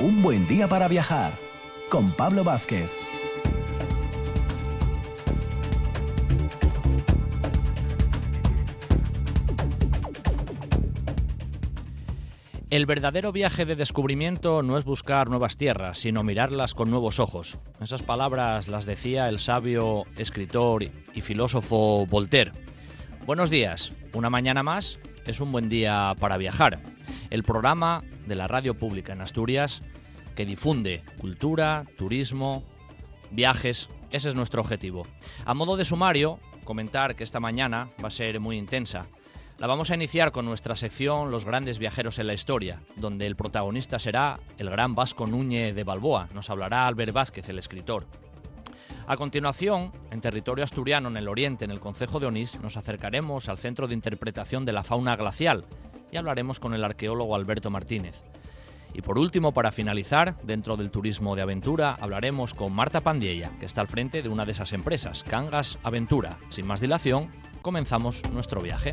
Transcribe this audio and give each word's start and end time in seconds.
Un 0.00 0.22
buen 0.22 0.48
día 0.48 0.66
para 0.66 0.88
viajar 0.88 1.34
con 1.90 2.12
Pablo 2.12 2.42
Vázquez. 2.42 2.90
El 12.70 12.86
verdadero 12.86 13.30
viaje 13.30 13.66
de 13.66 13.76
descubrimiento 13.76 14.62
no 14.62 14.78
es 14.78 14.84
buscar 14.84 15.28
nuevas 15.28 15.58
tierras, 15.58 15.98
sino 15.98 16.22
mirarlas 16.22 16.72
con 16.72 16.88
nuevos 16.88 17.20
ojos. 17.20 17.58
Esas 17.82 18.00
palabras 18.00 18.68
las 18.68 18.86
decía 18.86 19.28
el 19.28 19.38
sabio 19.38 20.04
escritor 20.16 20.84
y 20.84 21.20
filósofo 21.20 22.06
Voltaire. 22.06 22.52
Buenos 23.26 23.50
días, 23.50 23.92
una 24.14 24.30
mañana 24.30 24.62
más 24.62 24.98
es 25.26 25.40
un 25.40 25.52
buen 25.52 25.68
día 25.68 26.14
para 26.18 26.36
viajar. 26.38 26.80
El 27.30 27.44
programa 27.44 28.02
de 28.26 28.34
la 28.34 28.48
radio 28.48 28.74
pública 28.76 29.12
en 29.12 29.20
Asturias 29.20 29.82
que 30.34 30.46
difunde 30.46 31.02
cultura, 31.18 31.84
turismo, 31.96 32.62
viajes. 33.30 33.88
Ese 34.10 34.28
es 34.28 34.34
nuestro 34.34 34.60
objetivo. 34.60 35.06
A 35.44 35.54
modo 35.54 35.76
de 35.76 35.84
sumario, 35.84 36.38
comentar 36.64 37.16
que 37.16 37.24
esta 37.24 37.40
mañana 37.40 37.90
va 38.02 38.08
a 38.08 38.12
ser 38.12 38.40
muy 38.40 38.56
intensa. 38.56 39.06
La 39.58 39.66
vamos 39.66 39.90
a 39.90 39.94
iniciar 39.94 40.32
con 40.32 40.46
nuestra 40.46 40.74
sección 40.74 41.30
Los 41.30 41.44
grandes 41.44 41.78
viajeros 41.78 42.18
en 42.18 42.26
la 42.26 42.34
historia, 42.34 42.80
donde 42.96 43.26
el 43.26 43.36
protagonista 43.36 43.98
será 43.98 44.40
el 44.56 44.70
gran 44.70 44.94
Vasco 44.94 45.26
Núñez 45.26 45.74
de 45.74 45.84
Balboa. 45.84 46.28
Nos 46.32 46.48
hablará 46.48 46.86
Albert 46.86 47.12
Vázquez, 47.12 47.48
el 47.50 47.58
escritor. 47.58 48.06
A 49.06 49.16
continuación, 49.16 49.92
en 50.10 50.20
territorio 50.20 50.64
asturiano, 50.64 51.08
en 51.08 51.16
el 51.16 51.28
oriente, 51.28 51.64
en 51.64 51.72
el 51.72 51.80
concejo 51.80 52.20
de 52.20 52.26
Onís, 52.26 52.58
nos 52.60 52.76
acercaremos 52.76 53.48
al 53.48 53.58
Centro 53.58 53.86
de 53.86 53.94
Interpretación 53.94 54.64
de 54.64 54.72
la 54.72 54.82
Fauna 54.82 55.16
Glacial 55.16 55.66
y 56.10 56.16
hablaremos 56.16 56.60
con 56.60 56.74
el 56.74 56.84
arqueólogo 56.84 57.34
Alberto 57.34 57.70
Martínez. 57.70 58.22
Y 58.92 59.02
por 59.02 59.18
último, 59.18 59.52
para 59.52 59.72
finalizar, 59.72 60.36
dentro 60.42 60.76
del 60.76 60.90
turismo 60.90 61.36
de 61.36 61.42
aventura, 61.42 61.96
hablaremos 62.00 62.54
con 62.54 62.72
Marta 62.72 63.00
Pandiella, 63.00 63.52
que 63.58 63.66
está 63.66 63.80
al 63.80 63.88
frente 63.88 64.22
de 64.22 64.28
una 64.28 64.44
de 64.44 64.52
esas 64.52 64.72
empresas, 64.72 65.22
Cangas 65.22 65.78
Aventura. 65.82 66.38
Sin 66.48 66.66
más 66.66 66.80
dilación, 66.80 67.30
comenzamos 67.62 68.22
nuestro 68.32 68.60
viaje. 68.60 68.92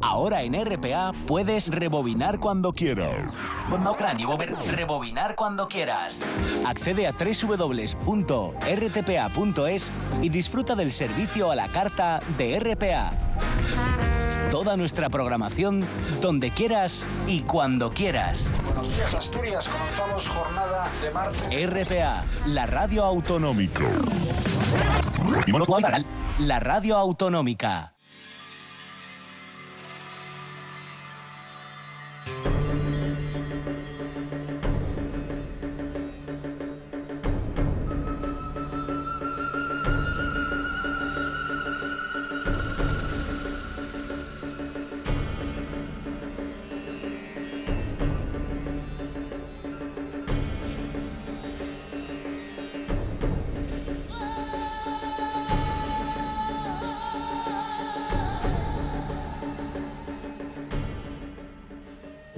Ahora 0.00 0.42
en 0.42 0.54
RPA 0.54 1.12
puedes 1.26 1.68
rebobinar 1.68 2.38
cuando 2.38 2.72
quieras. 2.72 3.32
Rebobinar 4.70 5.34
cuando 5.34 5.68
quieras. 5.68 6.22
Accede 6.66 7.06
a 7.06 7.12
www.rtpa.es 7.12 7.92
y 10.22 10.28
disfruta 10.28 10.74
del 10.74 10.92
servicio 10.92 11.50
a 11.50 11.56
la 11.56 11.68
carta 11.68 12.20
de 12.38 12.58
RPA. 12.60 13.10
Toda 14.50 14.76
nuestra 14.76 15.10
programación 15.10 15.84
donde 16.20 16.50
quieras 16.50 17.04
y 17.26 17.40
cuando 17.40 17.90
quieras. 17.90 18.48
Buenos 18.64 18.88
días 18.94 19.14
Asturias, 19.14 19.68
comenzamos 19.68 20.28
jornada 20.28 20.88
de 21.02 21.10
martes. 21.10 21.66
RPA, 21.66 22.24
la 22.46 22.66
radio 22.66 23.04
autonómica. 23.04 23.84
La 26.38 26.60
radio 26.60 26.96
autonómica. 26.96 27.95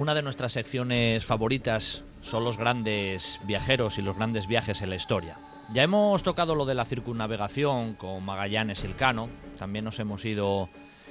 Una 0.09 0.15
de 0.15 0.23
nuestras 0.23 0.53
secciones 0.53 1.23
favoritas 1.23 2.03
son 2.23 2.43
los 2.43 2.57
grandes 2.57 3.39
viajeros 3.43 3.99
y 3.99 4.01
los 4.01 4.15
grandes 4.15 4.47
viajes 4.47 4.81
en 4.81 4.89
la 4.89 4.95
historia. 4.95 5.35
Ya 5.71 5.83
hemos 5.83 6.23
tocado 6.23 6.55
lo 6.55 6.65
de 6.65 6.73
la 6.73 6.83
circunnavegación 6.83 7.93
con 7.93 8.25
Magallanes 8.25 8.83
y 8.83 8.87
Elcano, 8.87 9.29
también 9.59 9.85
nos 9.85 9.99
hemos 9.99 10.25
ido 10.25 10.67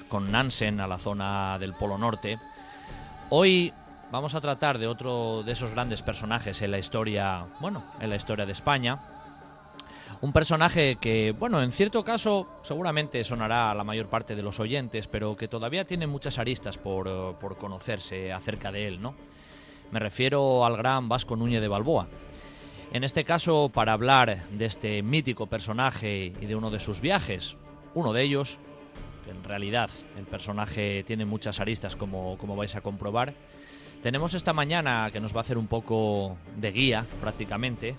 con 0.09 0.32
Nansen 0.32 0.81
a 0.81 0.88
la 0.88 0.98
zona 0.98 1.60
del 1.60 1.75
Polo 1.75 1.97
Norte. 1.97 2.41
Hoy 3.31 3.72
vamos 4.10 4.34
a 4.34 4.41
tratar 4.41 4.78
de 4.78 4.88
otro 4.88 5.44
de 5.44 5.53
esos 5.53 5.70
grandes 5.70 6.03
personajes 6.03 6.60
en 6.62 6.72
la 6.72 6.80
historia, 6.80 7.47
bueno, 7.60 7.84
en 8.00 8.10
la 8.10 8.16
historia 8.16 8.47
de 8.47 8.53
España, 8.53 8.98
un 10.21 10.33
personaje 10.33 10.97
que, 10.97 11.33
bueno, 11.39 11.62
en 11.62 11.73
cierto 11.73 12.03
caso 12.03 12.49
seguramente 12.62 13.23
sonará 13.23 13.71
a 13.71 13.75
la 13.75 13.84
mayor 13.84 14.06
parte 14.06 14.34
de 14.34 14.43
los 14.43 14.59
oyentes, 14.59 15.06
pero 15.06 15.37
que 15.37 15.49
todavía 15.49 15.87
tiene 15.87 16.06
muchas 16.06 16.39
aristas 16.39 16.77
por, 16.77 17.06
eh, 17.06 17.34
por 17.39 17.56
conocerse 17.56 18.33
acerca 18.33 18.73
de 18.73 18.89
él, 18.89 19.01
¿no? 19.01 19.15
Me 19.93 20.01
refiero 20.01 20.67
al 20.67 20.77
gran 20.77 21.09
Vasco 21.09 21.37
Núñez 21.37 21.61
de 21.61 21.69
Balboa. 21.69 22.09
En 22.93 23.05
este 23.05 23.25
caso, 23.25 23.71
para 23.73 23.93
hablar 23.93 24.49
de 24.51 24.65
este 24.65 25.03
mítico 25.03 25.47
personaje 25.47 26.33
y 26.41 26.47
de 26.47 26.57
uno 26.57 26.71
de 26.71 26.81
sus 26.81 27.01
viajes, 27.01 27.57
uno 27.95 28.12
de 28.12 28.23
ellos, 28.23 28.59
que 29.25 29.31
en 29.31 29.45
realidad 29.45 29.91
el 30.19 30.25
personaje 30.25 31.05
tiene 31.05 31.27
muchas 31.27 31.61
aristas 31.61 31.97
como, 31.97 32.37
como 32.39 32.57
vais 32.57 32.75
a 32.77 32.81
comprobar, 32.81 33.34
tenemos 34.03 34.34
esta 34.34 34.53
mañana 34.53 35.11
que 35.12 35.21
nos 35.21 35.34
va 35.34 35.39
a 35.39 35.41
hacer 35.43 35.59
un 35.59 35.67
poco 35.67 36.37
de 36.57 36.71
guía 36.71 37.07
prácticamente 37.21 37.97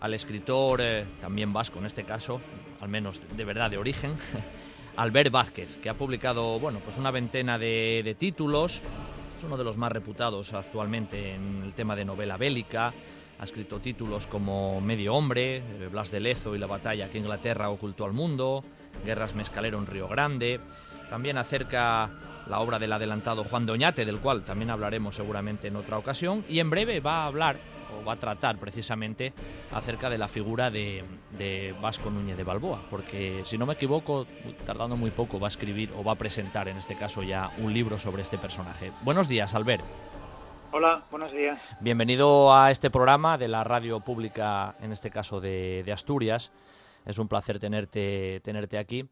al 0.00 0.14
escritor, 0.14 0.80
eh, 0.80 1.04
también 1.20 1.52
vasco 1.52 1.78
en 1.78 1.86
este 1.86 2.04
caso, 2.04 2.40
al 2.80 2.88
menos 2.88 3.20
de 3.36 3.44
verdad 3.44 3.70
de 3.70 3.78
origen, 3.78 4.16
Albert 4.96 5.30
Vázquez, 5.30 5.76
que 5.76 5.88
ha 5.88 5.94
publicado 5.94 6.58
bueno, 6.58 6.80
pues 6.80 6.98
una 6.98 7.10
veintena 7.10 7.58
de, 7.58 8.16
títulos, 8.18 8.82
es 9.36 9.44
uno 9.44 9.56
de 9.56 9.64
los 9.64 9.76
más 9.76 9.92
reputados 9.92 10.52
actualmente 10.52 11.34
en 11.34 11.62
el 11.64 11.74
tema 11.74 11.96
de 11.96 12.04
novela 12.04 12.36
bélica, 12.36 12.92
ha 13.40 13.44
escrito 13.44 13.78
títulos 13.78 14.26
como 14.26 14.80
Medio 14.80 15.14
Hombre, 15.14 15.58
eh, 15.58 15.88
Blas 15.90 16.10
de 16.10 16.20
Lezo 16.20 16.54
y 16.54 16.58
la 16.58 16.66
batalla 16.66 17.08
que 17.08 17.18
Inglaterra 17.18 17.70
ocultó 17.70 18.04
al 18.04 18.12
mundo, 18.12 18.64
Guerras 19.04 19.34
Mescalero 19.34 19.78
en 19.78 19.86
Río 19.86 20.08
Grande, 20.08 20.60
también 21.08 21.38
acerca 21.38 22.10
la 22.48 22.60
obra 22.60 22.78
del 22.78 22.92
adelantado 22.92 23.44
Juan 23.44 23.66
de 23.66 23.72
Oñate, 23.72 24.04
del 24.04 24.18
cual 24.18 24.42
también 24.42 24.70
hablaremos 24.70 25.14
seguramente 25.14 25.68
en 25.68 25.76
otra 25.76 25.98
ocasión, 25.98 26.44
y 26.48 26.58
en 26.60 26.70
breve 26.70 27.00
va 27.00 27.22
a 27.22 27.26
hablar 27.26 27.58
o 27.96 28.04
va 28.04 28.14
a 28.14 28.16
tratar 28.16 28.58
precisamente 28.58 29.32
acerca 29.72 30.10
de 30.10 30.18
la 30.18 30.28
figura 30.28 30.70
de, 30.70 31.04
de, 31.36 31.74
Vasco 31.80 32.10
Núñez 32.10 32.36
de 32.36 32.44
Balboa, 32.44 32.82
porque 32.90 33.42
si 33.44 33.58
no 33.58 33.66
me 33.66 33.74
equivoco, 33.74 34.26
tardando 34.64 34.96
muy 34.96 35.10
poco 35.10 35.38
va 35.38 35.46
a 35.46 35.48
escribir 35.48 35.92
o 35.96 36.04
va 36.04 36.12
a 36.12 36.16
presentar 36.16 36.68
en 36.68 36.76
este 36.76 36.96
caso 36.96 37.22
ya 37.22 37.50
un 37.58 37.72
libro 37.72 37.98
sobre 37.98 38.22
este 38.22 38.38
personaje. 38.38 38.92
Buenos 39.02 39.28
días, 39.28 39.54
Albert. 39.54 39.84
Hola, 40.70 41.02
buenos 41.10 41.32
días. 41.32 41.58
Bienvenido 41.80 42.54
a 42.54 42.70
este 42.70 42.90
programa 42.90 43.38
de 43.38 43.48
la 43.48 43.64
radio 43.64 44.00
pública, 44.00 44.76
en 44.80 44.92
este 44.92 45.10
caso 45.10 45.40
de, 45.40 45.82
de 45.84 45.92
Asturias. 45.92 46.52
Es 47.06 47.18
un 47.18 47.26
placer 47.26 47.58
tenerte, 47.58 48.40
tenerte 48.44 48.76
aquí. 48.76 49.08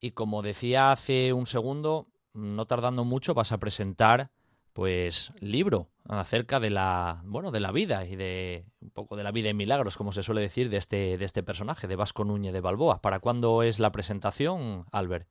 Y 0.00 0.12
como 0.12 0.42
decía 0.42 0.92
hace 0.92 1.32
un 1.32 1.46
segundo, 1.46 2.06
no 2.34 2.66
tardando 2.66 3.04
mucho 3.04 3.34
vas 3.34 3.52
a 3.52 3.58
presentar 3.58 4.30
pues 4.72 5.32
libro 5.40 5.88
acerca 6.08 6.60
de 6.60 6.70
la 6.70 7.20
bueno 7.24 7.50
de 7.50 7.60
la 7.60 7.72
vida 7.72 8.04
y 8.04 8.16
de 8.16 8.64
un 8.80 8.90
poco 8.90 9.16
de 9.16 9.22
la 9.22 9.32
vida 9.32 9.50
en 9.50 9.56
milagros 9.56 9.96
como 9.96 10.12
se 10.12 10.22
suele 10.22 10.40
decir 10.40 10.68
de 10.68 10.76
este 10.76 11.18
de 11.18 11.24
este 11.24 11.42
personaje 11.42 11.86
de 11.86 11.96
Vasco 11.96 12.24
Núñez 12.24 12.52
de 12.52 12.60
Balboa. 12.60 13.00
Para 13.00 13.20
cuándo 13.20 13.62
es 13.62 13.78
la 13.78 13.92
presentación 13.92 14.84
Albert 14.92 15.28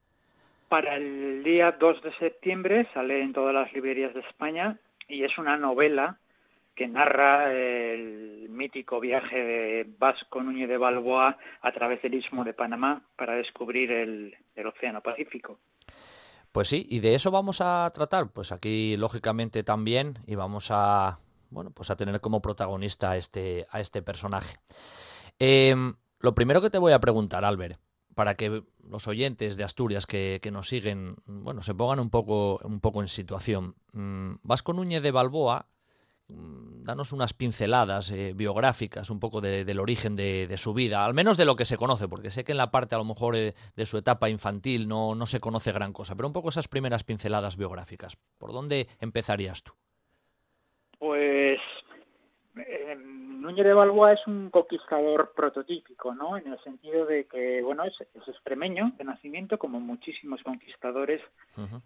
para 0.71 0.95
el 0.95 1.43
día 1.43 1.73
2 1.73 2.01
de 2.01 2.13
septiembre 2.13 2.87
sale 2.93 3.21
en 3.21 3.33
todas 3.33 3.53
las 3.53 3.73
librerías 3.73 4.13
de 4.13 4.21
España 4.21 4.77
y 5.09 5.25
es 5.25 5.37
una 5.37 5.57
novela 5.57 6.17
que 6.75 6.87
narra 6.87 7.53
el 7.53 8.47
mítico 8.47 9.01
viaje 9.01 9.35
de 9.35 9.85
Vasco 9.99 10.41
Núñez 10.41 10.69
de 10.69 10.77
Balboa 10.77 11.37
a 11.61 11.71
través 11.73 12.01
del 12.01 12.13
istmo 12.13 12.45
de 12.45 12.53
Panamá 12.53 13.01
para 13.17 13.35
descubrir 13.35 13.91
el, 13.91 14.33
el 14.55 14.65
océano 14.65 15.01
Pacífico 15.01 15.59
pues 16.51 16.67
sí, 16.67 16.85
y 16.89 16.99
de 16.99 17.15
eso 17.15 17.31
vamos 17.31 17.61
a 17.61 17.89
tratar, 17.93 18.31
pues 18.31 18.51
aquí 18.51 18.97
lógicamente 18.97 19.63
también, 19.63 20.19
y 20.27 20.35
vamos 20.35 20.67
a, 20.69 21.19
bueno, 21.49 21.71
pues 21.71 21.89
a 21.89 21.95
tener 21.95 22.19
como 22.21 22.41
protagonista 22.41 23.11
a 23.11 23.17
este, 23.17 23.65
a 23.71 23.79
este 23.79 24.01
personaje. 24.01 24.59
Eh, 25.39 25.75
lo 26.19 26.35
primero 26.35 26.61
que 26.61 26.69
te 26.69 26.77
voy 26.77 26.93
a 26.93 26.99
preguntar, 26.99 27.45
Albert, 27.45 27.79
para 28.13 28.35
que 28.35 28.63
los 28.87 29.07
oyentes 29.07 29.57
de 29.57 29.63
Asturias 29.63 30.05
que, 30.05 30.39
que, 30.41 30.51
nos 30.51 30.67
siguen, 30.67 31.15
bueno, 31.25 31.61
se 31.63 31.73
pongan 31.73 31.99
un 31.99 32.09
poco, 32.09 32.59
un 32.63 32.79
poco 32.79 33.01
en 33.01 33.07
situación. 33.07 33.75
Vasco 34.43 34.73
Núñez 34.73 35.01
de 35.01 35.11
Balboa, 35.11 35.67
mm, 35.79 35.80
danos 36.83 37.11
unas 37.11 37.33
pinceladas 37.33 38.11
eh, 38.11 38.33
biográficas 38.35 39.09
un 39.09 39.19
poco 39.19 39.41
del 39.41 39.79
origen 39.79 40.15
de, 40.15 40.57
su 40.57 40.73
vida, 40.73 41.05
al 41.05 41.13
menos 41.13 41.37
de 41.37 41.45
lo 41.45 41.55
que 41.55 41.65
se 41.65 41.77
conoce, 41.77 42.07
porque 42.07 42.31
sé 42.31 42.43
que 42.43 42.51
en 42.51 42.57
la 42.57 42.71
parte 42.71 42.95
a 42.95 42.97
lo 42.97 43.05
mejor 43.05 43.35
eh, 43.35 43.53
de 43.75 43.85
su 43.85 43.97
etapa 43.97 44.29
infantil 44.29 44.87
no, 44.87 45.15
no 45.15 45.25
se 45.25 45.39
conoce 45.39 45.71
gran 45.71 45.93
cosa, 45.93 46.15
pero 46.15 46.27
un 46.27 46.33
poco 46.33 46.49
esas 46.49 46.67
primeras 46.67 47.03
pinceladas 47.03 47.57
biográficas. 47.57 48.17
¿Por 48.37 48.51
dónde 48.51 48.87
empezarías 48.99 49.63
tú? 49.63 49.73
Pues 50.99 51.59
eh, 52.57 52.95
Núñez 52.97 53.65
de 53.65 53.73
Balboa 53.73 54.13
es 54.13 54.27
un 54.27 54.49
conquistador 54.49 55.33
prototípico, 55.35 56.13
¿no? 56.13 56.37
En 56.37 56.51
el 56.51 56.59
sentido 56.63 57.05
de 57.05 57.25
que, 57.25 57.61
bueno, 57.63 57.83
es, 57.85 57.95
extremeño 58.27 58.91
de 58.97 59.03
nacimiento, 59.03 59.57
como 59.57 59.79
muchísimos 59.79 60.43
conquistadores 60.43 61.21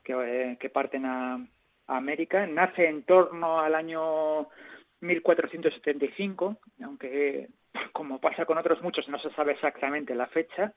que, 0.03 0.57
que 0.59 0.69
parten 0.69 1.06
a, 1.06 1.39
América. 1.88 2.46
Nace 2.48 2.88
en 2.88 3.04
torno 3.04 3.60
al 3.60 3.76
año 3.76 4.48
1475, 5.02 6.58
aunque 6.84 7.50
como 7.92 8.20
pasa 8.20 8.46
con 8.46 8.58
otros 8.58 8.82
muchos 8.82 9.08
no 9.10 9.20
se 9.20 9.30
sabe 9.32 9.54
exactamente 9.54 10.16
la 10.16 10.28
fecha. 10.28 10.74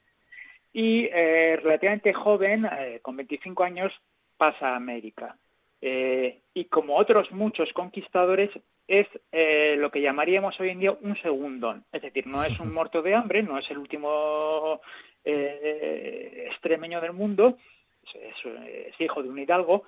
Y 0.73 1.09
eh, 1.13 1.59
relativamente 1.63 2.13
joven, 2.13 2.67
eh, 2.67 3.01
con 3.03 3.17
25 3.17 3.65
años, 3.65 3.93
pasa 4.37 4.71
a 4.71 4.77
América. 4.77 5.37
Eh, 5.81 6.41
y 6.55 6.67
como 6.67 6.97
otros 6.97 7.31
muchos 7.33 7.73
conquistadores, 7.73 8.51
es 8.87 9.07
lo 9.79 9.91
que 9.91 10.01
llamaríamos 10.01 10.59
hoy 10.61 10.71
en 10.71 10.81
día 10.81 10.93
un 10.93 11.15
segundón. 11.21 11.85
Es 11.93 12.03
decir, 12.03 12.27
no 12.27 12.43
es 12.43 12.59
un 12.59 12.73
muerto 12.75 13.03
de 13.03 13.15
hambre, 13.15 13.43
no 13.43 13.59
es 13.59 13.71
el 13.71 13.79
último 13.79 14.81
extremeño 15.25 17.01
del 17.01 17.13
mundo, 17.13 17.59
es, 18.15 19.01
hijo 19.01 19.23
de 19.23 19.29
un 19.29 19.39
hidalgo, 19.39 19.85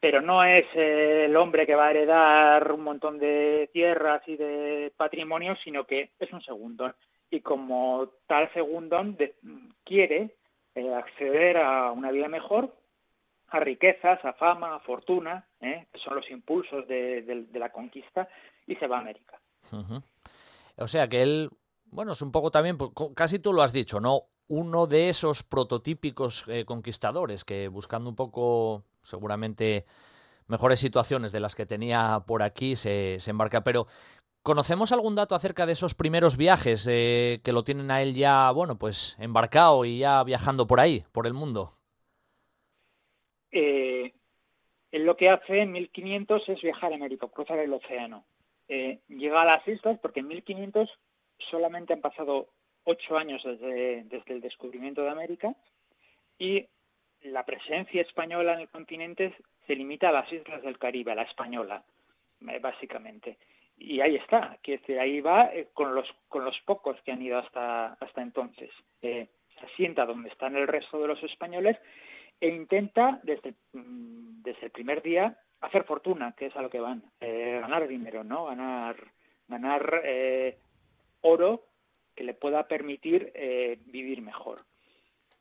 pero 0.00 0.22
no 0.22 0.42
es 0.42 0.64
eh, 0.74 1.26
el 1.26 1.36
hombre 1.36 1.66
que 1.66 1.74
va 1.74 1.88
a 1.88 1.90
heredar 1.90 2.72
un 2.72 2.82
montón 2.82 3.18
de 3.18 3.68
tierras 3.72 4.22
y 4.26 4.36
de 4.36 4.92
patrimonio, 4.96 5.54
sino 5.62 5.84
que 5.84 6.10
es 6.18 6.32
un 6.32 6.42
segundón. 6.42 6.94
Y 7.30 7.40
como 7.40 8.08
tal 8.26 8.50
segundón 8.54 9.16
quiere 9.84 10.34
eh, 10.74 10.94
acceder 10.94 11.58
a 11.58 11.92
una 11.92 12.10
vida 12.10 12.28
mejor, 12.28 12.74
a 13.48 13.60
riquezas, 13.60 14.24
a 14.24 14.32
fama, 14.32 14.74
a 14.74 14.80
fortuna, 14.80 15.46
¿eh? 15.60 15.86
que 15.92 15.98
son 15.98 16.16
los 16.16 16.28
impulsos 16.30 16.88
de, 16.88 17.46
la 17.52 17.70
conquista, 17.70 18.26
y 18.66 18.76
se 18.76 18.86
va 18.86 18.96
a 18.96 19.00
América. 19.00 19.38
O 20.76 20.88
sea 20.88 21.08
que 21.08 21.22
él, 21.22 21.50
bueno, 21.84 22.12
es 22.12 22.22
un 22.22 22.32
poco 22.32 22.50
también, 22.50 22.78
pues, 22.78 22.90
casi 23.14 23.38
tú 23.38 23.52
lo 23.52 23.62
has 23.62 23.72
dicho, 23.72 24.00
¿no? 24.00 24.22
Uno 24.48 24.86
de 24.86 25.08
esos 25.10 25.44
prototípicos 25.44 26.46
conquistadores 26.66 27.44
que 27.44 27.68
buscando 27.68 28.10
un 28.10 28.16
poco 28.16 28.84
seguramente 29.02 29.84
mejores 30.50 30.80
situaciones 30.80 31.32
de 31.32 31.40
las 31.40 31.54
que 31.54 31.64
tenía 31.64 32.24
por 32.26 32.42
aquí 32.42 32.76
se, 32.76 33.18
embarca. 33.26 33.62
Pero, 33.62 33.86
¿conocemos 34.42 34.92
algún 34.92 35.14
dato 35.14 35.34
acerca 35.34 35.64
de 35.64 35.72
esos 35.72 35.94
primeros 35.94 36.36
viajes 36.36 36.86
eh, 36.90 37.40
que 37.44 37.52
lo 37.52 37.62
tienen 37.62 37.90
a 37.90 38.02
él 38.02 38.14
ya, 38.14 38.50
bueno, 38.50 38.76
pues 38.76 39.16
embarcado 39.18 39.84
y 39.84 39.98
ya 39.98 40.22
viajando 40.24 40.66
por 40.66 40.80
ahí, 40.80 41.04
por 41.12 41.26
el 41.26 41.34
mundo? 41.34 41.72
Eh, 43.52 44.12
él 44.90 45.04
lo 45.04 45.16
que 45.16 45.30
hace 45.30 45.60
en 45.60 45.72
1500 45.72 46.48
es 46.48 46.60
viajar 46.60 46.92
a 46.92 46.96
América, 46.96 47.28
cruzar 47.28 47.58
el 47.58 47.72
océano. 47.72 48.24
Eh, 48.68 49.00
llega 49.08 49.42
a 49.42 49.44
las 49.44 49.66
islas 49.66 49.98
porque 50.00 50.20
en 50.20 50.28
1500 50.28 50.88
solamente 51.50 51.92
han 51.92 52.00
pasado 52.00 52.48
ocho 52.84 53.16
años 53.16 53.42
desde, 53.44 54.04
desde 54.04 54.32
el 54.32 54.40
descubrimiento 54.40 55.02
de 55.02 55.10
América 55.10 55.54
y 56.38 56.66
la 57.24 57.44
presencia 57.44 58.02
española 58.02 58.54
en 58.54 58.60
el 58.60 58.68
continente 58.68 59.34
se 59.66 59.74
limita 59.74 60.08
a 60.08 60.12
las 60.12 60.32
islas 60.32 60.62
del 60.62 60.78
Caribe, 60.78 61.12
a 61.12 61.16
la 61.16 61.22
española, 61.22 61.82
eh, 62.48 62.58
básicamente. 62.60 63.38
Y 63.76 64.00
ahí 64.00 64.16
está, 64.16 64.58
que 64.62 64.80
ahí 65.00 65.20
va 65.20 65.46
eh, 65.54 65.68
con 65.72 65.94
los 65.94 66.06
con 66.28 66.44
los 66.44 66.58
pocos 66.66 67.00
que 67.02 67.12
han 67.12 67.22
ido 67.22 67.38
hasta 67.38 67.94
hasta 67.94 68.22
entonces. 68.22 68.70
Eh, 69.02 69.28
se 69.58 69.66
asienta 69.66 70.06
donde 70.06 70.28
están 70.28 70.56
el 70.56 70.68
resto 70.68 71.00
de 71.00 71.08
los 71.08 71.22
españoles 71.22 71.76
e 72.40 72.48
intenta 72.48 73.20
desde, 73.22 73.54
mm, 73.72 74.42
desde 74.42 74.66
el 74.66 74.70
primer 74.70 75.02
día 75.02 75.36
hacer 75.60 75.84
fortuna, 75.84 76.34
que 76.36 76.46
es 76.46 76.56
a 76.56 76.62
lo 76.62 76.70
que 76.70 76.80
van, 76.80 77.02
ganar 77.20 77.86
dinero, 77.86 78.24
¿no? 78.24 78.46
Ganar 78.46 78.96
ganar 79.46 80.02
oro 81.20 81.66
que 82.14 82.24
le 82.24 82.32
pueda 82.32 82.66
permitir 82.66 83.30
vivir 83.84 84.22
mejor 84.22 84.62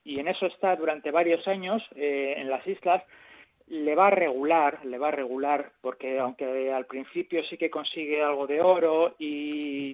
y 0.04 0.20
en 0.20 0.28
eso 0.28 0.46
está 0.46 0.76
durante 0.76 1.12
varios 1.12 1.48
años 1.48 1.84
eh, 1.96 2.36
en 2.38 2.50
las 2.50 2.66
islas 2.68 3.04
le 3.70 3.94
va 3.94 4.08
a 4.08 4.12
regular, 4.12 4.84
le 4.84 4.98
va 4.98 5.10
a 5.10 5.12
regular, 5.12 5.72
porque 5.82 6.18
aunque 6.20 6.74
al 6.74 6.88
principio 6.88 7.44
sí 7.44 7.58
que 7.58 7.70
consigue 7.70 8.22
algo 8.22 8.48
de 8.48 8.62
oro 8.62 9.16
y, 9.20 9.94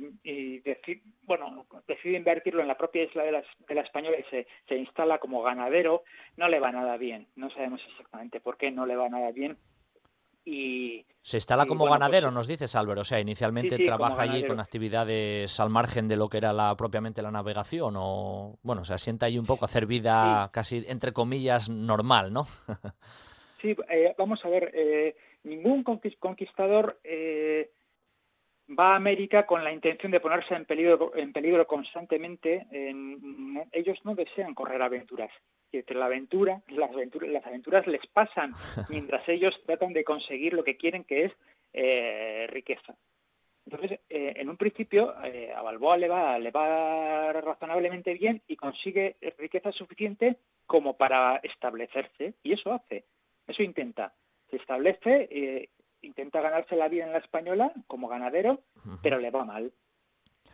decide, 0.64 1.02
bueno, 1.24 1.66
decide 1.86 2.16
invertirlo 2.16 2.62
en 2.62 2.70
la 2.70 2.78
propia 2.78 3.04
isla 3.04 3.24
de 3.24 3.34
la, 3.34 3.44
de 3.68 3.76
la 3.76 3.82
Española 3.82 4.18
y 4.18 4.46
se, 4.68 4.78
instala 4.78 5.20
como 5.20 5.44
ganadero, 5.44 6.04
no 6.38 6.48
le 6.48 6.60
va 6.62 6.72
nada 6.72 6.96
bien. 6.96 7.28
No 7.36 7.50
sabemos 7.50 7.82
exactamente 7.92 8.40
por 8.40 8.58
qué 8.58 8.72
no 8.72 8.86
le 8.86 8.96
va 8.96 9.10
nada 9.10 9.32
bien, 9.32 9.58
se 10.46 11.38
instala 11.38 11.66
como 11.66 11.86
ganadero, 11.86 12.28
pues 12.28 12.36
nos 12.36 12.48
dices 12.48 12.76
Álvaro, 12.76 13.02
o 13.02 13.04
sea, 13.04 13.20
inicialmente 13.20 13.84
trabaja 13.84 14.22
allí 14.22 14.46
con 14.46 14.60
actividades 14.60 15.60
al 15.60 15.72
margen 15.72 16.08
de 16.08 16.18
lo 16.18 16.30
que 16.30 16.38
era 16.38 16.54
la 16.54 16.76
propiamente 16.76 17.24
la 17.24 17.32
navegación 17.32 17.96
o 17.98 18.60
bueno, 18.62 18.84
se 18.84 18.94
asienta 18.94 19.26
allí 19.26 19.40
un 19.40 19.48
poco 19.48 19.66
a 19.66 19.68
hacer 19.68 19.88
vida 19.88 20.50
casi 20.54 20.84
entre 20.88 21.14
comillas 21.14 21.68
normal, 21.70 22.32
¿no? 22.32 22.46
sí, 23.62 23.76
eh, 23.90 24.14
vamos 24.18 24.46
a 24.46 24.50
ver, 24.50 24.72
eh, 24.76 25.16
ningún 25.44 25.84
conquistador 25.84 27.00
eh, 27.04 27.72
va 28.68 28.94
a 28.94 28.96
América 28.96 29.46
con 29.46 29.64
la 29.64 29.72
intención 29.72 30.12
de 30.12 30.20
ponerse 30.20 30.56
en 30.56 30.66
peligro, 30.66 31.16
en 31.16 31.32
peligro 31.34 31.68
constantemente. 31.68 32.66
ellos 33.72 34.00
no 34.04 34.16
desean 34.16 34.54
correr 34.54 34.82
aventuras 34.82 35.32
que 35.84 35.94
la 35.94 36.06
aventura, 36.06 36.62
las 36.70 36.92
aventuras, 36.92 37.30
las 37.30 37.46
aventuras 37.46 37.86
les 37.88 38.06
pasan 38.08 38.54
mientras 38.90 39.28
ellos 39.28 39.54
tratan 39.66 39.94
de 39.94 40.04
conseguir 40.04 40.54
lo 40.54 40.64
que 40.64 40.78
quieren, 40.78 41.04
que 41.04 41.26
es 41.26 41.34
eh, 41.74 42.48
riqueza. 42.50 42.96
Entonces, 43.66 44.00
eh, 44.10 44.34
en 44.36 44.50
un 44.50 44.58
principio, 44.58 45.16
eh, 45.24 45.52
a 45.52 45.62
Balboa 45.64 45.98
le 45.98 46.08
va, 46.08 46.38
le 46.38 46.52
va 46.52 47.34
razonablemente 47.34 48.14
bien 48.14 48.42
y 48.48 48.56
consigue 48.56 49.16
riqueza 49.40 49.72
suficiente 49.72 50.38
como 50.68 50.96
para 50.98 51.38
establecerse, 51.38 52.36
y 52.44 52.54
eso 52.54 52.72
hace, 52.72 53.06
eso 53.48 53.64
intenta. 53.64 54.14
Se 54.52 54.58
establece, 54.58 55.70
intenta 56.06 56.42
ganarse 56.42 56.76
la 56.76 56.88
vida 56.88 57.06
en 57.06 57.12
la 57.12 57.20
española 57.20 57.72
como 57.88 58.08
ganadero, 58.08 58.62
pero 59.02 59.20
le 59.20 59.32
va 59.32 59.46
mal. 59.46 59.72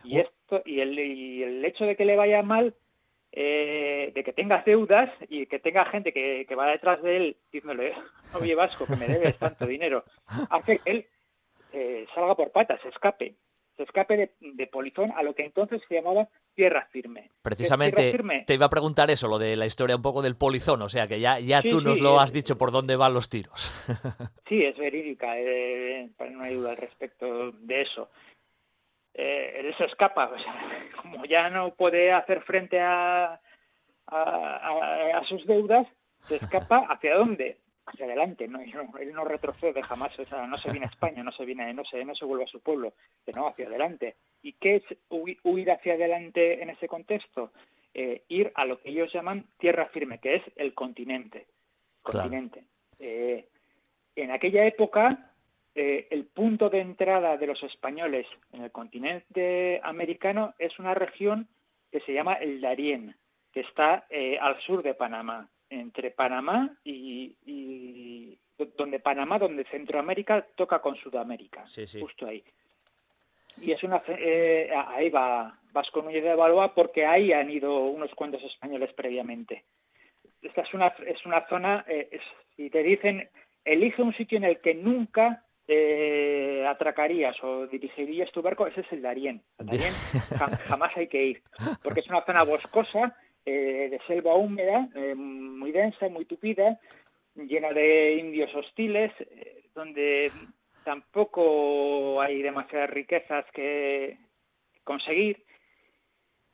Y 0.04 0.18
esto, 0.18 0.62
y 0.64 0.80
el, 0.80 0.98
y 0.98 1.42
el 1.42 1.64
hecho 1.64 1.84
de 1.84 1.96
que 1.96 2.04
le 2.04 2.16
vaya 2.16 2.42
mal 2.42 2.74
eh, 3.34 4.12
de 4.14 4.24
que 4.24 4.34
tenga 4.34 4.62
deudas 4.64 5.10
y 5.30 5.46
que 5.46 5.58
tenga 5.58 5.86
gente 5.86 6.12
que, 6.12 6.54
va 6.54 6.66
detrás 6.66 7.02
de 7.02 7.16
él 7.16 7.36
diciéndole, 7.50 7.94
oye 8.34 8.54
Vasco, 8.54 8.84
que 8.86 8.96
me 8.96 9.06
debes 9.06 9.38
tanto 9.38 9.66
dinero, 9.66 10.04
hace 10.50 10.78
que 10.78 10.90
él 10.90 11.06
eh, 11.72 12.06
salga 12.14 12.34
por 12.34 12.50
patas, 12.50 12.84
escape, 12.84 13.36
se 13.76 13.82
escape 13.84 14.32
de, 14.40 14.66
Polizón 14.66 15.12
a 15.12 15.22
lo 15.22 15.34
que 15.34 15.44
entonces 15.44 15.82
se 15.88 15.94
llamaba 15.94 16.28
Tierra 16.54 16.86
Firme. 16.90 17.30
Precisamente 17.42 18.14
te 18.46 18.54
iba 18.54 18.66
a 18.66 18.70
preguntar 18.70 19.10
eso, 19.10 19.28
lo 19.28 19.38
de 19.38 19.56
la 19.56 19.66
historia 19.66 19.96
un 19.96 20.02
poco 20.02 20.22
del 20.22 20.36
Polizón, 20.36 20.82
o 20.82 20.88
sea 20.88 21.06
que 21.06 21.20
ya, 21.20 21.40
ya 21.40 21.62
tú 21.62 21.80
nos 21.80 22.00
lo 22.00 22.20
has 22.20 22.32
dicho 22.32 22.56
por 22.58 22.70
dónde 22.70 22.96
van 22.96 23.14
los 23.14 23.28
tiros. 23.28 23.72
sí, 24.48 24.62
es 24.64 24.76
verídica, 24.76 25.38
eh, 25.38 26.10
no 26.30 26.44
hay 26.44 26.54
duda 26.54 26.70
al 26.70 26.76
respecto 26.76 27.52
de 27.52 27.82
eso 27.82 28.08
eh, 29.14 29.60
él 29.60 29.74
se 29.76 29.84
escapa, 29.84 30.30
como 31.02 31.24
ya 31.24 31.50
no 31.50 31.74
puede 31.74 32.12
hacer 32.12 32.42
frente 32.42 32.80
a, 32.80 33.40
a, 34.06 35.22
sus 35.28 35.46
deudas, 35.46 35.86
se 36.20 36.36
escapa 36.36 36.86
hacia 36.90 37.16
dónde? 37.16 37.58
Hacia 37.84 38.06
adelante, 38.06 38.46
¿no? 38.46 38.60
él 38.60 39.12
no 39.12 39.24
retrocede 39.24 39.82
jamás, 39.82 40.16
o 40.16 40.24
sea, 40.24 40.46
no 40.46 40.56
se 40.56 40.70
viene 40.70 40.86
a 40.86 40.88
España, 40.88 41.24
no 41.24 41.32
se 41.32 41.44
viene, 41.44 41.74
no 41.74 41.84
se, 41.84 42.04
no 42.04 42.14
se 42.14 42.24
vuelve 42.24 42.44
a 42.44 42.48
su 42.48 42.60
pueblo, 42.60 42.92
sino 43.24 43.48
hacia 43.48 43.66
adelante. 43.66 44.14
¿Y 44.40 44.52
qué 44.52 44.76
es 44.76 44.84
huir 45.10 45.70
hacia 45.70 45.94
adelante 45.94 46.62
en 46.62 46.70
ese 46.70 46.86
contexto? 46.86 47.50
Eh, 47.94 48.22
ir 48.28 48.50
a 48.54 48.64
lo 48.64 48.80
que 48.80 48.88
ellos 48.88 49.12
llaman 49.12 49.44
tierra 49.58 49.86
firme, 49.86 50.18
que 50.18 50.36
es 50.36 50.42
el 50.56 50.72
continente. 50.72 51.46
continente. 52.00 52.64
Eh, 52.98 53.48
en 54.16 54.30
aquella 54.30 54.64
época, 54.64 55.32
eh, 55.74 56.08
el 56.10 56.24
punto 56.26 56.70
de 56.70 56.80
entrada 56.80 57.36
de 57.36 57.46
los 57.46 57.62
españoles 57.62 58.26
en 58.52 58.62
el 58.62 58.70
continente 58.70 59.80
americano 59.84 60.54
es 60.58 60.78
una 60.78 60.94
región 60.94 61.48
que 61.90 62.00
se 62.00 62.14
llama 62.14 62.34
el 62.34 62.62
Darién, 62.62 63.14
que 63.52 63.60
está 63.60 64.06
al 64.40 64.58
sur 64.62 64.82
de 64.82 64.94
Panamá, 64.94 65.50
entre 65.80 66.10
Panamá 66.10 66.76
y, 66.84 68.36
donde 68.76 69.00
Panamá, 69.00 69.38
donde 69.38 69.64
Centroamérica 69.64 70.46
toca 70.54 70.80
con 70.80 70.96
Sudamérica, 70.96 71.64
justo 72.00 72.26
ahí. 72.26 72.42
Y 73.60 73.72
es 73.72 73.82
una 73.82 74.02
eh, 74.08 74.70
ahí 74.88 75.10
va 75.10 75.58
Vasco 75.72 76.00
Núñez 76.02 76.24
de 76.24 76.34
Balboa 76.34 76.74
porque 76.74 77.04
ahí 77.04 77.32
han 77.32 77.50
ido 77.50 77.84
unos 77.84 78.14
cuantos 78.14 78.42
españoles 78.42 78.92
previamente. 78.94 79.64
Esta 80.40 80.62
es 80.62 80.74
una 80.74 80.88
es 81.06 81.24
una 81.26 81.46
zona 81.48 81.84
si 82.56 82.70
te 82.70 82.82
dicen 82.82 83.28
elige 83.64 84.02
un 84.02 84.14
sitio 84.14 84.38
en 84.38 84.44
el 84.44 84.60
que 84.60 84.74
nunca 84.74 85.44
eh, 85.68 86.66
atracarías 86.68 87.36
o 87.42 87.66
dirigirías 87.66 88.30
tu 88.32 88.42
barco, 88.42 88.66
ese 88.66 88.80
es 88.80 88.92
el 88.92 89.02
Darién. 89.02 89.42
El 89.58 89.66
Darién 89.68 89.94
jamás 90.68 90.96
hay 90.96 91.06
que 91.06 91.24
ir, 91.24 91.42
porque 91.82 92.00
es 92.00 92.08
una 92.08 92.24
zona 92.24 92.42
boscosa, 92.42 93.16
eh, 93.44 93.88
de 93.90 94.00
selva 94.06 94.34
húmeda, 94.34 94.88
eh, 94.94 95.14
muy 95.14 95.72
densa, 95.72 96.08
muy 96.08 96.24
tupida, 96.24 96.78
llena 97.34 97.72
de 97.72 98.14
indios 98.16 98.54
hostiles, 98.54 99.12
donde 99.74 100.30
tampoco 100.84 102.20
hay 102.20 102.42
demasiadas 102.42 102.90
riquezas 102.90 103.44
que 103.52 104.18
conseguir. 104.84 105.44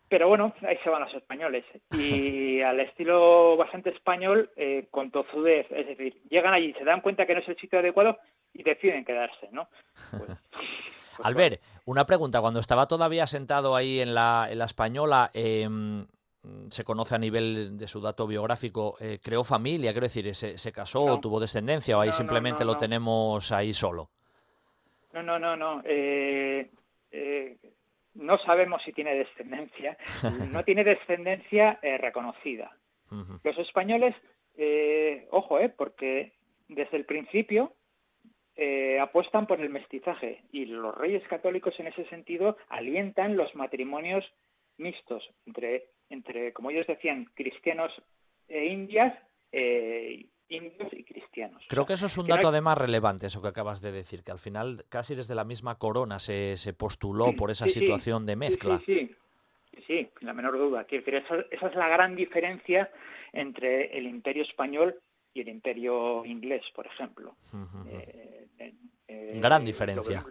Pero 0.08 0.28
bueno, 0.28 0.54
ahí 0.62 0.78
se 0.82 0.88
van 0.88 1.02
los 1.02 1.14
españoles. 1.14 1.64
Y 1.92 2.60
al 2.62 2.80
estilo 2.80 3.56
bastante 3.56 3.90
español, 3.90 4.50
con 4.90 5.10
tozudez. 5.10 5.66
Es 5.70 5.86
decir, 5.86 6.14
llegan 6.30 6.54
allí, 6.54 6.72
se 6.74 6.84
dan 6.84 7.00
cuenta 7.00 7.26
que 7.26 7.34
no 7.34 7.40
es 7.40 7.48
el 7.48 7.58
sitio 7.58 7.80
adecuado 7.80 8.18
y 8.54 8.62
deciden 8.62 9.04
quedarse, 9.04 9.48
¿no? 9.52 9.68
Pues, 10.10 10.38
pues 11.18 11.26
Albert, 11.26 11.60
una 11.84 12.06
pregunta. 12.06 12.40
Cuando 12.40 12.60
estaba 12.60 12.86
todavía 12.86 13.26
sentado 13.26 13.74
ahí 13.74 14.00
en 14.00 14.14
la, 14.14 14.48
en 14.50 14.58
la 14.58 14.64
española, 14.66 15.30
em, 15.34 16.06
se 16.68 16.84
conoce 16.84 17.14
a 17.14 17.18
nivel 17.18 17.76
de 17.78 17.86
su 17.86 18.00
dato 18.00 18.26
biográfico, 18.26 18.96
eh, 19.00 19.18
creó 19.22 19.44
familia, 19.44 19.92
quiero 19.92 20.06
decir, 20.06 20.34
se, 20.34 20.58
se 20.58 20.72
casó, 20.72 21.18
tuvo 21.20 21.40
descendencia 21.40 21.96
o 21.96 22.00
ahí 22.00 22.12
simplemente 22.12 22.64
lo 22.64 22.76
tenemos 22.76 23.50
ahí 23.52 23.72
solo. 23.72 24.10
No, 25.12 25.22
no, 25.22 25.38
no, 25.38 25.56
no. 25.56 25.82
Eh, 25.84 26.70
eh, 27.10 27.56
no 28.14 28.38
sabemos 28.38 28.82
si 28.84 28.92
tiene 28.92 29.14
descendencia. 29.14 29.96
No 30.52 30.64
tiene 30.64 30.84
descendencia 30.84 31.78
reconocida. 31.82 32.70
Los 33.42 33.58
españoles, 33.58 34.14
ojo, 35.30 35.58
eh, 35.58 35.68
porque 35.70 36.32
desde 36.68 36.96
el 36.96 37.04
principio 37.04 37.72
eh, 38.60 38.98
apuestan 38.98 39.46
por 39.46 39.60
el 39.60 39.70
mestizaje 39.70 40.42
y 40.50 40.66
los 40.66 40.92
reyes 40.96 41.22
católicos 41.28 41.78
en 41.78 41.86
ese 41.86 42.04
sentido 42.06 42.56
alientan 42.68 43.36
los 43.36 43.54
matrimonios 43.54 44.24
mixtos 44.78 45.28
entre, 45.46 45.90
entre 46.10 46.52
como 46.52 46.70
ellos 46.70 46.86
decían, 46.86 47.26
cristianos 47.34 47.92
e 48.48 48.66
indias, 48.66 49.14
eh, 49.52 50.26
indios 50.48 50.92
y 50.92 51.04
cristianos. 51.04 51.62
Creo 51.68 51.84
que 51.86 51.92
eso 51.92 52.06
es 52.06 52.16
un 52.16 52.26
dato 52.26 52.48
además 52.48 52.78
relevante, 52.78 53.26
eso 53.26 53.42
que 53.42 53.48
acabas 53.48 53.80
de 53.80 53.92
decir, 53.92 54.22
que 54.22 54.32
al 54.32 54.38
final 54.38 54.84
casi 54.88 55.14
desde 55.14 55.34
la 55.34 55.44
misma 55.44 55.78
corona 55.78 56.18
se, 56.18 56.56
se 56.56 56.72
postuló 56.72 57.34
por 57.36 57.50
esa 57.50 57.68
situación 57.68 58.24
de 58.24 58.36
mezcla. 58.36 58.80
Sí, 58.86 59.14
sí, 59.74 59.82
sí, 59.86 60.08
la 60.20 60.32
menor 60.32 60.56
duda. 60.56 60.84
Quiero 60.84 61.04
decir, 61.04 61.22
esa, 61.22 61.44
esa 61.50 61.66
es 61.68 61.74
la 61.74 61.88
gran 61.88 62.16
diferencia 62.16 62.90
entre 63.32 63.98
el 63.98 64.06
imperio 64.06 64.42
español 64.42 64.98
y 65.34 65.40
el 65.40 65.48
imperio 65.48 66.24
inglés, 66.24 66.62
por 66.74 66.86
ejemplo. 66.86 67.36
Eh, 67.86 69.38
Gran 69.40 69.64
diferencia. 69.64 70.24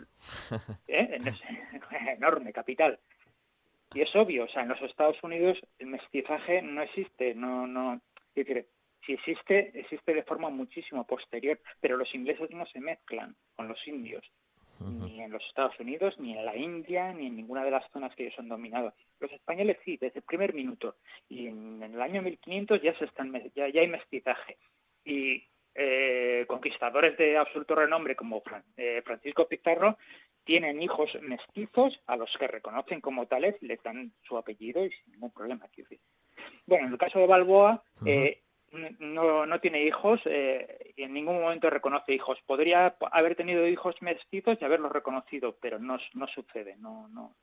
¿eh? 0.88 1.20
enorme, 2.18 2.52
capital. 2.52 3.00
Y 3.94 4.02
es 4.02 4.16
obvio, 4.16 4.44
o 4.44 4.48
sea, 4.50 4.64
en 4.64 4.70
los 4.70 4.82
Estados 4.82 5.18
Unidos 5.24 5.58
el 5.80 5.88
mestizaje 5.88 6.62
no 6.62 6.82
existe, 6.82 7.34
no, 7.34 7.66
no, 7.66 8.02
decir, 8.36 8.68
si 9.06 9.14
existe, 9.14 9.72
existe 9.80 10.14
de 10.14 10.24
forma 10.24 10.50
muchísimo 10.50 11.06
posterior, 11.06 11.60
pero 11.80 11.98
los 11.98 12.14
ingleses 12.14 12.52
no 12.52 12.66
se 12.66 12.80
mezclan 12.80 13.36
con 13.56 13.68
los 13.68 13.88
indios, 13.88 14.24
ni 14.80 15.22
en 15.22 15.32
los 15.32 15.44
Estados 15.48 15.80
Unidos, 15.80 16.20
ni 16.20 16.38
en 16.38 16.46
la 16.46 16.56
India, 16.56 17.14
ni 17.14 17.28
en 17.28 17.38
ninguna 17.38 17.64
de 17.64 17.72
las 17.72 17.90
zonas 17.92 18.14
que 18.16 18.24
ellos 18.26 18.38
han 18.38 18.50
dominado. 18.50 18.94
Los 19.20 19.32
españoles 19.32 19.78
sí, 19.84 19.98
desde 19.98 20.20
el 20.20 20.26
primer 20.26 20.54
minuto, 20.54 20.98
y 21.30 21.48
en, 21.48 21.82
el 21.82 22.02
año 22.02 22.22
1500 22.22 22.82
ya 22.82 22.98
se 23.00 23.06
están, 23.06 23.34
ya, 23.56 23.70
ya 23.70 23.82
hay 23.82 23.88
mestizaje. 23.88 24.58
Y 25.06 25.44
eh, 25.74 26.44
conquistadores 26.48 27.18
de 27.18 27.38
absoluto 27.38 27.76
renombre 27.76 28.16
como 28.16 28.42
eh, 28.76 29.02
Francisco 29.06 29.48
Pizarro 29.48 29.98
tienen 30.48 30.82
hijos 30.82 31.12
mestizos 31.22 32.00
a 32.08 32.16
los 32.16 32.34
que 32.40 32.48
reconocen 32.48 33.02
como 33.02 33.28
tales 33.28 33.56
les 33.62 33.84
dan 33.84 34.14
su 34.24 34.38
apellido 34.38 34.84
y 34.84 34.90
sin 34.90 35.12
ningún 35.12 35.32
problema. 35.32 35.68
Bueno, 36.66 36.88
en 36.88 36.94
el 36.94 36.98
caso 36.98 37.20
de 37.20 37.28
Balboa, 37.28 37.84
eh, 38.06 38.42
no, 39.00 39.46
no 39.46 39.60
tiene 39.60 39.84
hijos 39.84 40.22
y 40.26 41.04
en 41.04 41.14
ningún 41.14 41.42
momento 41.42 41.70
reconoce 41.70 42.14
hijos. 42.14 42.40
Podría 42.46 42.96
haber 43.12 43.36
tenido 43.36 43.68
hijos 43.68 43.96
mestizos 44.02 44.58
y 44.60 44.66
haberlos 44.66 44.92
reconocido, 44.92 45.58
pero 45.62 45.80
no, 45.80 45.98
no 46.14 46.28
sucede. 46.28 46.78
No, 46.78 47.10
no. 47.10 47.36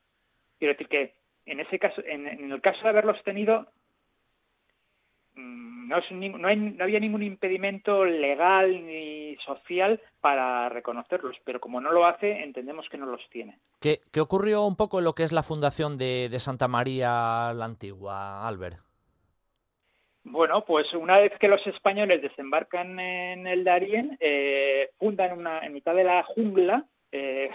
Quiero 0.57 0.73
decir 0.73 0.87
que 0.87 1.13
en 1.45 1.59
ese 1.59 1.77
caso, 1.77 2.01
en 2.05 2.51
el 2.51 2.61
caso 2.61 2.81
de 2.81 2.89
haberlos 2.89 3.21
tenido, 3.23 3.67
Mm, 5.35 5.89
no, 5.89 5.97
no, 6.37 6.83
había 6.83 6.99
ningún 6.99 7.23
impedimento 7.23 8.05
legal 8.05 8.85
ni 8.85 9.35
social 9.45 10.01
para 10.21 10.69
reconocerlos, 10.69 11.35
pero 11.43 11.59
como 11.59 11.81
no 11.81 11.91
lo 11.91 12.05
hace, 12.05 12.43
entendemos 12.43 12.87
que 12.89 12.97
no 12.97 13.05
los 13.05 13.21
tiene. 13.29 13.59
¿Qué, 13.81 13.99
ocurrió 14.19 14.65
un 14.65 14.75
poco 14.75 14.99
en 14.99 15.05
lo 15.05 15.13
que 15.13 15.23
es 15.23 15.31
la 15.31 15.43
fundación 15.43 15.97
de, 15.97 16.29
Santa 16.39 16.67
María 16.67 17.53
la 17.53 17.65
Antigua, 17.65 18.47
Albert? 18.47 18.77
Bueno, 20.23 20.65
pues 20.65 20.91
una 20.93 21.19
vez 21.19 21.33
que 21.39 21.47
los 21.47 21.65
españoles 21.67 22.21
desembarcan 22.21 22.99
en 22.99 23.45
el 23.45 23.63
Darién, 23.63 24.17
eh, 24.19 24.89
fundan 24.97 25.37
una, 25.37 25.59
en 25.59 25.73
mitad 25.73 25.93
de 25.93 26.03
la 26.03 26.23
jungla, 26.23 26.85
eh, 27.11 27.51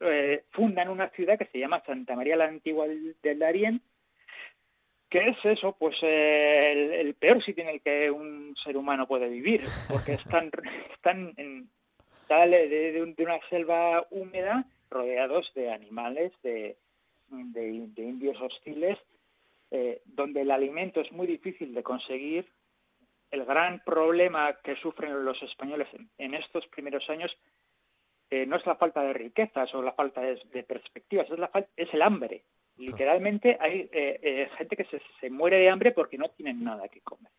eh, 0.00 0.44
fundan 0.52 0.88
una 0.88 1.10
ciudad 1.10 1.38
que 1.38 1.44
se 1.46 1.58
llama 1.58 1.82
Santa 1.84 2.16
María 2.16 2.36
la 2.36 2.46
Antigua 2.46 2.86
del 2.88 3.38
Darién, 3.38 3.82
¿Qué 5.10 5.28
es 5.28 5.44
eso? 5.44 5.74
Pues 5.78 5.96
eh, 6.02 7.00
el, 7.00 7.14
peor 7.14 7.42
sitio 7.42 7.64
en 7.64 7.70
el 7.70 7.80
que 7.80 8.10
un 8.10 8.54
ser 8.62 8.76
humano 8.76 9.06
puede 9.06 9.28
vivir, 9.28 9.62
porque 9.88 10.12
están, 10.14 10.50
están 10.94 11.32
en, 11.38 11.68
de, 12.28 13.14
una 13.18 13.40
selva 13.48 14.06
húmeda 14.10 14.66
rodeados 14.90 15.50
de 15.54 15.72
animales, 15.72 16.32
de, 16.42 16.76
indios 17.96 18.40
hostiles, 18.40 18.98
eh, 19.70 20.02
donde 20.04 20.42
el 20.42 20.50
alimento 20.50 21.00
es 21.00 21.10
muy 21.12 21.26
difícil 21.26 21.74
de 21.74 21.82
conseguir. 21.82 22.46
El 23.30 23.44
gran 23.44 23.80
problema 23.84 24.54
que 24.62 24.76
sufren 24.76 25.24
los 25.24 25.42
españoles 25.42 25.88
en, 26.18 26.34
estos 26.34 26.66
primeros 26.68 27.08
años 27.10 27.30
eh, 28.30 28.46
no 28.46 28.56
es 28.56 28.66
la 28.66 28.76
falta 28.76 29.02
de 29.02 29.12
riquezas 29.14 29.74
o 29.74 29.82
la 29.82 29.92
falta 29.92 30.20
de, 30.20 30.62
perspectivas, 30.64 31.30
es, 31.30 31.38
la, 31.38 31.50
es 31.76 31.92
el 31.94 32.02
hambre. 32.02 32.44
Literalmente 32.78 33.56
hay 33.60 33.88
eh, 33.92 34.20
eh, 34.22 34.48
gente 34.56 34.76
que 34.76 34.86
se, 35.20 35.30
muere 35.30 35.58
de 35.58 35.68
hambre 35.68 35.92
porque 35.92 36.16
no 36.16 36.28
tienen 36.30 36.62
nada 36.62 36.88
que 36.88 37.00
comer. 37.00 37.32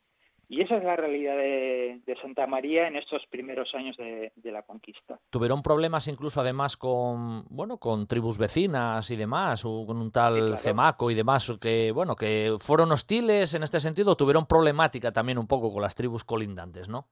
Y 0.49 0.61
esa 0.61 0.77
es 0.77 0.83
la 0.83 0.95
realidad 0.95 1.37
de, 1.37 2.17
Santa 2.21 2.47
María 2.47 2.87
en 2.87 2.95
estos 2.95 3.25
primeros 3.27 3.73
años 3.75 3.95
de, 3.97 4.31
la 4.43 4.63
conquista. 4.63 5.19
Tuvieron 5.29 5.61
problemas 5.61 6.07
incluso 6.07 6.41
además 6.41 6.75
con 6.75 7.45
bueno 7.49 7.77
con 7.77 8.07
tribus 8.07 8.39
vecinas 8.39 9.09
y 9.11 9.15
demás, 9.15 9.63
o 9.63 9.85
con 9.85 9.97
un 9.97 10.11
tal 10.11 10.57
Cemaco 10.57 11.11
y 11.11 11.15
demás, 11.15 11.55
que 11.61 11.91
bueno 11.91 12.15
que 12.15 12.55
fueron 12.59 12.91
hostiles 12.91 13.53
en 13.53 13.61
este 13.61 13.79
sentido, 13.79 14.17
tuvieron 14.17 14.47
problemática 14.47 15.11
también 15.11 15.37
un 15.37 15.47
poco 15.47 15.71
con 15.71 15.83
las 15.83 15.93
tribus 15.93 16.25
colindantes, 16.25 16.89
¿no? 16.89 17.05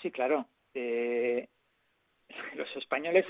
Sí, 0.00 0.12
claro. 0.12 0.46
Eh, 0.74 1.48
los 2.54 2.68
españoles 2.76 3.26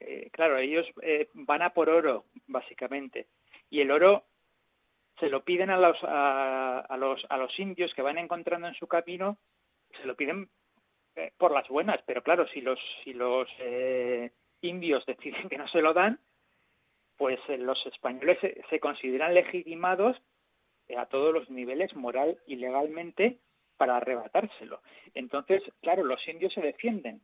eh, 0.00 0.28
claro, 0.30 0.58
ellos 0.58 0.86
eh, 1.02 1.28
van 1.34 1.62
a 1.62 1.70
por 1.70 1.88
oro, 1.88 2.24
básicamente, 2.46 3.26
y 3.70 3.80
el 3.80 3.90
oro 3.90 4.24
se 5.18 5.28
lo 5.28 5.44
piden 5.44 5.70
a 5.70 5.78
los, 5.78 5.96
a, 6.02 6.96
los, 6.98 7.24
a 7.30 7.36
los 7.38 7.58
indios 7.58 7.92
que 7.94 8.02
van 8.02 8.18
encontrando 8.18 8.68
en 8.68 8.74
su 8.74 8.86
camino, 8.86 9.38
se 10.00 10.06
lo 10.06 10.14
piden 10.14 10.50
eh, 11.14 11.32
por 11.38 11.52
las 11.52 11.66
buenas, 11.68 12.00
pero 12.06 12.22
claro, 12.22 12.46
si 12.48 12.60
los, 12.60 12.78
si 13.02 13.14
los 13.14 13.48
indios 14.60 15.06
deciden 15.06 15.48
que 15.48 15.56
no 15.56 15.68
se 15.68 15.80
lo 15.80 15.94
dan, 15.94 16.20
pues 17.16 17.40
los 17.48 17.84
españoles 17.86 18.38
se, 18.40 18.62
se 18.68 18.78
consideran 18.78 19.32
legitimados 19.32 20.20
a 20.98 21.06
todos 21.06 21.32
los 21.32 21.48
niveles, 21.48 21.96
moral 21.96 22.38
y 22.46 22.56
legalmente, 22.56 23.38
para 23.78 23.96
arrebatárselo. 23.96 24.82
Entonces, 25.14 25.62
claro, 25.80 26.04
los 26.04 26.26
indios 26.28 26.52
se 26.52 26.60
defienden, 26.60 27.22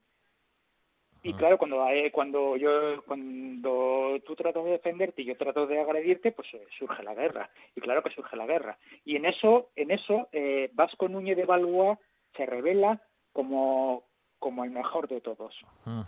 y 1.23 1.35
claro, 1.35 1.57
cuando 1.59 1.85
cuando 2.13 2.57
yo 2.57 3.03
cuando 3.07 4.19
tú 4.27 4.35
tratas 4.35 4.65
de 4.65 4.73
defenderte 4.73 5.23
y 5.23 5.27
yo 5.27 5.37
trato 5.37 5.67
de 5.67 5.81
agredirte, 5.81 6.33
pues 6.33 6.49
eh, 6.55 6.67
surge 6.79 7.03
la 7.03 7.15
guerra. 7.15 7.51
Y 7.77 7.81
claro 7.81 8.03
que 8.03 8.11
surge 8.11 8.37
la 8.37 8.47
guerra. 8.47 8.77
Y 9.05 9.17
en 9.17 9.27
eso 9.27 9.71
en 9.77 9.91
eso 9.91 10.29
eh, 10.33 10.71
Vasco 10.73 11.09
Núñez 11.09 11.37
de 11.37 11.45
Balboa 11.45 11.99
se 12.37 12.47
revela 12.47 13.01
como 13.33 14.05
como 14.43 14.65
el 14.65 14.73
mejor 14.73 15.07
de 15.07 15.21
todos. 15.21 15.55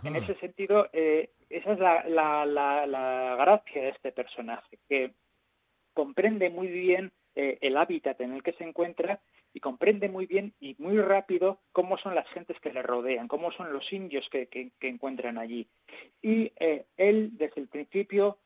En 0.03 0.17
ese 0.17 0.35
sentido, 0.35 0.89
eh, 0.91 1.29
esa 1.49 1.71
es 1.71 1.79
la, 1.79 2.03
la, 2.03 2.45
la, 2.45 2.85
la, 2.85 3.35
gracia 3.37 3.81
de 3.81 3.89
este 3.89 4.11
personaje, 4.11 4.77
que 4.89 5.13
comprende 5.93 6.49
muy 6.49 6.67
bien 6.67 7.13
eh, 7.35 7.57
el 7.61 7.77
hábitat 7.77 8.19
en 8.19 8.33
el 8.33 8.43
que 8.43 8.51
se 8.53 8.65
encuentra 8.65 9.21
y 9.55 9.61
comprende 9.61 10.09
muy 10.09 10.25
bien 10.25 10.53
y 10.59 10.75
muy 10.79 10.99
rápido 10.99 11.59
cómo 11.71 11.97
son 11.97 12.13
las 12.13 12.27
gentes 12.27 12.59
que 12.59 12.73
le 12.73 12.81
rodean, 12.81 13.29
cómo 13.29 13.53
son 13.53 13.71
los 13.71 13.91
indios 13.93 14.27
que, 14.29 14.47
que, 14.47 14.69
encuentran 14.81 15.37
allí. 15.37 15.65
Y 16.21 16.51
eh, 16.59 16.87
él, 16.97 17.29
desde 17.37 17.61
el 17.61 17.69
principio, 17.69 18.37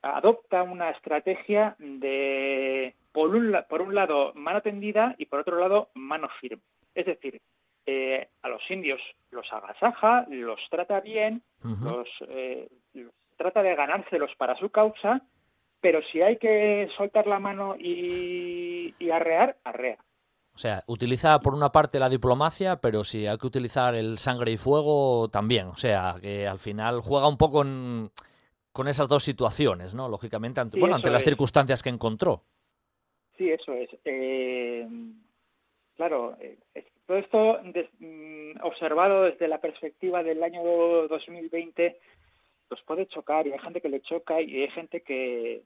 adopta 0.00 0.62
una 0.62 0.88
estrategia 0.88 1.76
de, 1.78 2.94
por 3.12 3.34
un, 3.34 3.54
por 3.68 3.82
un 3.82 3.94
lado, 3.94 4.32
mano 4.34 4.62
tendida 4.62 5.14
y 5.18 5.26
por 5.26 5.40
otro 5.40 5.60
lado, 5.60 5.90
mano 5.92 6.30
firme. 6.40 6.62
Es 6.94 7.04
decir, 7.04 7.38
eh, 7.84 8.26
a 8.40 8.48
los 8.48 8.62
indios 8.70 9.02
los 9.30 9.52
agasaja, 9.52 10.24
los 10.30 10.60
trata 10.70 11.00
bien, 11.00 11.42
los, 11.62 12.08
eh, 12.28 12.68
los, 12.94 13.12
trata 13.36 13.62
de 13.62 13.74
ganárselos 13.74 14.34
para 14.36 14.56
su 14.56 14.70
causa, 14.70 15.20
pero 15.80 16.00
si 16.10 16.22
hay 16.22 16.36
que 16.38 16.88
soltar 16.96 17.26
la 17.26 17.38
mano 17.38 17.76
y, 17.78 18.94
y 18.98 19.10
arrear, 19.10 19.56
arrea. 19.64 19.98
O 20.56 20.58
sea, 20.58 20.82
utiliza 20.86 21.38
por 21.40 21.54
una 21.54 21.70
parte 21.70 21.98
la 21.98 22.08
diplomacia, 22.08 22.80
pero 22.80 23.04
si 23.04 23.26
hay 23.26 23.36
que 23.36 23.46
utilizar 23.46 23.94
el 23.94 24.16
sangre 24.16 24.52
y 24.52 24.56
fuego 24.56 25.28
también. 25.28 25.66
O 25.66 25.76
sea, 25.76 26.14
que 26.18 26.46
al 26.46 26.58
final 26.58 27.02
juega 27.02 27.28
un 27.28 27.36
poco 27.36 27.62
con 28.72 28.88
esas 28.88 29.06
dos 29.06 29.22
situaciones, 29.22 29.94
¿no? 29.94 30.08
Lógicamente, 30.08 30.60
ante, 30.60 30.80
bueno, 30.80 30.94
ante 30.94 31.10
las 31.10 31.24
circunstancias 31.24 31.82
que 31.82 31.90
encontró. 31.90 32.42
Sí, 33.36 33.50
eso 33.50 33.74
es. 33.74 33.90
Eh, 34.06 34.88
claro, 35.94 36.38
eh, 36.40 36.58
todo 37.06 37.18
esto 37.18 37.60
mm, 37.98 38.62
observado 38.62 39.24
desde 39.24 39.48
la 39.48 39.60
perspectiva 39.60 40.22
del 40.22 40.42
año 40.42 40.62
2020, 41.08 41.98
pues 42.68 42.80
puede 42.82 43.06
chocar 43.06 43.46
y 43.46 43.52
hay 43.52 43.58
gente 43.58 43.80
que 43.80 43.88
le 43.88 44.02
choca 44.02 44.40
y 44.40 44.62
hay 44.62 44.70
gente 44.70 45.02
que, 45.02 45.62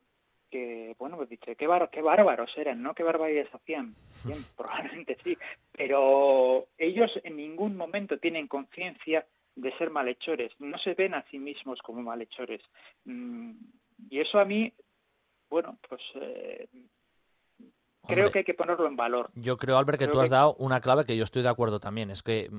que 0.50 0.94
bueno, 0.98 1.16
pues 1.16 1.28
dice, 1.28 1.56
qué, 1.56 1.68
qué 1.92 2.02
bárbaros 2.02 2.50
eran, 2.56 2.82
¿no? 2.82 2.94
Qué 2.94 3.02
barbaridades 3.02 3.54
hacían. 3.54 3.94
Bien, 4.24 4.38
probablemente 4.56 5.16
sí, 5.24 5.36
pero 5.72 6.66
ellos 6.78 7.10
en 7.24 7.36
ningún 7.36 7.76
momento 7.76 8.18
tienen 8.18 8.48
conciencia 8.48 9.26
de 9.56 9.76
ser 9.78 9.90
malhechores, 9.90 10.52
no 10.58 10.78
se 10.78 10.94
ven 10.94 11.14
a 11.14 11.24
sí 11.30 11.38
mismos 11.38 11.80
como 11.82 12.02
malhechores. 12.02 12.62
Mm, 13.04 13.52
y 14.08 14.20
eso 14.20 14.38
a 14.38 14.44
mí, 14.44 14.72
bueno, 15.48 15.78
pues 15.88 16.00
eh, 16.14 16.68
creo 18.06 18.30
que 18.30 18.38
hay 18.38 18.44
que 18.44 18.54
ponerlo 18.54 18.86
en 18.86 18.96
valor. 18.96 19.30
Yo 19.34 19.56
creo, 19.56 19.76
Albert, 19.76 19.98
que 19.98 20.08
tú 20.08 20.20
has 20.20 20.30
dado 20.30 20.54
una 20.54 20.80
clave 20.80 21.04
que 21.04 21.16
yo 21.16 21.24
estoy 21.24 21.42
de 21.42 21.48
acuerdo 21.48 21.80
también, 21.80 22.10
es 22.10 22.22
que 22.22 22.50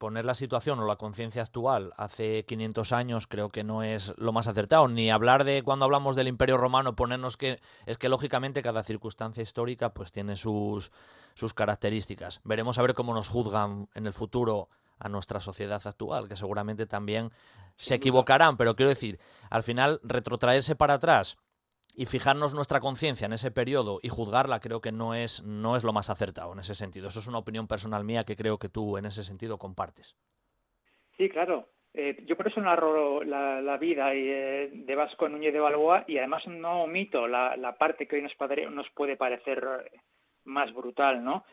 poner 0.00 0.24
la 0.24 0.34
situación 0.34 0.80
o 0.80 0.86
la 0.86 0.96
conciencia 0.96 1.42
actual 1.42 1.92
hace 1.98 2.46
500 2.46 2.92
años 2.92 3.26
creo 3.26 3.50
que 3.50 3.64
no 3.64 3.82
es 3.82 4.16
lo 4.16 4.32
más 4.32 4.48
acertado. 4.48 4.88
Ni 4.88 5.10
hablar 5.10 5.44
de 5.44 5.62
cuando 5.62 5.84
hablamos 5.84 6.16
del 6.16 6.26
Imperio 6.26 6.56
Romano, 6.56 6.96
ponernos 6.96 7.36
que 7.36 7.60
es 7.84 7.98
que 7.98 8.08
lógicamente 8.08 8.62
cada 8.62 8.82
circunstancia 8.82 9.42
histórica 9.42 9.92
pues 9.92 10.10
tiene 10.10 10.36
sus, 10.36 10.90
sus 11.34 11.52
características. 11.52 12.40
Veremos 12.44 12.78
a 12.78 12.82
ver 12.82 12.94
cómo 12.94 13.12
nos 13.12 13.28
juzgan 13.28 13.90
en 13.94 14.06
el 14.06 14.14
futuro 14.14 14.70
a 14.98 15.10
nuestra 15.10 15.38
sociedad 15.38 15.82
actual, 15.84 16.28
que 16.28 16.36
seguramente 16.36 16.86
también 16.86 17.30
se 17.76 17.96
equivocarán, 17.96 18.56
pero 18.56 18.74
quiero 18.74 18.88
decir, 18.88 19.20
al 19.50 19.62
final 19.62 20.00
retrotraerse 20.02 20.76
para 20.76 20.94
atrás 20.94 21.36
y 21.94 22.06
fijarnos 22.06 22.54
nuestra 22.54 22.80
conciencia 22.80 23.26
en 23.26 23.32
ese 23.32 23.50
periodo 23.50 23.98
y 24.02 24.08
juzgarla 24.08 24.60
creo 24.60 24.80
que 24.80 24.92
no 24.92 25.14
es, 25.14 25.44
no 25.44 25.76
es 25.76 25.84
lo 25.84 25.92
más 25.92 26.10
acertado 26.10 26.52
en 26.52 26.60
ese 26.60 26.74
sentido. 26.74 27.08
Eso 27.08 27.20
es 27.20 27.26
una 27.26 27.38
opinión 27.38 27.66
personal 27.66 28.04
mía 28.04 28.24
que 28.24 28.36
creo 28.36 28.58
que 28.58 28.68
tú 28.68 28.96
en 28.96 29.06
ese 29.06 29.22
sentido 29.22 29.58
compartes. 29.58 30.16
Sí, 31.16 31.28
claro. 31.28 31.68
Eh, 31.92 32.24
yo 32.26 32.36
por 32.36 32.46
eso 32.46 32.60
narro 32.60 33.24
la, 33.24 33.60
la 33.60 33.76
vida 33.76 34.14
eh, 34.14 34.70
de 34.72 34.94
Vasco 34.94 35.28
Núñez 35.28 35.52
de 35.52 35.58
Balboa 35.58 36.04
y 36.06 36.18
además 36.18 36.46
no 36.46 36.84
omito 36.84 37.26
la, 37.26 37.56
la 37.56 37.76
parte 37.76 38.06
que 38.06 38.16
hoy 38.16 38.22
nos, 38.22 38.32
nos 38.70 38.88
puede 38.90 39.16
parecer 39.16 39.90
más 40.44 40.72
brutal, 40.72 41.24
¿no? 41.24 41.44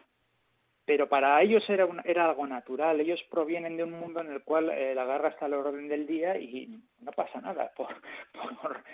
Pero 0.86 1.10
para 1.10 1.42
ellos 1.42 1.64
era, 1.68 1.86
era 2.06 2.30
algo 2.30 2.48
natural. 2.48 3.02
Ellos 3.02 3.20
provienen 3.30 3.76
de 3.76 3.84
un 3.84 3.92
mundo 3.92 4.22
en 4.22 4.32
el 4.32 4.44
cual 4.44 4.70
eh, 4.70 4.96
la 4.96 5.06
guerra 5.06 5.30
está 5.30 5.46
al 5.48 5.54
orden 5.54 5.90
del 5.90 6.08
día 6.08 6.38
y 6.38 6.80
no 7.02 7.12
pasa 7.12 7.42
nada 7.42 7.72
por 7.76 7.90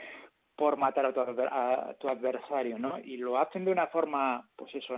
por 0.56 0.78
matar 0.78 1.06
a 1.06 1.14
tu, 1.14 2.10
adversario, 2.10 2.78
¿no? 2.78 3.00
Y 3.00 3.18
lo 3.18 3.38
hacen 3.40 3.66
de 3.66 3.72
una 3.72 3.88
forma, 3.88 4.48
pues 4.56 4.74
eso, 4.76 4.96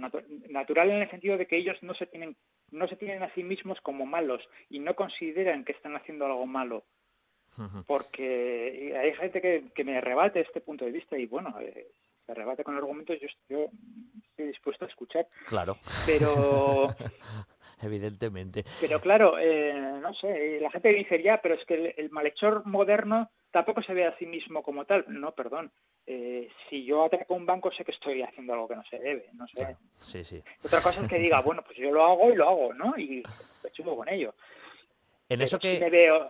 natural 0.49 0.89
en 0.89 1.01
el 1.01 1.09
sentido 1.09 1.37
de 1.37 1.47
que 1.47 1.57
ellos 1.57 1.77
no 1.81 1.93
se 1.93 2.05
tienen 2.07 2.35
no 2.71 2.87
se 2.87 2.95
tienen 2.95 3.23
a 3.23 3.33
sí 3.33 3.43
mismos 3.43 3.79
como 3.81 4.05
malos 4.05 4.41
y 4.69 4.79
no 4.79 4.95
consideran 4.95 5.63
que 5.63 5.71
están 5.71 5.95
haciendo 5.95 6.25
algo 6.25 6.45
malo. 6.45 6.83
Porque 7.87 8.93
hay 8.99 9.13
gente 9.13 9.41
que, 9.73 9.83
me 9.85 10.01
rebate 10.01 10.41
este 10.41 10.59
punto 10.59 10.83
de 10.83 10.91
vista 10.91 11.17
y 11.17 11.25
bueno, 11.25 11.55
eh, 11.61 11.87
se 12.25 12.33
rebate 12.33 12.65
con 12.65 12.75
argumentos, 12.75 13.17
yo, 13.21 13.27
yo 13.47 13.69
estoy 14.29 14.47
dispuesto 14.47 14.83
a 14.83 14.89
escuchar. 14.89 15.27
Claro. 15.47 15.77
Pero 16.05 16.87
evidentemente. 17.81 18.65
Pero 18.81 18.99
claro, 18.99 19.37
eh, 19.39 19.73
no 20.01 20.13
sé, 20.15 20.59
la 20.59 20.71
gente 20.71 20.89
dice 20.89 21.21
ya, 21.23 21.41
pero 21.41 21.55
es 21.55 21.65
que 21.65 21.95
el, 21.97 22.09
malhechor 22.09 22.65
moderno 22.65 23.29
tampoco 23.55 23.81
se 23.81 23.93
ve 23.93 24.05
a 24.05 24.17
sí 24.17 24.25
mismo 24.25 24.61
como 24.61 24.83
tal. 24.83 25.05
No, 25.07 25.31
perdón. 25.31 25.71
Eh, 26.05 26.49
si 26.69 26.83
yo 26.83 27.05
atraco 27.05 27.35
un 27.35 27.45
banco 27.45 27.71
sé 27.71 27.85
que 27.85 27.93
estoy 27.93 28.21
haciendo 28.21 28.51
algo 28.51 28.67
que 28.67 28.75
no 28.75 28.83
se 28.83 28.99
debe, 28.99 29.29
no 29.31 29.47
sé. 29.47 29.77
Sí, 29.97 30.25
sí. 30.25 30.43
Otra 30.61 30.81
cosa 30.81 31.01
es 31.01 31.09
que 31.09 31.17
diga, 31.17 31.39
bueno, 31.45 31.63
pues 31.63 31.77
yo 31.77 31.89
lo 31.89 32.03
hago 32.03 32.33
y 32.33 32.35
lo 32.35 32.49
hago, 32.49 32.73
¿no? 32.73 32.97
Y 32.97 33.23
me 33.63 33.71
chupo 33.71 33.95
con 33.95 34.09
ello. 34.09 34.35
En 35.29 35.41
eso 35.41 35.57
que... 35.57 35.79
me 35.79 35.89
veo, 35.89 36.27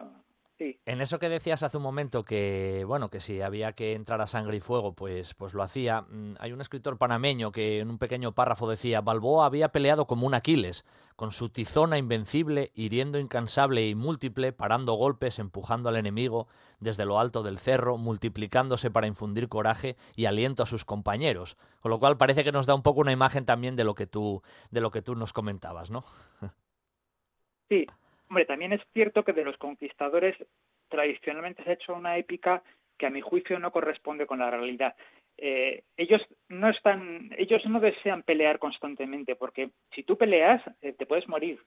en 0.57 1.01
eso 1.01 1.19
que 1.19 1.27
decías 1.27 1.63
hace 1.63 1.77
un 1.77 1.83
momento 1.83 2.23
que, 2.23 2.85
bueno, 2.87 3.09
que 3.09 3.19
si 3.19 3.41
había 3.41 3.73
que 3.73 3.93
entrar 3.93 4.21
a 4.21 4.27
sangre 4.27 4.57
y 4.57 4.59
fuego, 4.61 4.93
pues, 4.93 5.33
pues 5.33 5.53
lo 5.53 5.63
hacía. 5.63 6.03
Mm, 6.03 6.35
hay 6.39 6.53
un 6.53 6.61
escritor 6.61 6.97
panameño 6.97 7.51
que 7.51 7.79
en 7.79 7.89
un 7.89 7.97
pequeño 7.97 8.33
párrafo 8.33 8.69
decía, 8.69 9.01
Balboa 9.01 9.45
había 9.45 9.69
peleado 9.69 10.07
como 10.07 10.25
un 10.25 10.33
Aquiles, 10.33 10.85
con 11.17 11.31
su 11.31 11.49
tizona 11.49 11.97
invencible, 11.97 12.71
hiriendo 12.73 13.19
incansable 13.19 13.85
y 13.87 13.95
múltiple, 13.95 14.53
parando 14.53 14.93
golpes, 14.93 15.39
empujando 15.39 15.89
al 15.89 15.97
enemigo 15.97 16.47
desde 16.79 17.05
lo 17.05 17.19
alto 17.19 17.43
del 17.43 17.57
cerro, 17.57 17.97
multiplicándose 17.97 18.89
para 18.91 19.07
infundir 19.07 19.49
coraje 19.49 19.97
y 20.15 20.25
aliento 20.25 20.63
a 20.63 20.67
sus 20.67 20.85
compañeros. 20.85 21.57
Con 21.81 21.89
lo 21.91 21.99
cual 21.99 22.17
parece 22.17 22.45
que 22.45 22.53
nos 22.53 22.65
da 22.65 22.75
un 22.75 22.83
poco 22.83 23.01
una 23.01 23.11
imagen 23.11 23.45
también 23.45 23.75
de 23.75 23.83
lo 23.83 23.95
que 23.95 24.07
tú, 24.07 24.41
de 24.71 24.81
lo 24.81 24.91
que 24.91 25.01
tú 25.01 25.15
nos 25.15 25.33
comentabas, 25.33 25.91
¿no? 25.91 26.05
Sí, 27.67 27.85
Hombre, 28.29 28.45
también 28.45 28.73
es 28.73 28.81
cierto 28.93 29.23
que 29.23 29.33
de 29.33 29.43
los 29.43 29.57
conquistadores 29.57 30.35
tradicionalmente 30.89 31.63
se 31.63 31.69
ha 31.69 31.73
hecho 31.73 31.93
una 31.93 32.17
épica 32.17 32.63
que 32.97 33.05
a 33.05 33.09
mi 33.09 33.21
juicio 33.21 33.59
no 33.59 33.71
corresponde 33.71 34.25
con 34.25 34.39
la 34.39 34.49
realidad. 34.49 34.95
Eh, 35.37 35.83
ellos 35.97 36.21
no 36.47 36.69
están, 36.69 37.29
ellos 37.37 37.65
no 37.65 37.79
desean 37.79 38.23
pelear 38.23 38.57
constantemente, 38.57 39.35
porque 39.35 39.71
si 39.93 40.03
tú 40.03 40.17
peleas 40.17 40.61
eh, 40.81 40.93
te 40.93 41.05
puedes 41.05 41.27
morir, 41.27 41.59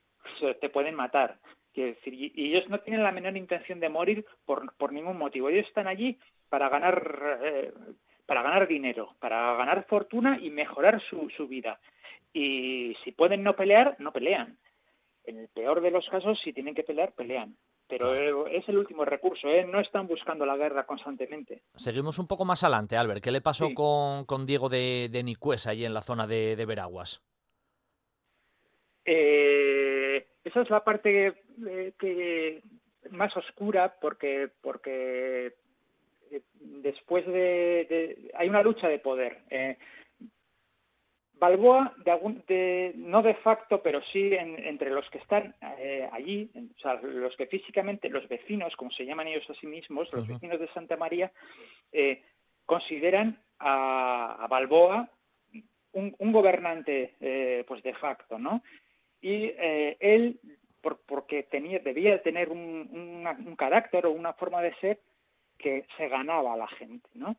te 0.60 0.68
pueden 0.70 0.94
matar. 0.94 1.38
Y, 1.74 2.32
ellos 2.34 2.68
no 2.68 2.80
tienen 2.80 3.04
la 3.04 3.12
menor 3.12 3.36
intención 3.36 3.78
de 3.78 3.88
morir 3.88 4.24
por, 4.44 4.92
ningún 4.92 5.18
motivo. 5.18 5.48
Ellos 5.48 5.66
están 5.66 5.86
allí 5.86 6.18
para 6.48 6.68
ganar, 6.70 7.40
eh, 7.44 7.72
para 8.26 8.42
ganar 8.42 8.66
dinero, 8.66 9.14
para 9.20 9.54
ganar 9.54 9.84
fortuna 9.84 10.38
y 10.40 10.50
mejorar 10.50 11.00
su 11.02 11.46
vida. 11.46 11.78
Y 12.32 12.96
si 13.04 13.12
pueden 13.12 13.42
no 13.42 13.54
pelear, 13.54 13.96
no 13.98 14.12
pelean 14.12 14.58
en 15.28 15.38
el 15.38 15.48
peor 15.48 15.80
de 15.82 15.90
los 15.90 16.08
casos, 16.08 16.40
si 16.42 16.52
tienen 16.52 16.74
que 16.74 16.82
pelear, 16.82 17.12
pelean. 17.12 17.54
Pero 17.86 18.46
es 18.46 18.68
el 18.68 18.78
último 18.78 19.04
recurso, 19.04 19.48
¿eh? 19.48 19.64
no 19.64 19.80
están 19.80 20.06
buscando 20.06 20.44
la 20.44 20.56
guerra 20.56 20.84
constantemente. 20.84 21.62
Seguimos 21.76 22.18
un 22.18 22.26
poco 22.26 22.44
más 22.44 22.62
adelante, 22.62 22.96
Albert. 22.96 23.22
¿Qué 23.22 23.30
le 23.30 23.40
pasó 23.40 23.72
con, 23.74 24.24
con, 24.26 24.44
Diego 24.44 24.68
de, 24.68 25.08
de 25.10 25.22
Nicuesa, 25.22 25.70
ahí 25.70 25.84
en 25.84 25.94
la 25.94 26.02
zona 26.02 26.26
de, 26.26 26.54
de 26.56 26.66
Veraguas? 26.66 27.22
Eh, 29.06 30.26
esa 30.44 30.60
es 30.60 30.70
la 30.70 30.84
parte 30.84 31.34
que, 31.98 32.62
más 33.10 33.34
oscura 33.36 33.96
porque, 34.00 34.50
porque 34.60 35.54
eh, 36.30 36.42
después 36.54 37.26
de, 37.26 38.30
hay 38.34 38.48
una 38.50 38.62
lucha 38.62 38.88
de 38.88 38.98
poder. 38.98 39.44
Eh, 39.48 39.78
Balboa, 41.38 41.94
de 42.04 42.10
algún, 42.10 42.42
de, 42.48 42.92
no 42.96 43.22
de 43.22 43.34
facto, 43.34 43.80
pero 43.82 44.00
sí 44.12 44.30
entre 44.32 44.90
los 44.90 45.08
que 45.10 45.18
están 45.18 45.54
eh, 45.78 46.08
allí, 46.12 46.50
o 46.76 46.80
sea, 46.80 46.94
los 46.94 47.36
que 47.36 47.46
físicamente, 47.46 48.08
los 48.08 48.26
vecinos, 48.28 48.74
como 48.76 48.90
se 48.90 49.06
llaman 49.06 49.28
ellos 49.28 49.48
a 49.48 49.54
sí 49.54 49.66
mismos, 49.66 50.12
los 50.12 50.26
vecinos 50.26 50.58
de 50.58 50.68
Santa 50.68 50.96
María, 50.96 51.30
eh, 51.92 52.22
consideran 52.66 53.38
a, 53.60 54.46
Balboa 54.50 55.08
un, 55.92 56.32
gobernante 56.32 57.14
eh, 57.20 57.64
pues 57.66 57.82
de 57.82 57.94
facto, 57.94 58.38
¿no? 58.38 58.62
Y 59.20 59.52
él, 59.58 60.38
por, 60.80 61.00
porque 61.06 61.44
tenía, 61.44 61.80
debía 61.80 62.22
tener 62.22 62.50
un, 62.50 63.26
un 63.46 63.56
carácter 63.56 64.06
o 64.06 64.12
una 64.12 64.32
forma 64.32 64.62
de 64.62 64.74
ser 64.76 65.00
que 65.56 65.86
se 65.96 66.08
ganaba 66.08 66.54
a 66.54 66.56
la 66.56 66.68
gente, 66.68 67.08
¿no? 67.14 67.36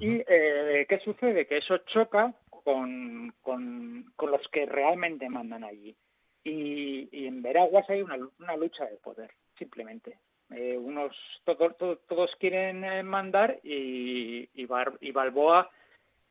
¿Y 0.00 0.24
qué 0.24 1.00
sucede? 1.04 1.46
Que 1.46 1.58
eso 1.58 1.78
choca 1.78 2.34
con, 2.64 3.34
con, 3.42 4.12
los 4.18 4.48
que 4.48 4.66
realmente 4.66 5.28
mandan 5.28 5.64
allí. 5.64 5.94
Y, 6.42 7.26
en 7.26 7.42
Veraguas 7.42 7.88
hay 7.88 8.02
una, 8.02 8.18
una 8.38 8.56
lucha 8.56 8.86
de 8.86 8.96
poder, 8.96 9.30
simplemente. 9.58 10.18
Eh, 10.50 10.76
unos 10.76 11.16
todos 11.44 11.74
todos 12.06 12.30
quieren 12.38 12.84
eh, 12.84 13.02
mandar 13.02 13.60
y, 13.62 14.48
y, 14.54 14.68
y, 15.00 15.10
Balboa 15.12 15.70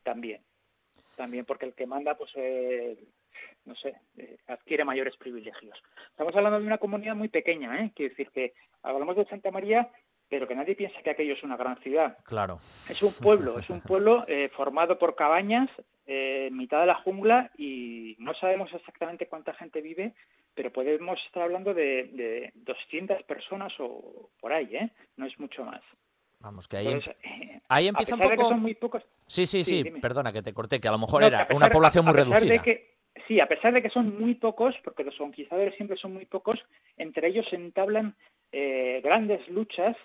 también. 0.02 0.42
También 1.16 1.44
porque 1.44 1.66
el 1.66 1.74
que 1.74 1.86
manda, 1.86 2.16
pues, 2.16 2.30
eh, 2.36 2.96
no 3.64 3.74
sé, 3.76 3.94
adquiere 4.46 4.84
mayores 4.84 5.16
privilegios. 5.16 5.80
Estamos 6.10 6.34
hablando 6.36 6.60
de 6.60 6.66
una 6.66 6.78
comunidad 6.78 7.16
muy 7.16 7.28
pequeña, 7.28 7.80
¿eh? 7.80 7.92
Quiero 7.94 8.10
decir 8.10 8.30
que 8.30 8.52
hablamos 8.82 9.16
de 9.16 9.24
Santa 9.26 9.50
María, 9.50 9.88
pero 10.34 10.48
que 10.48 10.56
nadie 10.56 10.74
piensa 10.74 11.00
que 11.00 11.10
aquello 11.10 11.34
es 11.34 11.44
una 11.44 11.56
gran 11.56 11.76
ciudad. 11.76 12.18
Claro. 12.24 12.58
Es 12.88 13.00
un 13.04 13.12
pueblo, 13.12 13.56
es 13.60 13.70
un 13.70 13.80
pueblo 13.80 14.24
eh, 14.26 14.50
formado 14.56 14.98
por 14.98 15.14
cabañas 15.14 15.70
eh, 16.08 16.46
en 16.48 16.56
mitad 16.56 16.80
de 16.80 16.86
la 16.86 16.96
jungla 16.96 17.52
y 17.56 18.16
no 18.18 18.34
sabemos 18.34 18.68
exactamente 18.74 19.28
cuánta 19.28 19.54
gente 19.54 19.80
vive, 19.80 20.12
pero 20.52 20.72
podemos 20.72 21.20
estar 21.24 21.44
hablando 21.44 21.72
de, 21.72 22.10
de 22.14 22.52
200 22.56 23.22
personas 23.22 23.72
o 23.78 24.28
por 24.40 24.52
ahí, 24.52 24.74
¿eh? 24.74 24.90
No 25.16 25.24
es 25.24 25.38
mucho 25.38 25.64
más. 25.64 25.82
Vamos, 26.40 26.66
que 26.66 26.78
ahí, 26.78 26.88
em- 26.88 27.00
ahí 27.68 27.86
empieza 27.86 28.16
un 28.16 28.20
poco... 28.20 28.34
que 28.34 28.42
son 28.42 28.60
muy 28.60 28.74
pocos... 28.74 29.04
Sí, 29.28 29.46
sí, 29.46 29.62
sí, 29.62 29.84
perdona 30.02 30.32
que 30.32 30.42
te 30.42 30.52
corté, 30.52 30.80
que 30.80 30.88
a 30.88 30.92
lo 30.92 30.98
mejor 30.98 31.22
era 31.22 31.46
una 31.54 31.70
población 31.70 32.06
muy 32.06 32.14
reducida. 32.14 32.60
sí, 33.28 33.38
a 33.38 33.46
pesar 33.46 33.72
de 33.72 33.82
que 33.82 33.88
son 33.88 34.20
muy 34.20 34.34
pocos, 34.34 34.74
porque 34.82 35.04
los 35.04 35.16
conquistadores 35.16 35.76
siempre 35.76 35.96
son 35.96 36.12
muy 36.12 36.26
pocos, 36.26 36.58
entre 36.96 37.28
ellos 37.28 37.46
se 37.48 37.54
entablan 37.54 38.16
eh, 38.50 39.00
grandes 39.02 39.48
luchas 39.48 39.96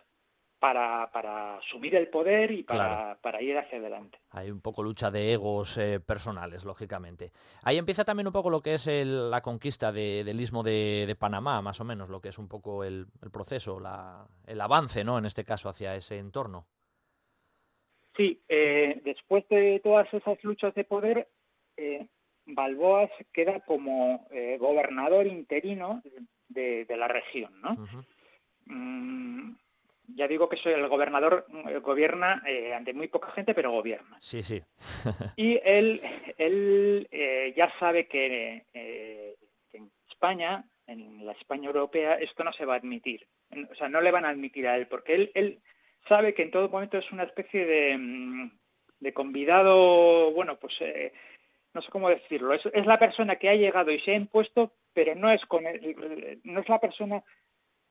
para, 0.59 1.09
para 1.11 1.57
asumir 1.57 1.95
el 1.95 2.09
poder 2.09 2.51
y 2.51 2.63
para, 2.63 3.17
para, 3.21 3.41
ir 3.41 3.57
hacia 3.57 3.79
adelante. 3.79 4.19
Hay 4.31 4.51
un 4.51 4.61
poco 4.61 4.83
lucha 4.83 5.09
de 5.09 5.33
egos 5.33 5.77
eh, 5.77 5.99
personales, 5.99 6.65
lógicamente. 6.65 7.31
Ahí 7.63 7.77
empieza 7.77 8.03
también 8.03 8.27
un 8.27 8.33
poco 8.33 8.49
lo 8.49 8.61
que 8.61 8.73
es 8.73 8.87
la 8.87 9.41
conquista 9.41 9.91
del 9.91 10.39
istmo 10.39 10.61
de, 10.63 11.15
Panamá, 11.17 11.61
más 11.61 11.79
o 11.79 11.85
menos, 11.85 12.09
lo 12.09 12.21
que 12.21 12.29
es 12.29 12.37
un 12.37 12.47
poco 12.47 12.83
el, 12.83 13.07
proceso, 13.31 13.79
la, 13.79 14.27
el 14.45 14.59
avance, 14.61 15.03
¿no? 15.03 15.17
En 15.17 15.25
este 15.25 15.45
caso, 15.45 15.69
hacia 15.69 15.95
ese 15.95 16.17
entorno. 16.17 16.67
Sí, 18.19 18.41
eh, 18.49 19.01
después 19.05 19.47
de 19.47 19.79
todas 19.81 20.13
esas 20.13 20.43
luchas 20.43 20.75
de 20.75 20.83
poder, 20.83 21.29
eh, 21.77 22.05
Balboa 22.45 23.09
queda 23.31 23.61
como 23.61 24.27
eh, 24.31 24.57
gobernador 24.59 25.25
interino 25.25 26.01
de, 26.49 26.85
la 26.89 27.07
región, 27.07 27.53
¿no? 27.61 27.77
Ya 30.15 30.27
digo 30.27 30.49
que 30.49 30.57
soy 30.57 30.73
el 30.73 30.87
gobernador, 30.87 31.45
eh, 31.67 31.79
gobierna 31.79 32.41
eh, 32.45 32.73
ante 32.73 32.93
muy 32.93 33.07
poca 33.07 33.31
gente, 33.31 33.53
pero 33.53 33.71
gobierna. 33.71 34.17
Sí, 34.19 34.43
sí. 34.43 34.61
y 35.35 35.59
él, 35.63 36.01
él 36.37 37.07
eh, 37.11 37.53
ya 37.55 37.71
sabe 37.79 38.07
que, 38.07 38.63
en 39.73 39.91
España, 40.09 40.63
en 40.87 41.25
la 41.25 41.33
España 41.33 41.67
europea, 41.67 42.15
esto 42.15 42.43
no 42.43 42.53
se 42.53 42.65
va 42.65 42.75
a 42.75 42.77
admitir. 42.77 43.25
O 43.71 43.75
sea, 43.75 43.89
no 43.89 44.01
le 44.01 44.11
van 44.11 44.25
a 44.25 44.29
admitir 44.29 44.67
a 44.67 44.77
él, 44.77 44.87
porque 44.87 45.15
él, 45.15 45.31
él 45.33 45.59
sabe 46.07 46.33
que 46.33 46.43
en 46.43 46.51
todo 46.51 46.69
momento 46.69 46.97
es 46.97 47.11
una 47.11 47.23
especie 47.23 47.65
de, 47.65 47.97
mm, 47.97 48.51
de 48.99 49.13
convidado, 49.13 50.31
bueno, 50.31 50.57
pues 50.57 50.73
no 51.73 51.81
sé 51.81 51.91
cómo 51.91 52.09
decirlo, 52.09 52.53
es, 52.53 52.65
es, 52.73 52.85
la 52.85 52.97
persona 52.97 53.35
que 53.35 53.49
ha 53.49 53.55
llegado 53.55 53.91
y 53.91 53.99
se 54.01 54.11
ha 54.11 54.15
impuesto, 54.15 54.71
pero 54.93 55.13
no 55.15 55.31
es 55.31 55.43
con 55.45 55.63
no 55.63 56.59
es 56.59 56.69
la 56.69 56.79
persona 56.79 57.23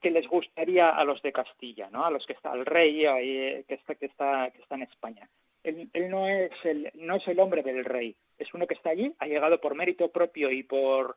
que 0.00 0.10
les 0.10 0.26
gustaría 0.28 0.90
a 0.90 1.04
los 1.04 1.20
de 1.22 1.32
Castilla, 1.32 1.88
¿no? 1.90 2.04
A 2.04 2.10
los 2.10 2.24
que 2.26 2.32
está 2.32 2.52
el 2.52 2.64
rey 2.64 3.04
eh, 3.04 3.64
que 3.66 3.74
está 3.74 3.94
que 3.94 4.06
está 4.06 4.50
que 4.50 4.62
está 4.62 4.74
en 4.76 4.82
España. 4.82 5.28
Él, 5.64 5.90
no 6.08 6.28
es 6.28 6.52
el 6.64 6.90
no 6.94 7.16
es 7.16 7.26
el 7.28 7.40
hombre 7.40 7.62
del 7.62 7.84
rey, 7.84 8.16
es 8.38 8.52
uno 8.54 8.66
que 8.66 8.74
está 8.74 8.90
allí, 8.90 9.12
ha 9.18 9.26
llegado 9.26 9.60
por 9.60 9.74
mérito 9.74 10.10
propio 10.10 10.50
y 10.50 10.62
por 10.62 11.16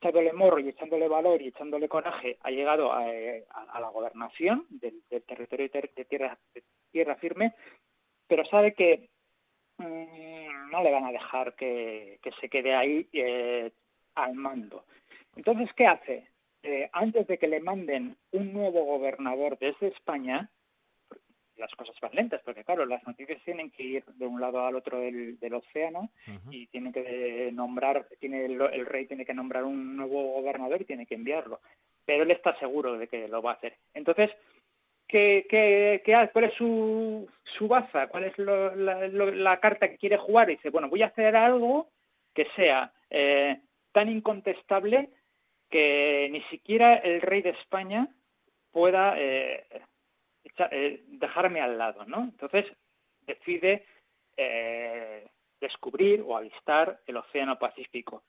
echándole 0.00 0.32
morro 0.32 0.58
y 0.58 0.68
echándole 0.68 1.06
valor 1.06 1.40
y 1.40 1.48
echándole 1.48 1.88
coraje, 1.88 2.36
ha 2.42 2.50
llegado 2.50 2.92
a, 2.92 3.06
la 3.06 3.88
gobernación 3.92 4.66
del, 4.68 5.00
territorio 5.24 5.68
de 5.68 6.04
tierra, 6.04 6.36
tierra 6.90 7.14
firme, 7.16 7.54
pero 8.26 8.44
sabe 8.46 8.74
que 8.74 9.10
mm, 9.78 10.70
no 10.72 10.82
le 10.82 10.90
van 10.90 11.04
a 11.04 11.12
dejar 11.12 11.54
que, 11.54 12.18
se 12.40 12.48
quede 12.48 12.74
ahí 12.74 13.08
eh, 13.12 13.70
al 14.16 14.34
mando. 14.34 14.84
Entonces, 15.36 15.70
¿qué 15.76 15.86
hace? 15.86 16.31
Eh, 16.62 16.88
antes 16.92 17.26
de 17.26 17.38
que 17.38 17.48
le 17.48 17.60
manden 17.60 18.16
un 18.30 18.52
nuevo 18.52 18.84
gobernador 18.84 19.58
desde 19.58 19.88
España, 19.88 20.48
las 21.56 21.74
cosas 21.74 21.96
van 22.00 22.14
lentas, 22.14 22.40
porque 22.44 22.64
claro, 22.64 22.86
las 22.86 23.06
noticias 23.06 23.40
tienen 23.44 23.70
que 23.70 23.82
ir 23.82 24.04
de 24.04 24.26
un 24.26 24.40
lado 24.40 24.64
al 24.64 24.76
otro 24.76 25.00
del, 25.00 25.54
océano 25.54 26.10
y 26.50 26.66
tiene 26.68 26.92
que 26.92 27.50
nombrar, 27.52 28.06
tiene 28.18 28.46
el, 28.46 28.86
rey 28.86 29.06
tiene 29.06 29.24
que 29.24 29.34
nombrar 29.34 29.64
un 29.64 29.96
nuevo 29.96 30.34
gobernador 30.34 30.80
y 30.80 30.86
tiene 30.86 31.06
que 31.06 31.14
enviarlo. 31.14 31.60
Pero 32.04 32.24
él 32.24 32.30
está 32.30 32.58
seguro 32.58 32.98
de 32.98 33.06
que 33.06 33.28
lo 33.28 33.42
va 33.42 33.52
a 33.52 33.54
hacer. 33.54 33.76
Entonces, 33.94 34.30
¿qué, 35.06 35.46
qué, 35.48 36.02
qué 36.04 36.30
cuál 36.32 36.46
es 36.46 36.54
su, 36.54 37.28
su 37.56 37.68
baza? 37.68 38.08
¿Cuál 38.08 38.24
es 38.24 38.38
la, 38.38 39.60
carta 39.60 39.88
que 39.88 39.98
quiere 39.98 40.16
jugar? 40.16 40.50
Y 40.50 40.56
dice, 40.56 40.70
bueno, 40.70 40.88
voy 40.88 41.02
a 41.02 41.06
hacer 41.06 41.36
algo 41.36 41.88
que 42.34 42.46
sea 42.56 42.92
eh, 43.10 43.60
tan 43.92 44.08
incontestable 44.08 45.10
que 45.72 46.28
ni 46.30 46.42
siquiera 46.42 46.96
el 46.96 47.22
rey 47.22 47.40
de 47.40 47.50
España 47.50 48.06
pueda 48.70 49.18
eh, 49.18 49.64
eh, 50.70 51.02
dejarme 51.08 51.62
al 51.62 51.78
lado, 51.78 52.04
¿no? 52.04 52.24
Entonces 52.24 52.66
decide 53.26 53.84
eh, 54.36 55.26
descubrir 55.60 56.22
o 56.26 56.36
avistar 56.36 57.00
el 57.06 57.16
Océano 57.16 57.58
Pacífico. 57.58 58.22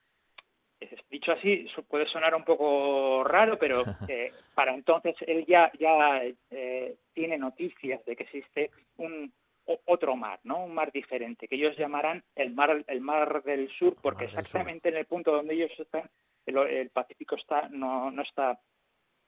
Dicho 1.09 1.31
así, 1.31 1.65
puede 1.87 2.07
sonar 2.07 2.35
un 2.35 2.43
poco 2.43 3.23
raro, 3.23 3.57
pero 3.57 3.83
para 4.55 4.73
entonces 4.73 5.15
él 5.25 5.45
ya, 5.45 5.71
ya 5.79 6.21
tiene 7.13 7.37
noticias 7.37 8.03
de 8.05 8.15
que 8.15 8.23
existe 8.23 8.71
un 8.97 9.31
otro 9.85 10.15
mar, 10.17 10.39
¿no? 10.43 10.65
Un 10.65 10.73
mar 10.73 10.91
diferente, 10.91 11.47
que 11.47 11.55
ellos 11.55 11.77
llamarán 11.77 12.21
el 12.35 12.53
mar, 12.53 12.83
el 12.85 13.01
mar 13.01 13.43
del 13.43 13.69
sur, 13.69 13.95
porque 14.01 14.25
exactamente 14.25 14.89
en 14.89 14.97
el 14.97 15.05
punto 15.05 15.31
donde 15.31 15.53
ellos 15.53 15.71
están 15.79 16.09
el, 16.45 16.89
Pacífico 16.89 17.35
está 17.35 17.69
no, 17.69 18.11
no 18.11 18.21
está 18.21 18.59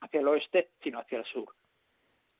hacia 0.01 0.19
el 0.19 0.27
oeste, 0.27 0.69
sino 0.81 0.99
hacia 0.99 1.19
el 1.19 1.25
sur. 1.25 1.53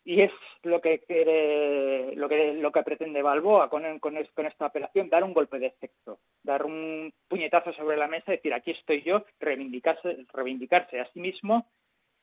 Y 0.08 0.22
es 0.22 0.32
lo 0.62 0.82
que 0.82 1.00
quiere, 1.00 2.16
lo 2.16 2.30
que, 2.30 2.54
lo 2.54 2.72
que 2.72 2.84
pretende 2.84 3.24
Balboa 3.24 3.72
con, 3.72 3.98
con, 3.98 4.18
esta 4.18 4.68
operación, 4.68 5.10
dar 5.10 5.24
un 5.24 5.34
golpe 5.34 5.58
de 5.58 5.66
efecto, 5.66 6.20
dar 6.44 6.64
un 6.64 7.12
puñetazo 7.28 7.74
sobre 7.74 7.98
la 7.98 8.08
mesa, 8.08 8.32
decir 8.32 8.54
aquí 8.54 8.72
estoy 8.72 9.02
yo, 9.02 9.26
reivindicarse, 9.40 10.26
reivindicarse 10.32 11.00
a 11.00 11.12
sí 11.12 11.20
mismo 11.20 11.66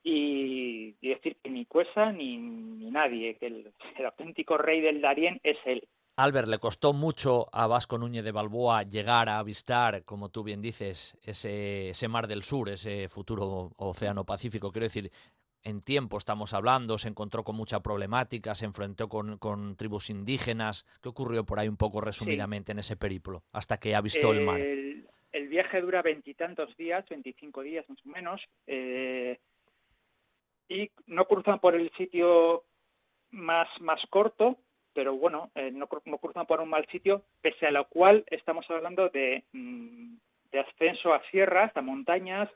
y, 0.05 0.93
decir 1.03 1.37
que 1.43 1.51
ni 1.51 1.67
Cuesa 1.67 2.13
ni, 2.13 2.37
ni 2.39 2.89
nadie, 2.93 3.35
que 3.35 3.47
el, 3.47 3.73
el, 3.99 4.07
auténtico 4.07 4.57
rey 4.59 4.81
del 4.81 5.01
Darién 5.01 5.41
es 5.43 5.59
él. 5.65 5.89
Albert, 6.17 6.49
le 6.49 6.59
costó 6.59 6.93
mucho 6.93 7.49
a 7.53 7.67
Vasco 7.67 7.97
Núñez 7.97 8.25
de 8.25 8.33
Balboa 8.33 8.83
llegar 8.83 9.29
a 9.29 9.39
avistar, 9.39 10.05
como 10.05 10.29
tú 10.29 10.43
bien 10.45 10.61
dices, 10.61 11.19
ese, 11.23 11.91
ese 11.91 12.09
mar 12.09 12.27
del 12.27 12.43
sur, 12.43 12.69
ese 12.69 13.09
futuro 13.09 13.73
océano 13.77 14.25
Pacífico. 14.25 14.73
Quiero 14.73 14.85
decir, 14.85 15.11
en 15.65 15.81
tiempo 15.83 16.19
estamos 16.19 16.53
hablando, 16.55 16.99
se 16.99 17.09
encontró 17.09 17.45
con 17.45 17.57
mucha 17.57 17.81
problemática, 17.81 18.55
se 18.55 18.67
enfrentó 18.67 19.09
con, 19.09 19.77
tribus 19.77 20.11
indígenas. 20.11 20.85
¿Qué 21.03 21.09
ocurrió 21.09 21.45
por 21.45 21.59
ahí 21.59 21.69
un 21.69 21.77
poco 21.77 22.01
resumidamente 22.01 22.73
en 22.73 22.81
ese 22.81 22.97
periplo, 22.97 23.43
hasta 23.53 23.79
que 23.79 23.95
avistó 23.95 24.33
el 24.33 24.45
mar? 24.45 24.61
El, 24.61 25.49
viaje 25.49 25.83
dura 25.83 26.01
veintitantos 26.01 26.75
días, 26.79 27.07
veinticinco 27.09 27.61
días 27.61 27.87
más 27.89 27.99
o 28.07 28.09
menos, 28.09 28.41
eh, 28.67 29.39
y 30.69 30.91
no 31.07 31.27
cruzan 31.27 31.59
por 31.61 31.75
el 31.75 31.91
sitio 31.93 32.65
más, 33.31 33.69
más 33.81 34.01
corto, 34.09 34.57
pero 34.95 35.17
bueno, 35.17 35.51
eh, 35.55 35.71
no, 35.71 35.87
cruzan 35.87 36.47
por 36.47 36.61
un 36.61 36.69
mal 36.69 36.87
sitio, 36.87 37.23
pese 37.41 37.67
a 37.67 37.71
lo 37.71 37.87
cual 37.89 38.25
estamos 38.31 38.69
hablando 38.71 39.09
de, 39.09 39.45
mm, 39.53 40.15
de 40.53 40.61
ascenso 40.61 41.13
a 41.13 41.23
sierras, 41.31 41.77
a 41.77 41.83
montañas, 41.83 42.49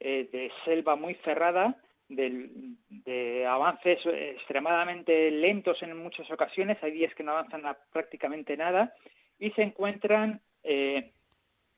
eh, 0.00 0.28
de 0.30 0.50
selva 0.64 0.96
muy 0.96 1.14
cerrada, 1.24 1.76
de, 2.08 3.46
avances 3.46 3.98
extremadamente 4.04 5.30
lentos 5.30 5.82
en 5.82 5.96
muchas 5.96 6.30
ocasiones, 6.30 6.78
hay 6.82 6.92
días 6.92 7.14
que 7.14 7.22
no 7.22 7.32
avanzan 7.32 7.62
prácticamente 7.92 8.56
nada, 8.56 8.94
y 9.38 9.50
se 9.52 9.62
encuentran 9.62 10.40
eh, 10.62 11.12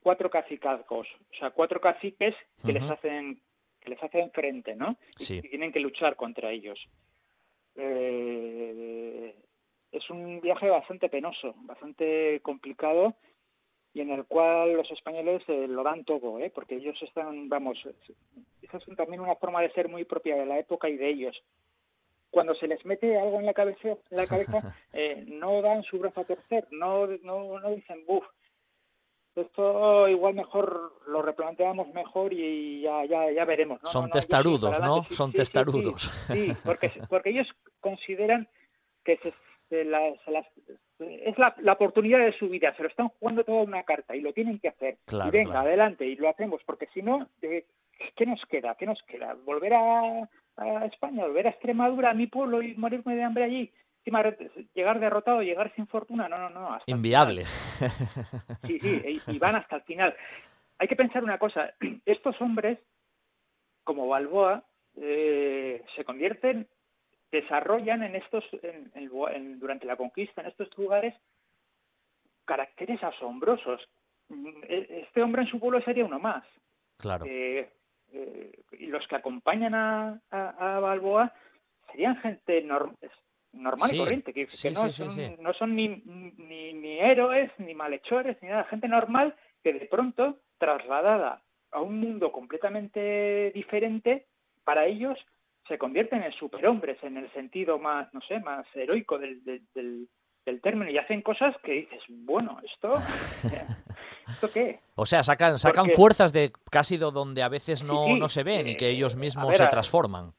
cuatro 0.02 0.30
cacicazgos, 0.30 1.08
o 1.08 1.34
sea, 1.38 1.50
cuatro 1.50 1.80
caciques 1.80 2.34
que 2.64 2.72
les 2.72 2.82
hacen 2.82 3.40
que 3.80 3.90
les 3.90 4.02
hacen 4.02 4.30
frente, 4.30 4.76
¿no? 4.76 4.98
Y, 5.18 5.40
tienen 5.40 5.72
que 5.72 5.80
luchar 5.80 6.14
contra 6.14 6.50
ellos. 6.50 6.78
Eh, 7.76 9.34
es 9.92 10.08
un 10.10 10.40
viaje 10.40 10.68
bastante 10.68 11.08
penoso, 11.08 11.54
bastante 11.62 12.40
complicado 12.42 13.14
y 13.92 14.00
en 14.00 14.10
el 14.10 14.24
cual 14.24 14.74
los 14.74 14.90
españoles 14.90 15.42
eh, 15.48 15.66
lo 15.68 15.82
dan 15.82 16.04
todo, 16.04 16.38
¿eh? 16.38 16.50
porque 16.54 16.76
ellos 16.76 16.96
están, 17.02 17.48
vamos, 17.48 17.78
esa 18.62 18.76
es 18.76 18.96
también 18.96 19.20
una 19.20 19.34
forma 19.36 19.60
de 19.62 19.72
ser 19.72 19.88
muy 19.88 20.04
propia 20.04 20.36
de 20.36 20.46
la 20.46 20.58
época 20.58 20.88
y 20.88 20.96
de 20.96 21.08
ellos. 21.08 21.42
Cuando 22.30 22.54
se 22.54 22.68
les 22.68 22.84
mete 22.86 23.18
algo 23.18 23.40
en 23.40 23.46
la 23.46 23.54
cabeza, 23.54 23.88
en 23.88 24.16
la 24.16 24.26
cabeza 24.26 24.76
eh, 24.92 25.24
no 25.26 25.60
dan 25.62 25.82
su 25.82 25.98
brazo 25.98 26.20
a 26.20 26.24
torcer, 26.24 26.68
no, 26.70 27.08
no, 27.24 27.58
no 27.58 27.70
dicen, 27.70 28.04
buf, 28.06 28.24
esto 29.34 30.08
igual 30.08 30.34
mejor 30.34 31.00
lo 31.08 31.22
replanteamos 31.22 31.88
mejor 31.88 32.32
y 32.32 32.82
ya, 32.82 33.04
ya, 33.06 33.30
ya 33.32 33.44
veremos. 33.44 33.80
Son 33.84 34.08
testarudos, 34.10 34.78
¿no? 34.80 35.04
Son 35.10 35.32
testarudos. 35.32 36.02
Sí, 36.28 36.52
porque, 36.64 36.92
porque 37.08 37.30
ellos 37.30 37.48
consideran 37.80 38.48
que 39.04 39.16
se 39.18 39.32
es 39.70 41.38
la, 41.38 41.54
la, 41.60 41.72
oportunidad 41.72 42.18
de 42.18 42.36
su 42.38 42.48
vida, 42.48 42.74
se 42.76 42.82
lo 42.82 42.88
están 42.88 43.08
jugando 43.08 43.44
toda 43.44 43.62
una 43.62 43.82
carta 43.84 44.16
y 44.16 44.20
lo 44.20 44.32
tienen 44.32 44.58
que 44.58 44.68
hacer. 44.68 44.98
y 45.10 45.30
venga, 45.30 45.60
adelante, 45.60 46.06
y 46.06 46.16
lo 46.16 46.28
hacemos, 46.28 46.60
porque 46.66 46.88
si 46.92 47.02
no, 47.02 47.28
¿qué 47.40 48.26
nos 48.26 48.44
queda? 48.46 48.74
¿Qué 48.74 48.86
nos 48.86 49.02
queda? 49.04 49.34
¿Volver 49.44 49.74
a, 49.74 50.28
a 50.56 50.86
España, 50.86 51.26
volver 51.26 51.46
a 51.46 51.50
Extremadura, 51.50 52.10
a 52.10 52.14
mi 52.14 52.26
pueblo 52.26 52.62
y 52.62 52.74
morirme 52.74 53.14
de 53.14 53.22
hambre 53.22 53.44
allí. 53.44 53.72
Llegar 54.74 54.98
derrotado, 54.98 55.42
llegar 55.42 55.72
sin 55.74 55.86
fortuna, 55.86 56.28
no, 56.28 56.36
no, 56.36 56.50
no. 56.50 56.78
Inviable. 56.86 57.44
Sí, 58.66 58.78
sí, 58.80 59.20
y 59.26 59.38
van 59.38 59.56
hasta 59.56 59.76
el 59.76 59.82
final. 59.82 60.14
Hay 60.78 60.88
que 60.88 60.96
pensar 60.96 61.24
una 61.24 61.38
cosa, 61.38 61.74
estos 62.06 62.40
hombres, 62.40 62.78
como 63.84 64.08
Balboa, 64.08 64.64
eh, 64.96 65.82
se 65.96 66.04
convierten, 66.04 66.68
desarrollan 67.30 68.02
en 68.02 68.16
estos, 68.16 68.44
en, 68.62 69.58
durante 69.58 69.86
la 69.86 69.96
conquista, 69.96 70.40
en 70.40 70.48
estos 70.48 70.76
lugares, 70.76 71.14
caracteres 72.44 73.02
asombrosos. 73.02 73.80
E, 74.68 75.04
este 75.06 75.22
hombre 75.22 75.42
en 75.42 75.48
su 75.48 75.58
pueblo 75.58 75.80
sería 75.82 76.04
uno 76.04 76.18
más. 76.18 76.44
Claro. 76.98 77.24
Eh, 77.26 77.70
eh, 78.12 78.52
y 78.72 78.86
los 78.86 79.06
que 79.06 79.16
acompañan 79.16 79.74
a, 79.74 80.20
a, 80.30 80.80
Balboa 80.80 81.32
serían 81.90 82.16
gente 82.16 82.62
normal 82.62 82.96
y 83.92 83.98
corriente, 83.98 84.32
que, 84.32 84.46
no, 84.72 84.92
son, 84.92 85.36
no, 85.40 85.52
son, 85.54 85.76
ni, 85.76 85.88
ni, 85.88 86.72
ni, 86.72 86.98
héroes, 86.98 87.50
ni 87.58 87.74
malhechores, 87.74 88.36
ni 88.42 88.48
nada, 88.48 88.64
gente 88.64 88.88
normal 88.88 89.34
que 89.62 89.72
de 89.72 89.86
pronto, 89.86 90.38
trasladada 90.58 91.42
a 91.70 91.80
un 91.80 92.00
mundo 92.00 92.32
completamente 92.32 93.52
diferente, 93.52 94.26
para 94.64 94.86
ellos 94.86 95.18
se 95.70 95.78
convierten 95.78 96.24
en 96.24 96.32
superhombres 96.32 97.00
en 97.04 97.16
el 97.16 97.32
sentido 97.32 97.78
más, 97.78 98.12
no 98.12 98.20
sé, 98.22 98.40
más 98.40 98.66
heroico 98.74 99.18
del, 99.18 99.42
del, 99.44 100.08
término 100.62 100.90
y 100.90 100.98
hacen 100.98 101.22
cosas 101.22 101.54
que 101.62 101.72
dices, 101.72 102.02
bueno, 102.08 102.58
esto, 102.64 102.94
¿esto 104.26 104.50
qué? 104.52 104.80
O 104.96 105.06
sea, 105.06 105.22
sacan, 105.22 105.58
sacan 105.58 105.90
fuerzas 105.90 106.32
de 106.32 106.50
casi 106.72 106.96
de 106.96 107.04
donde 107.04 107.44
a 107.44 107.48
veces 107.48 107.84
no, 107.84 108.16
no 108.16 108.28
se 108.28 108.42
ven 108.42 108.66
y 108.66 108.76
que 108.76 108.88
ellos 108.88 109.14
mismos 109.14 109.56
se 109.56 109.68
transforman. 109.68 110.32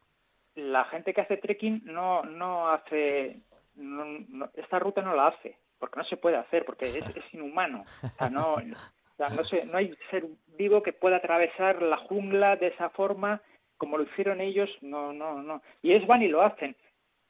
La 0.55 0.83
gente 0.85 1.13
que 1.13 1.21
hace 1.21 1.37
trekking 1.37 1.83
no, 1.85 2.23
no 2.23 2.67
hace, 2.67 3.39
esta 4.55 4.79
ruta 4.79 5.01
no 5.01 5.15
la 5.15 5.27
hace, 5.27 5.57
porque 5.79 5.97
no 5.97 6.03
se 6.03 6.17
puede 6.17 6.35
hacer, 6.35 6.65
porque 6.65 6.83
es, 6.83 6.95
es 6.95 7.33
inhumano. 7.33 7.85
O 8.03 8.07
sea, 8.09 8.29
no, 8.29 8.57
no, 9.17 9.43
sé, 9.45 9.63
no 9.63 9.77
hay 9.77 9.95
ser 10.09 10.25
vivo 10.57 10.83
que 10.83 10.91
pueda 10.91 11.17
atravesar 11.17 11.81
la 11.81 11.97
jungla 11.97 12.57
de 12.57 12.67
esa 12.67 12.89
forma 12.89 13.41
como 13.81 13.97
lo 13.97 14.03
hicieron 14.03 14.41
ellos, 14.41 14.69
no, 14.81 15.11
no, 15.11 15.41
no. 15.41 15.63
Y 15.81 15.93
es 15.93 16.05
van 16.05 16.21
y 16.21 16.27
lo 16.27 16.43
hacen. 16.43 16.75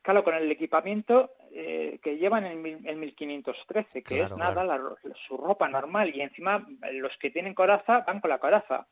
Claro, 0.01 0.21
con 0.21 0.35
el 0.35 0.51
equipamiento 0.51 1.31
eh, 1.49 1.97
que 2.03 2.17
llevan 2.17 2.45
en, 2.45 2.85
en 2.85 2.99
1513, 2.99 4.03
que 4.03 4.23
es 4.23 4.35
nada, 4.35 4.77
su 5.25 5.37
ropa 5.37 5.69
normal, 5.69 6.13
y 6.13 6.19
encima 6.19 6.67
los 6.91 7.13
que 7.21 7.29
tienen 7.29 7.53
coraza 7.53 8.01
van 8.01 8.19
con 8.19 8.31
la 8.31 8.39
coraza. 8.39 8.85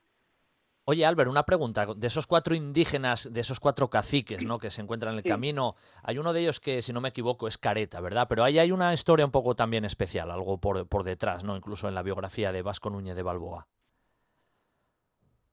Oye, 0.85 1.05
Albert, 1.05 1.29
una 1.29 1.43
pregunta. 1.43 1.85
De 1.85 2.07
esos 2.07 2.27
cuatro 2.27 2.55
indígenas, 2.55 3.33
de 3.33 3.41
esos 3.41 3.59
cuatro 3.59 3.89
caciques 3.89 4.45
¿no? 4.45 4.57
que 4.57 4.71
se 4.71 4.81
encuentran 4.81 5.11
en 5.11 5.17
el 5.17 5.25
camino, 5.25 5.75
hay 6.01 6.17
uno 6.17 6.31
de 6.31 6.39
ellos 6.39 6.61
que, 6.61 6.81
si 6.81 6.93
no 6.93 7.01
me 7.01 7.09
equivoco, 7.09 7.49
es 7.49 7.57
Careta, 7.57 7.99
¿verdad? 7.99 8.27
Pero 8.29 8.45
ahí 8.45 8.57
hay 8.57 8.71
una 8.71 8.93
historia 8.93 9.25
un 9.25 9.33
poco 9.33 9.53
también 9.53 9.83
especial, 9.83 10.31
algo 10.31 10.61
por, 10.61 10.87
por 10.87 11.03
detrás, 11.03 11.43
¿no? 11.43 11.57
Incluso 11.57 11.89
en 11.89 11.95
la 11.95 12.03
biografía 12.03 12.53
de 12.53 12.61
Vasco 12.61 12.89
Núñez 12.89 13.17
de 13.17 13.23
Balboa. 13.23 13.67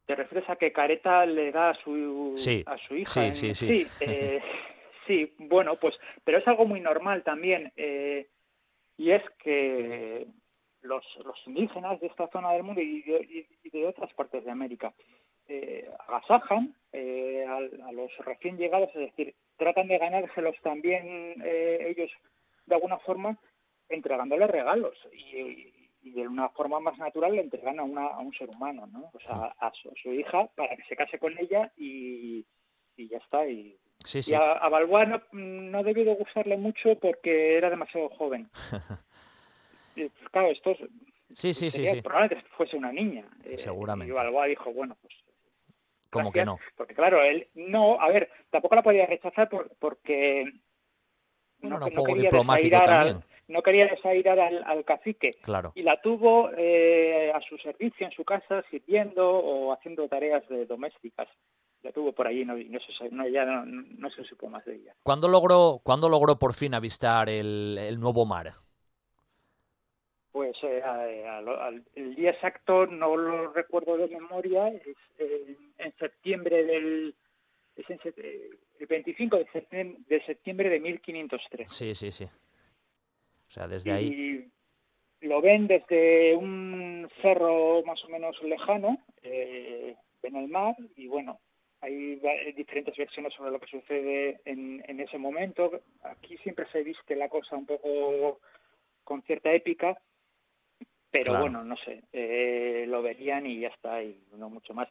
¿Te 0.07 0.14
refieres 0.14 0.49
a 0.49 0.57
que 0.57 0.73
Careta 0.73 1.27
le 1.27 1.51
da 1.53 1.71
a 1.71 1.75
su, 1.75 2.35
a 2.66 2.79
su 2.79 2.97
hija? 2.97 3.35
Sí, 3.35 3.55
sí, 3.55 3.55
sí. 3.55 3.87
Eh, 4.01 4.40
sí, 5.07 5.35
bueno, 5.38 5.77
pues, 5.77 5.95
pero 6.25 6.38
es 6.38 6.49
algo 6.49 6.64
muy 6.64 6.81
normal 6.81 7.23
también. 7.25 7.73
Eh, 7.77 8.29
y 8.97 9.11
es 9.11 9.23
que 9.42 10.27
los, 10.83 11.05
los 11.25 11.47
indígenas 11.47 12.01
de 12.01 12.07
esta 12.07 12.29
zona 12.29 12.53
del 12.53 12.62
mundo 12.62 12.81
y 12.81 13.03
de 13.71 13.87
otras 13.87 14.12
partes 14.14 14.45
de 14.45 14.51
América 14.51 14.95
eh, 15.49 15.88
agasajan 16.09 16.75
eh, 16.92 17.47
a, 17.49 17.61
los 17.92 18.11
recién 18.19 18.57
llegados, 18.57 18.88
es 18.95 19.12
decir, 19.12 19.33
tratan 19.57 19.87
de 19.87 19.99
ganárselos 19.99 20.57
también 20.61 21.40
eh, 21.45 21.95
ellos 21.97 22.11
de 22.66 22.75
alguna 22.75 22.99
forma 22.99 23.38
entregándoles 23.88 24.51
regalos 24.51 24.97
y, 25.12 25.73
de 26.11 26.27
una 26.27 26.49
forma 26.51 26.81
más 26.81 26.99
natural 26.99 27.33
le 27.35 27.42
entregan 27.42 27.79
a, 27.81 27.85
una, 27.85 28.07
a 28.07 28.19
un 28.19 28.33
ser 28.35 28.49
humano, 28.49 28.87
¿no? 28.87 29.11
O 29.12 29.21
sea, 29.21 29.55
a 29.59 29.73
su, 29.73 30.12
hija 30.12 30.49
para 30.55 30.77
que 30.77 30.85
se 30.85 30.97
case 30.97 31.19
con 31.19 31.37
ella 31.38 31.73
y, 31.77 32.45
ya 32.97 33.19
está. 33.19 33.47
Y, 33.47 33.79
a, 34.35 34.53
a 34.53 34.69
Balboa 34.69 35.07
no, 35.07 35.23
no 35.33 35.83
debió 35.83 36.05
de 36.05 36.14
gustarle 36.14 36.57
mucho 36.57 36.97
porque 37.01 37.57
era 37.57 37.71
demasiado 37.71 38.09
joven. 38.11 38.49
claro, 40.31 40.51
esto 40.51 40.77
Sí, 41.33 41.53
sí, 41.53 41.71
sí, 41.71 41.85
Probablemente 42.03 42.49
fuese 42.57 42.77
una 42.77 42.92
niña. 42.92 43.25
Seguramente. 43.57 44.12
Y 44.12 44.16
Balboa 44.16 44.47
dijo, 44.47 44.73
bueno, 44.73 44.97
pues 45.03 45.14
como 46.11 46.33
que 46.33 46.45
no? 46.45 46.59
Porque 46.77 46.95
claro, 46.95 47.23
él 47.23 47.49
no, 47.55 48.01
a 48.01 48.09
ver, 48.09 48.31
tampoco 48.51 48.75
la 48.75 48.83
podía 48.83 49.07
rechazar 49.07 49.49
porque 49.79 50.51
no, 51.61 51.79
quería 51.81 52.23
diplomático 52.23 52.81
también. 52.83 53.16
Al, 53.16 53.25
no 53.48 53.62
quería 53.62 53.87
desairar 53.87 54.38
al, 54.38 54.85
cacique. 54.85 55.37
Claro. 55.42 55.72
Y 55.74 55.82
la 55.82 56.00
tuvo 56.00 56.50
eh, 56.56 57.32
a 57.35 57.40
su 57.40 57.56
servicio 57.59 58.06
en 58.06 58.12
su 58.12 58.24
casa, 58.24 58.64
sirviendo 58.70 59.28
o 59.28 59.72
haciendo 59.72 60.09
tareas 60.09 60.42
domésticas. 60.68 61.28
La 61.82 61.92
tuvo 61.92 62.12
por 62.12 62.26
allí, 62.26 62.44
no, 62.44 62.56
no, 62.56 62.78
se, 62.80 63.11
no, 63.11 63.28
ya 63.28 63.44
no, 63.44 64.11
se 64.11 64.24
supo 64.24 64.48
más 64.48 64.64
de 64.64 64.76
ella. 64.76 64.94
¿Cuándo 65.02 65.28
logró, 65.28 65.80
¿cuándo 65.85 66.09
logró 66.09 66.38
por 66.38 66.54
fin 66.54 66.74
avistar 66.74 67.28
el, 67.28 67.78
el 67.78 68.00
nuevo 68.00 68.26
mar? 68.26 68.52
Pues 70.32 70.56
eh, 70.64 70.82
el 71.94 72.14
día 72.14 72.30
exacto 72.30 72.87
no 72.87 73.16
lo 73.16 73.52
recuerdo 73.52 73.96
de 73.96 74.09
memoria, 74.09 74.68
es 74.68 74.96
en 75.78 75.94
septiembre 75.98 76.64
del 76.64 77.14
es 77.76 77.87
el 77.90 78.87
25 78.87 79.37
de 79.37 79.46
septiembre, 79.52 80.02
de 80.09 80.24
septiembre 80.24 80.70
de 80.70 80.80
1503. 80.80 81.72
Sí, 81.72 81.94
sí, 81.94 82.11
sí. 82.11 82.26
O 83.48 83.50
sea, 83.50 83.68
desde 83.68 83.92
ahí. 83.92 84.48
Lo 85.20 85.40
ven 85.40 85.66
desde 85.66 86.37
un 86.37 87.09
cerro 87.22 87.82
más 87.85 88.04
o 88.04 88.09
menos 88.09 88.40
lejano, 88.42 88.98
eh, 89.22 89.96
en 90.22 90.37
el 90.37 90.48
mar, 90.48 90.76
y 90.94 91.06
bueno, 91.06 91.40
hay 91.80 92.16
diferentes 92.52 92.96
versiones 92.96 93.32
sobre 93.35 93.50
lo 93.50 93.61
que 93.61 93.66
sucede 93.66 94.40
en, 94.44 94.82
en 94.87 95.00
ese 95.00 95.18
momento. 95.18 95.70
Aquí 96.02 96.37
siempre 96.38 96.66
se 96.72 96.82
viste 96.82 97.16
la 97.16 97.28
cosa 97.28 97.56
un 97.56 97.66
poco 97.66 98.40
con 99.04 99.22
cierta 99.22 99.52
épica, 99.52 99.96
pero 101.11 101.40
bueno, 101.40 101.64
no 101.64 101.76
sé, 101.78 102.02
eh, 102.12 102.85
lo 102.88 103.00
verían 103.00 103.46
y 103.46 103.61
ya 103.61 103.68
está, 103.68 104.02
y 104.02 104.20
no 104.37 104.50
mucho 104.50 104.74
más. 104.74 104.88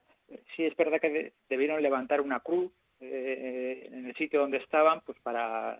Sí 0.55 0.65
es 0.65 0.75
verdad 0.75 0.99
que 0.99 1.33
debieron 1.49 1.83
levantar 1.83 2.21
una 2.21 2.39
cruz 2.39 2.71
eh, 2.99 3.89
en 3.91 4.07
el 4.07 4.15
sitio 4.15 4.39
donde 4.39 4.57
estaban, 4.57 5.01
pues 5.01 5.19
para, 5.21 5.79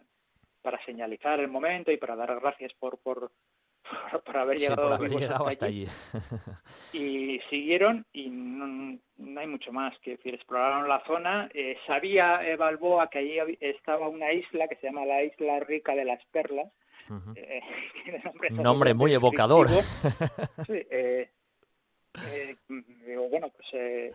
para 0.65 0.83
señalizar 0.83 1.39
el 1.39 1.47
momento 1.47 1.91
y 1.91 1.97
para 1.97 2.15
dar 2.15 2.39
gracias 2.39 2.73
por, 2.73 2.97
por, 2.97 3.31
por, 4.25 4.37
haber 4.37 4.57
llegado, 4.57 5.47
hasta 5.47 5.67
allí. 5.67 5.85
y 6.91 7.39
siguieron 7.49 8.05
y 8.11 8.29
no, 8.29 8.99
hay 9.39 9.47
mucho 9.47 9.71
más 9.71 9.97
que 9.99 10.17
decir. 10.17 10.33
Exploraron 10.33 10.89
la 10.89 11.03
zona. 11.05 11.49
Eh, 11.53 11.77
sabía 11.85 12.41
Balboa 12.57 13.09
que 13.11 13.19
allí 13.19 13.57
estaba 13.61 14.09
una 14.09 14.33
isla 14.33 14.67
que 14.67 14.75
se 14.77 14.87
llama 14.87 15.05
la 15.05 15.23
Isla 15.23 15.59
Rica 15.59 15.93
de 15.93 16.05
las 16.05 16.25
Perlas, 16.31 16.71
eh, 17.35 17.61
nombre, 18.51 18.93
muy 18.93 19.13
evocador. 19.13 19.67
Eh, 22.27 22.55
eh, 23.05 23.17
bueno, 23.29 23.49
pues 23.49 24.13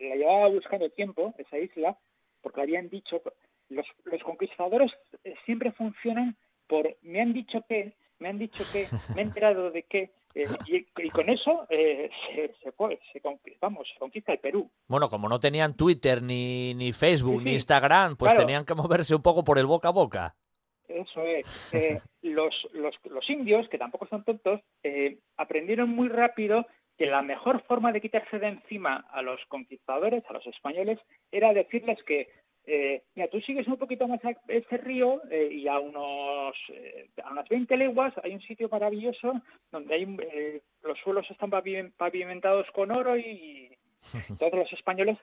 la 0.00 0.16
llevaba 0.16 0.48
buscando 0.48 0.88
tiempo, 0.88 1.34
esa 1.36 1.58
isla, 1.58 1.98
porque 2.40 2.62
habían 2.62 2.88
dicho, 2.88 3.22
los, 3.72 3.86
los 4.04 4.22
conquistadores 4.22 4.92
siempre 5.44 5.72
funcionan 5.72 6.36
por, 6.66 6.96
me 7.02 7.20
han 7.20 7.32
dicho 7.32 7.64
que, 7.68 7.94
me 8.18 8.28
han 8.28 8.38
dicho 8.38 8.64
que, 8.72 8.86
me 9.14 9.22
he 9.22 9.24
enterado 9.24 9.70
de 9.70 9.82
que, 9.82 10.10
y, 10.66 11.10
con 11.10 11.28
eso 11.28 11.66
se, 11.68 12.10
se, 12.34 12.54
se, 12.62 12.72
vamos, 13.60 13.88
se 13.92 13.98
conquista 13.98 14.32
el 14.32 14.38
Perú. 14.38 14.70
Bueno, 14.88 15.08
como 15.08 15.28
no 15.28 15.38
tenían 15.38 15.76
Twitter, 15.76 16.22
ni, 16.22 16.74
ni 16.74 16.92
Facebook, 16.92 17.42
ni 17.42 17.52
Instagram, 17.52 18.16
pues 18.16 18.34
tenían 18.34 18.64
que 18.64 18.74
moverse 18.74 19.14
un 19.14 19.22
poco 19.22 19.44
por 19.44 19.58
el 19.58 19.66
boca 19.66 19.88
a 19.88 19.92
boca. 19.92 20.34
Eso 20.88 21.22
es. 21.22 21.74
Eh, 21.74 22.00
los, 22.22 22.54
los, 22.72 22.94
los, 23.04 23.28
indios, 23.28 23.68
que 23.68 23.78
tampoco 23.78 24.06
son 24.06 24.24
tontos, 24.24 24.60
eh, 24.82 25.18
aprendieron 25.36 25.90
muy 25.90 26.08
rápido 26.08 26.66
que 26.96 27.06
la 27.06 27.22
mejor 27.22 27.62
forma 27.64 27.92
de 27.92 28.00
quitarse 28.00 28.38
de 28.38 28.48
encima 28.48 29.06
a 29.10 29.22
los 29.22 29.40
conquistadores, 29.48 30.24
a 30.28 30.32
los 30.32 30.46
españoles, 30.46 30.98
era 31.30 31.52
decirles 31.52 31.98
que, 32.04 32.28
eh, 32.64 33.02
mira, 33.14 33.28
tú 33.28 33.40
sigues 33.40 33.66
un 33.66 33.76
poquito 33.76 34.06
más 34.06 34.24
a 34.24 34.34
ese 34.48 34.76
río 34.76 35.20
y 35.30 35.66
a 35.66 35.78
unos 35.80 36.54
a 37.24 37.30
unas 37.32 37.48
20 37.48 37.76
leguas 37.76 38.14
hay 38.22 38.34
un 38.34 38.40
sitio 38.40 38.68
maravilloso 38.68 39.32
donde 39.70 39.94
hay 39.94 40.06
los 40.82 40.98
suelos 41.00 41.28
están 41.30 41.50
pavimentados 41.96 42.70
con 42.72 42.92
oro 42.92 43.16
y, 43.16 43.22
y 43.22 43.78
todos 44.38 44.54
los 44.54 44.72
españoles 44.72 45.18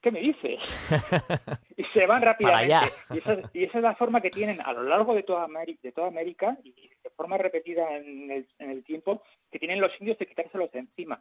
¿qué 0.00 0.10
me 0.10 0.20
dices? 0.20 0.58
y 1.76 1.84
se 1.92 2.06
van 2.06 2.22
rápidamente. 2.22 2.74
Y 3.10 3.18
esa, 3.18 3.38
y 3.52 3.64
esa, 3.64 3.78
es 3.78 3.84
la 3.84 3.94
forma 3.94 4.20
que 4.20 4.30
tienen 4.30 4.60
a 4.60 4.72
lo 4.72 4.82
largo 4.82 5.14
de 5.14 5.22
toda, 5.22 5.44
América, 5.44 5.80
de 5.82 5.92
toda 5.92 6.08
América 6.08 6.56
y 6.64 6.72
de 7.02 7.10
forma 7.10 7.38
repetida 7.38 7.96
en 7.96 8.30
el, 8.30 8.46
en 8.58 8.70
el 8.70 8.84
tiempo 8.84 9.22
que 9.50 9.58
tienen 9.58 9.80
los 9.80 9.92
indios 10.00 10.18
de 10.18 10.26
quitárselos 10.26 10.70
de 10.72 10.80
encima. 10.80 11.20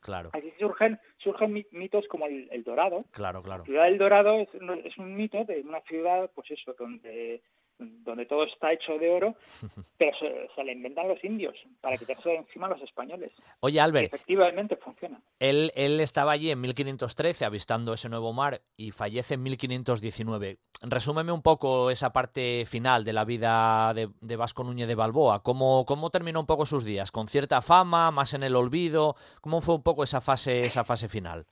Claro. 0.00 0.30
Así 0.32 0.52
surgen 0.58 0.98
surgen 1.18 1.64
mitos 1.72 2.06
como 2.08 2.26
el, 2.26 2.62
Dorado. 2.64 3.04
Claro, 3.12 3.42
claro. 3.42 3.62
La 3.62 3.66
ciudad 3.66 3.84
del 3.84 3.98
Dorado 3.98 4.40
es, 4.40 4.48
es 4.84 4.98
un 4.98 5.16
mito 5.16 5.44
de 5.44 5.60
una 5.60 5.80
ciudad, 5.82 6.30
pues 6.34 6.50
eso, 6.50 6.74
donde 6.78 7.42
donde 7.78 8.26
todo 8.26 8.44
está 8.44 8.72
hecho 8.72 8.98
de 8.98 9.10
oro, 9.10 9.36
pero 9.98 10.16
se, 10.54 10.64
le 10.64 10.72
inventan 10.72 11.08
los 11.08 11.22
indios 11.22 11.54
para 11.80 11.96
quitarse 11.96 12.28
de 12.28 12.36
encima 12.36 12.66
a 12.66 12.70
los 12.70 12.82
españoles. 12.82 13.32
Oye, 13.60 13.80
Albert. 13.80 14.14
efectivamente 14.14 14.76
funciona. 14.76 15.20
Él, 15.38 15.72
él 15.74 16.00
estaba 16.00 16.32
allí 16.32 16.50
en 16.50 16.60
1513 16.60 17.44
avistando 17.44 17.92
ese 17.92 18.08
nuevo 18.08 18.32
mar 18.32 18.62
y 18.76 18.90
fallece 18.90 19.34
en 19.34 19.42
1519. 19.44 20.58
Resúmeme 20.82 21.32
un 21.32 21.42
poco 21.42 21.90
esa 21.90 22.12
parte 22.12 22.64
final 22.66 23.04
de 23.04 23.12
la 23.12 23.24
vida 23.24 23.92
de, 23.94 24.36
Vasco 24.36 24.62
Núñez 24.62 24.86
de 24.86 24.94
Balboa. 24.94 25.42
¿Cómo, 25.42 25.84
¿Cómo 25.86 26.10
terminó 26.10 26.40
un 26.40 26.46
poco 26.46 26.66
sus 26.66 26.84
días? 26.84 27.10
¿Con 27.10 27.26
cierta 27.26 27.62
fama, 27.62 28.10
más 28.10 28.34
en 28.34 28.44
el 28.44 28.54
olvido? 28.54 29.16
¿Cómo 29.40 29.60
fue 29.60 29.74
un 29.74 29.82
poco 29.82 30.04
esa 30.04 30.20
fase, 30.20 30.64
esa 30.64 30.84
fase 30.84 31.08
final? 31.08 31.46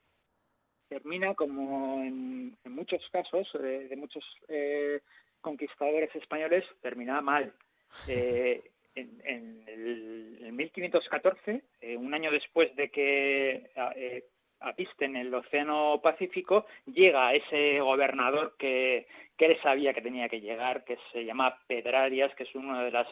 Termina 0.89 1.35
como 1.35 2.03
en, 2.03 2.57
muchos 2.65 3.03
casos 3.11 3.49
de, 3.55 3.97
muchos 3.97 4.25
eh, 4.49 5.01
conquistadores 5.47 6.13
españoles 6.17 6.65
terminaba 6.83 7.21
mal. 7.21 7.53
Eh, 8.09 8.63
en, 8.97 9.63
el, 9.69 10.53
1514, 10.53 11.63
eh, 11.81 11.97
un 11.97 12.13
año 12.15 12.31
después 12.33 12.75
de 12.75 12.89
que 12.89 13.71
eh, 13.95 14.25
apisten 14.61 15.15
el 15.17 15.33
Océano 15.33 16.01
Pacífico, 16.03 16.67
llega 16.87 17.35
ese 17.35 17.79
gobernador 17.81 18.57
que, 18.59 19.07
que 19.37 19.47
él 19.47 19.59
sabía 19.63 19.95
que 19.95 20.01
tenía 20.01 20.29
que 20.29 20.41
llegar, 20.41 20.85
que 20.85 20.99
se 21.13 21.25
llama 21.25 21.59
Pedrarias, 21.69 22.35
que 22.35 22.45
es 22.45 22.55
una 22.55 22.83
de 22.83 22.91
las 22.91 23.07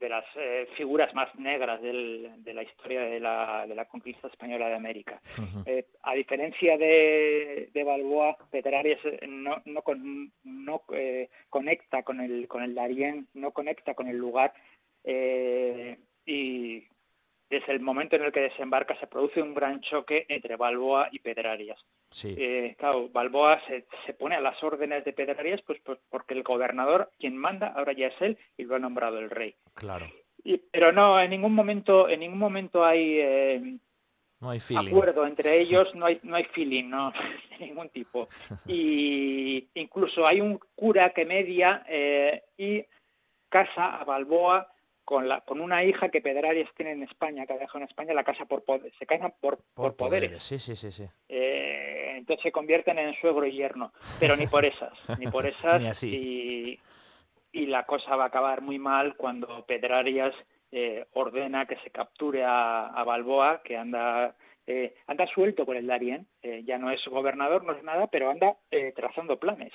de 0.00 0.08
las 0.08 0.24
eh, 0.34 0.66
figuras 0.76 1.14
más 1.14 1.32
negras 1.36 1.80
de 1.82 2.54
la 2.54 2.62
historia 2.62 3.02
de 3.02 3.20
la, 3.20 3.66
de 3.68 3.74
la, 3.74 3.84
conquista 3.84 4.28
española 4.28 4.68
de 4.68 4.74
América. 4.74 5.20
Eh, 5.66 5.84
a 6.02 6.14
diferencia 6.14 6.78
de, 6.78 7.68
de 7.72 7.84
Balboa, 7.84 8.36
Pedrarias 8.50 8.98
eh, 9.04 9.26
no, 9.28 9.62
no, 9.66 9.82
no 10.44 10.82
conecta 11.50 12.02
con 12.02 12.20
el, 12.20 12.48
con 12.48 12.62
el 12.62 12.74
Darién, 12.74 13.28
no 13.34 13.52
conecta 13.52 13.94
con 13.94 14.08
el 14.08 14.16
lugar 14.16 14.54
y 15.04 16.84
desde 17.50 17.72
el 17.72 17.80
momento 17.80 18.16
en 18.16 18.22
el 18.22 18.32
que 18.32 18.40
desembarca 18.40 18.98
se 19.00 19.06
produce 19.06 19.42
un 19.42 19.54
gran 19.54 19.80
choque 19.80 20.24
entre 20.28 20.56
Balboa 20.56 21.08
y 21.12 21.18
Pedrarias. 21.18 21.78
Sí. 22.10 22.34
Eh, 22.36 22.74
claro, 22.78 23.08
Balboa 23.08 23.60
se, 23.66 23.86
se, 24.04 24.14
pone 24.14 24.34
a 24.34 24.40
las 24.40 24.60
órdenes 24.64 25.04
de 25.04 25.12
Pedrarias 25.12 25.62
pues, 25.62 25.80
pues, 25.84 25.98
porque 26.10 26.34
el 26.34 26.42
gobernador, 26.42 27.10
quien 27.18 27.36
manda, 27.36 27.68
ahora 27.68 27.92
ya 27.92 28.08
es 28.08 28.20
él 28.20 28.38
y 28.56 28.64
lo 28.64 28.74
ha 28.74 28.78
nombrado 28.80 29.18
el 29.18 29.30
rey. 29.30 29.54
Claro. 29.74 30.06
Y, 30.42 30.58
pero 30.58 30.90
no, 30.92 31.20
en 31.20 31.30
ningún 31.30 31.54
momento, 31.54 32.08
en 32.08 32.20
ningún 32.20 32.38
momento 32.38 32.84
hay, 32.84 33.18
eh, 33.20 33.78
no 34.40 34.50
hay 34.50 34.60
acuerdo 34.76 35.26
entre 35.26 35.56
ellos, 35.60 35.94
no 35.94 36.06
hay, 36.06 36.18
no 36.24 36.36
hay 36.36 36.44
feeling, 36.44 36.88
no, 36.88 37.12
de 37.50 37.66
ningún 37.66 37.90
tipo. 37.90 38.28
Y 38.66 39.68
incluso 39.74 40.26
hay 40.26 40.40
un 40.40 40.58
cura 40.74 41.10
que 41.10 41.24
media 41.24 41.84
eh, 41.88 42.42
y 42.56 42.84
casa 43.48 43.96
a 43.96 44.04
Balboa 44.04 44.66
con, 45.10 45.28
la, 45.28 45.40
con 45.40 45.60
una 45.60 45.82
hija 45.82 46.08
que 46.08 46.20
Pedrarias 46.20 46.70
tiene 46.76 46.92
en 46.92 47.02
España, 47.02 47.44
que 47.44 47.52
ha 47.52 47.58
dejado 47.58 47.80
en 47.80 47.88
España 47.88 48.14
la 48.14 48.22
casa 48.22 48.44
por 48.44 48.62
poder, 48.62 48.92
se 48.96 49.06
casan 49.06 49.34
por, 49.40 49.58
por, 49.74 49.96
poderes. 49.96 50.40
Sí, 50.40 50.60
sí, 50.60 50.76
sí. 50.76 50.92
sí. 50.92 51.04
Eh, 51.28 52.14
entonces 52.18 52.44
se 52.44 52.52
convierten 52.52 52.96
en 52.96 53.12
suegro 53.16 53.44
y 53.44 53.50
yerno, 53.50 53.92
pero 54.20 54.36
ni 54.36 54.46
por 54.46 54.64
esas, 54.64 54.92
ni 55.18 55.26
por 55.26 55.46
esas. 55.48 56.04
Y, 56.04 56.78
y 57.50 57.66
la 57.66 57.86
cosa 57.86 58.14
va 58.14 58.22
a 58.22 58.26
acabar 58.28 58.60
muy 58.60 58.78
mal 58.78 59.16
cuando 59.16 59.66
Pedrarias 59.66 60.32
eh, 60.70 61.04
ordena 61.14 61.66
que 61.66 61.74
se 61.78 61.90
capture 61.90 62.44
a, 62.46 63.02
Balboa, 63.04 63.62
que 63.64 63.76
anda 63.76 64.36
eh, 64.64 64.94
anda 65.08 65.26
suelto 65.26 65.66
con 65.66 65.76
el 65.76 65.88
Darien, 65.88 66.28
eh, 66.40 66.62
ya 66.64 66.78
no 66.78 66.92
es 66.92 67.04
gobernador, 67.06 67.64
no 67.64 67.72
es 67.72 67.82
nada, 67.82 68.06
pero 68.06 68.30
anda 68.30 68.56
trazando 68.94 69.40
planes. 69.40 69.72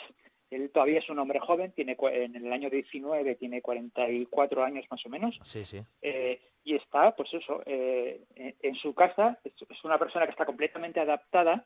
Él 0.52 0.70
todavía 0.72 1.00
es 1.00 1.10
un 1.10 1.20
hombre 1.20 1.40
joven, 1.40 1.72
tiene 1.72 1.98
en 2.00 2.36
el 2.36 2.54
año 2.54 2.70
19 2.70 3.36
tiene 3.36 3.62
44 3.62 4.64
años 4.64 4.86
más 4.90 5.06
o 5.06 5.10
menos. 5.10 5.40
Sí, 5.44 5.66
sí. 5.66 5.82
Eh, 6.02 6.40
y 6.64 6.76
está, 6.76 7.16
pues 7.16 7.34
eso, 7.34 7.62
eh, 7.66 8.22
en 8.36 8.76
su 8.76 8.94
casa, 8.94 9.40
es 9.44 9.84
una 9.84 10.00
persona 10.00 10.26
que 10.26 10.32
está 10.32 10.46
completamente 10.46 11.00
adaptada, 11.00 11.66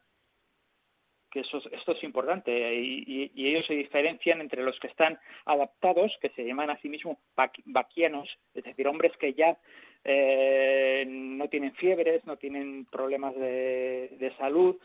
que 1.32 1.42
eso, 1.42 1.62
esto 1.72 1.92
es 1.92 2.04
importante, 2.04 2.74
y, 2.76 3.32
ellos 3.36 3.66
se 3.68 3.76
diferencian 3.76 4.42
entre 4.42 4.64
los 4.64 4.80
que 4.80 4.88
están 4.88 5.20
adaptados, 5.46 6.12
que 6.22 6.30
se 6.30 6.44
llaman 6.44 6.70
a 6.70 6.80
sí 6.82 6.90
mismos 6.90 7.18
vaquianos, 7.66 8.30
es 8.54 8.64
decir, 8.64 8.88
hombres 8.88 9.16
que 9.18 9.34
ya 9.34 9.58
eh, 10.04 11.06
no 11.08 11.48
tienen 11.50 11.74
fiebres, 11.76 12.26
no 12.26 12.38
tienen 12.38 12.86
problemas 12.86 13.36
de, 13.36 14.16
de 14.20 14.36
salud, 14.38 14.78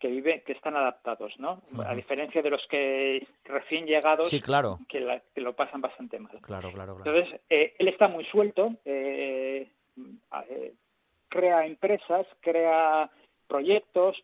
que 0.00 0.08
viven, 0.08 0.42
que 0.46 0.52
están 0.52 0.76
adaptados, 0.76 1.38
¿no? 1.38 1.62
A 1.84 1.94
diferencia 1.94 2.40
de 2.40 2.50
los 2.50 2.66
que 2.68 3.26
recién 3.44 3.86
llegados, 3.86 4.30
sí, 4.30 4.40
claro. 4.40 4.78
que, 4.88 5.00
lo 5.36 5.52
pasan 5.54 5.82
bastante 5.82 6.18
mal. 6.18 6.32
Claro, 6.40 6.72
claro, 6.72 6.96
claro. 6.96 7.18
Entonces, 7.18 7.40
eh, 7.50 7.74
él 7.78 7.88
está 7.88 8.08
muy 8.08 8.24
suelto, 8.24 8.76
eh, 8.84 9.68
eh, 10.48 10.72
crea 11.28 11.66
empresas, 11.66 12.26
crea 12.40 13.10
proyectos, 13.46 14.16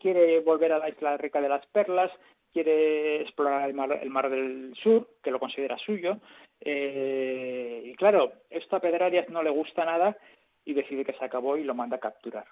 quiere 0.00 0.40
volver 0.40 0.72
a 0.72 0.78
la 0.78 0.88
isla 0.88 1.16
rica 1.16 1.40
de 1.40 1.48
las 1.48 1.66
perlas, 1.66 2.10
quiere 2.52 3.22
explorar 3.22 3.68
el 3.68 3.74
mar, 3.74 3.98
el 4.00 4.10
mar 4.10 4.30
del 4.30 4.74
sur, 4.82 5.08
que 5.22 5.30
lo 5.30 5.38
considera 5.38 5.76
suyo, 5.78 6.18
y 6.60 7.94
claro, 7.96 8.32
esto 8.48 8.76
a 8.76 8.80
Pedrarias 8.80 9.28
no 9.28 9.42
le 9.42 9.50
gusta 9.50 9.84
nada 9.84 10.16
y 10.64 10.72
decide 10.72 11.04
que 11.04 11.12
se 11.12 11.24
acabó 11.24 11.56
y 11.56 11.64
lo 11.64 11.74
manda 11.74 11.96
a 11.96 12.00
capturar 12.00 12.46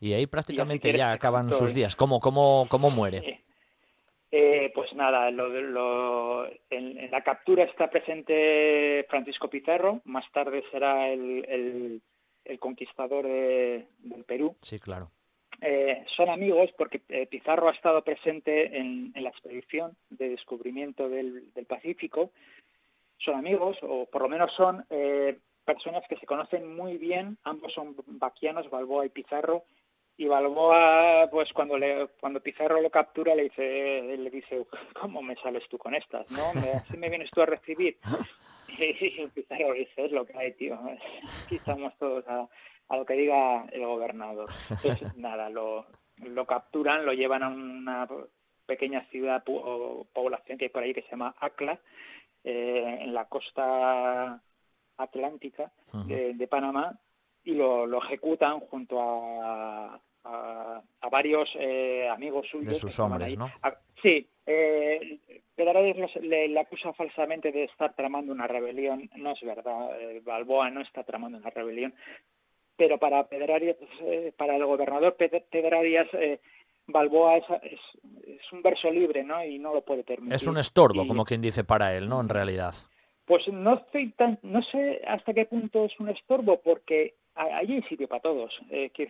y 0.00 0.12
ahí 0.12 0.26
prácticamente 0.26 0.92
ya 0.96 1.12
acaban 1.12 1.52
sus 1.52 1.74
días. 1.74 1.96
¿Cómo, 1.96 2.20
cómo, 2.20 2.66
cómo 2.68 2.90
muere? 2.90 3.42
Eh, 4.30 4.70
pues 4.74 4.92
nada, 4.92 5.30
lo, 5.30 6.46
en, 6.68 7.10
la 7.10 7.22
captura 7.22 7.64
está 7.64 7.88
presente 7.88 9.06
Francisco 9.08 9.48
Pizarro, 9.48 10.02
más 10.04 10.30
tarde 10.32 10.62
será 10.70 11.08
el, 11.08 12.02
el, 12.44 12.58
conquistador 12.58 13.26
del 13.26 14.24
Perú. 14.26 14.56
Sí, 14.60 14.78
claro. 14.78 15.10
Eh, 15.60 16.04
son 16.16 16.28
amigos 16.28 16.70
porque 16.76 17.00
eh, 17.08 17.26
Pizarro 17.26 17.68
ha 17.68 17.72
estado 17.72 18.02
presente 18.02 18.78
en, 18.78 19.12
la 19.16 19.30
expedición 19.30 19.96
de 20.10 20.28
descubrimiento 20.30 21.08
del, 21.08 21.52
del, 21.54 21.66
Pacífico. 21.66 22.30
Son 23.18 23.34
amigos, 23.34 23.78
o 23.82 24.06
por 24.06 24.22
lo 24.22 24.28
menos 24.28 24.52
son 24.56 24.84
personas 25.64 26.04
que 26.08 26.16
se 26.16 26.26
conocen 26.26 26.74
muy 26.74 26.96
bien, 26.96 27.36
ambos 27.44 27.72
son 27.74 27.94
vaquianos, 28.06 28.70
Balboa 28.70 29.04
y 29.04 29.10
Pizarro, 29.10 29.64
y 30.18 30.26
Balboa 30.26 31.28
pues 31.30 31.50
cuando 31.52 31.78
le 31.78 32.08
cuando 32.20 32.40
Pizarro 32.40 32.82
lo 32.82 32.90
captura 32.90 33.36
le 33.36 33.44
dice 33.44 34.16
le 34.18 34.30
dice 34.30 34.66
cómo 35.00 35.22
me 35.22 35.36
sales 35.36 35.62
tú 35.70 35.78
con 35.78 35.94
estas 35.94 36.28
no 36.32 36.52
me, 36.54 36.72
así 36.72 36.96
me 36.98 37.08
vienes 37.08 37.30
tú 37.30 37.40
a 37.40 37.46
recibir 37.46 37.96
y 38.68 39.26
Pizarro 39.28 39.72
dice 39.72 40.04
es 40.04 40.12
lo 40.12 40.26
que 40.26 40.36
hay 40.36 40.52
tío. 40.52 40.78
Aquí 41.44 41.56
estamos 41.56 41.96
todos 41.98 42.24
a, 42.28 42.48
lo 42.90 43.06
que 43.06 43.14
diga 43.14 43.64
el 43.70 43.86
gobernador 43.86 44.50
entonces 44.68 45.14
nada 45.16 45.48
lo 45.50 45.86
lo 46.16 46.46
capturan 46.46 47.06
lo 47.06 47.12
llevan 47.12 47.44
a 47.44 47.48
una 47.48 48.08
pequeña 48.66 49.04
ciudad 49.10 49.44
o 49.46 50.04
población 50.12 50.58
que 50.58 50.64
hay 50.64 50.70
por 50.70 50.82
ahí 50.82 50.92
que 50.92 51.02
se 51.02 51.10
llama 51.10 51.36
Acla 51.38 51.78
eh, 52.42 52.98
en 53.02 53.14
la 53.14 53.26
costa 53.26 54.42
atlántica 54.96 55.70
de, 56.06 56.48
Panamá 56.48 56.98
y 57.44 57.54
lo, 57.54 57.86
lo 57.86 58.02
ejecutan 58.02 58.58
junto 58.60 59.00
a, 59.00 60.00
a, 60.24 60.82
varios 61.10 61.48
eh, 61.58 62.08
amigos 62.08 62.46
suyos. 62.50 62.68
De 62.68 62.74
sus 62.74 62.98
hombres, 62.98 63.36
¿no? 63.36 63.50
sí, 64.02 64.26
eh, 64.46 65.18
le, 65.56 66.48
le, 66.48 66.60
acusa 66.60 66.92
falsamente 66.92 67.52
de 67.52 67.64
estar 67.64 67.94
tramando 67.94 68.32
una 68.32 68.46
rebelión. 68.46 69.08
No 69.16 69.32
es 69.32 69.40
verdad, 69.42 70.00
eh, 70.00 70.20
Balboa 70.24 70.70
no 70.70 70.80
está 70.80 71.02
tramando 71.04 71.38
una 71.38 71.50
rebelión. 71.50 71.94
Pero 72.76 72.98
para 72.98 73.26
Pedrarias, 73.26 73.76
eh, 74.02 74.32
para 74.36 74.56
el 74.56 74.64
gobernador 74.64 75.16
Pedrarias, 75.16 76.08
Balboa 76.86 77.36
es, 77.36 77.44
es, 77.62 78.52
un 78.52 78.62
verso 78.62 78.90
libre, 78.90 79.24
¿no? 79.24 79.44
Y 79.44 79.58
no 79.58 79.74
lo 79.74 79.82
puede 79.82 80.04
permitir. 80.04 80.34
Es 80.34 80.46
un 80.46 80.58
estorbo, 80.58 81.06
como 81.06 81.24
quien 81.24 81.42
dice 81.42 81.64
para 81.64 81.94
él, 81.96 82.08
¿no? 82.08 82.20
En 82.20 82.28
realidad. 82.28 82.74
Pues 83.26 83.46
no 83.48 83.74
estoy 83.74 84.10
tan, 84.12 84.38
no 84.42 84.62
sé 84.62 85.02
hasta 85.06 85.34
qué 85.34 85.44
punto 85.44 85.84
es 85.84 86.00
un 86.00 86.08
estorbo, 86.08 86.60
porque 86.62 87.14
allí 87.38 87.74
hay 87.76 87.82
sitio 87.82 88.08
para 88.08 88.20
todos. 88.20 88.52
Eh, 88.70 88.90
que, 88.90 89.08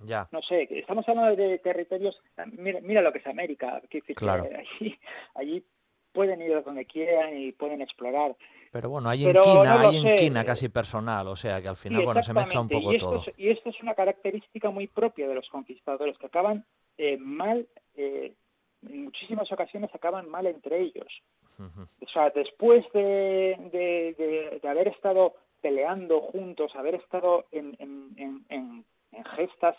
ya. 0.00 0.28
No 0.32 0.42
sé, 0.42 0.68
estamos 0.70 1.08
hablando 1.08 1.36
de 1.36 1.58
territorios. 1.58 2.20
Mira, 2.52 2.80
mira 2.82 3.02
lo 3.02 3.12
que 3.12 3.18
es 3.18 3.26
América. 3.26 3.80
Que, 3.88 4.02
claro. 4.14 4.48
allí, 4.80 4.98
allí 5.34 5.64
pueden 6.12 6.40
ir 6.40 6.62
donde 6.64 6.86
quieran 6.86 7.36
y 7.36 7.52
pueden 7.52 7.82
explorar. 7.82 8.34
Pero 8.72 8.90
bueno, 8.90 9.08
hay 9.08 9.26
inquina, 9.26 9.80
hay 9.80 9.96
inquina 9.96 10.44
casi 10.44 10.68
personal, 10.68 11.28
o 11.28 11.36
sea 11.36 11.62
que 11.62 11.68
al 11.68 11.76
final, 11.76 12.04
bueno, 12.04 12.22
se 12.22 12.34
mezcla 12.34 12.60
un 12.60 12.68
poco 12.68 12.92
todo. 12.98 13.24
y 13.36 13.50
esto 13.50 13.70
es 13.70 13.80
una 13.80 13.94
característica 13.94 14.70
muy 14.70 14.86
propia 14.86 15.28
de 15.28 15.34
los 15.34 15.48
conquistadores, 15.48 16.18
que 16.18 16.26
acaban 16.26 16.64
eh, 16.98 17.16
mal, 17.18 17.66
eh, 17.94 18.32
en 18.86 19.04
muchísimas 19.04 19.50
ocasiones 19.52 19.94
acaban 19.94 20.28
mal 20.28 20.46
entre 20.46 20.80
ellos. 20.80 21.06
O 21.58 22.08
sea, 22.12 22.28
después 22.30 22.84
de, 22.92 23.56
de, 23.72 24.58
de, 24.62 24.68
haber 24.68 24.88
estado 24.88 25.34
peleando 25.60 26.20
juntos, 26.20 26.74
haber 26.74 26.96
estado 26.96 27.46
en, 27.50 27.76
en, 27.78 28.44
en, 28.48 28.84
gestas 29.36 29.76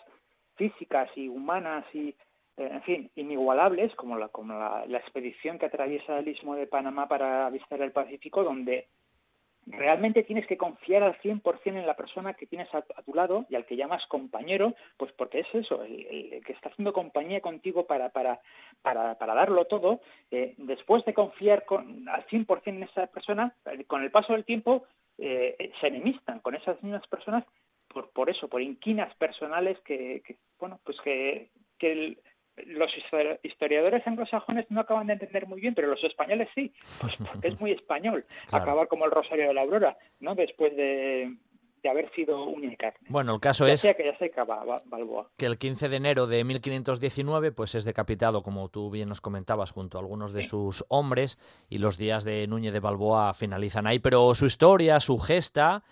físicas 0.56 1.08
y 1.16 1.28
humanas 1.28 1.84
y 1.94 2.08
eh, 2.56 2.68
en 2.72 2.82
fin, 2.82 3.10
inigualables, 3.14 3.94
como 3.94 4.18
la, 4.18 4.28
como 4.28 4.52
la, 4.52 4.98
expedición 4.98 5.58
que 5.58 5.66
atraviesa 5.66 6.18
el 6.18 6.28
istmo 6.28 6.56
de 6.56 6.66
Panamá 6.66 7.06
para 7.06 7.46
avistar 7.46 7.80
el 7.80 7.92
Pacífico, 7.92 8.42
donde 8.42 8.88
realmente 9.70 10.22
tienes 10.22 10.46
que 10.46 10.56
confiar 10.56 11.02
al 11.02 11.18
100% 11.20 11.60
en 11.66 11.86
la 11.86 11.96
persona 11.96 12.34
que 12.34 12.46
tienes 12.46 12.72
a, 12.74 12.82
tu 12.82 13.14
lado 13.14 13.46
y 13.48 13.54
al 13.54 13.66
que 13.66 13.76
llamas 13.76 14.04
compañero, 14.06 14.74
pues 14.96 15.12
porque 15.12 15.40
es 15.40 15.54
eso, 15.54 15.82
el, 15.82 16.42
que 16.44 16.52
está 16.52 16.70
haciendo 16.70 16.92
compañía 16.92 17.40
contigo 17.40 17.86
para, 17.86 18.08
para, 18.10 18.40
para, 18.82 19.16
para 19.16 19.34
darlo 19.34 19.66
todo, 19.66 20.00
eh, 20.30 20.54
después 20.58 21.04
de 21.04 21.14
confiar 21.14 21.64
con, 21.64 22.08
al 22.08 22.26
100% 22.26 22.62
en 22.66 22.82
esa 22.82 23.06
persona, 23.06 23.54
con 23.86 24.02
el 24.02 24.10
paso 24.10 24.32
del 24.32 24.44
tiempo 24.44 24.84
eh, 25.18 25.72
se 25.80 25.88
enemistan 25.88 26.40
con 26.40 26.54
esas 26.54 26.82
mismas 26.82 27.06
personas 27.08 27.44
por, 27.88 28.10
por 28.10 28.30
eso, 28.30 28.48
por 28.48 28.62
inquinas 28.62 29.14
personales 29.16 29.78
que, 29.80 30.22
que 30.24 30.36
bueno, 30.58 30.80
pues 30.84 30.96
que, 31.02 31.50
que 31.78 31.92
el, 31.92 32.18
los 32.66 32.90
historiadores 33.42 34.06
anglosajones 34.06 34.70
no 34.70 34.80
acaban 34.80 35.06
de 35.06 35.14
entender 35.14 35.46
muy 35.46 35.60
bien, 35.60 35.74
pero 35.74 35.88
los 35.88 36.02
españoles 36.04 36.48
sí, 36.54 36.72
pues 37.00 37.14
porque 37.16 37.48
es 37.48 37.60
muy 37.60 37.72
español. 37.72 38.24
Acabar 38.50 38.88
como 38.88 39.04
el 39.04 39.10
Rosario 39.10 39.48
de 39.48 39.54
la 39.54 39.62
Aurora, 39.62 39.96
¿no? 40.20 40.34
Después 40.34 40.74
de, 40.76 41.36
haber 41.84 42.10
sido 42.14 42.44
única. 42.44 42.94
Bueno, 43.08 43.34
el 43.34 43.40
caso 43.40 43.66
es 43.66 43.82
que, 43.82 43.94
que 45.36 45.46
el 45.46 45.58
15 45.58 45.88
de 45.88 45.96
enero 45.96 46.26
de 46.26 46.44
1519 46.44 47.52
pues 47.52 47.74
es 47.74 47.84
decapitado, 47.84 48.42
como 48.42 48.68
tú 48.68 48.90
bien 48.90 49.08
nos 49.08 49.20
comentabas, 49.20 49.72
junto 49.72 49.98
a 49.98 50.00
algunos 50.00 50.32
de 50.32 50.42
sus 50.42 50.84
hombres 50.88 51.38
y 51.68 51.78
los 51.78 51.98
días 51.98 52.24
de 52.24 52.46
Núñez 52.46 52.72
de 52.72 52.80
Balboa 52.80 53.34
finalizan 53.34 53.86
ahí, 53.86 53.98
pero 53.98 54.34
su 54.34 54.46
historia, 54.46 55.00
su 55.00 55.18
gesta 55.18 55.84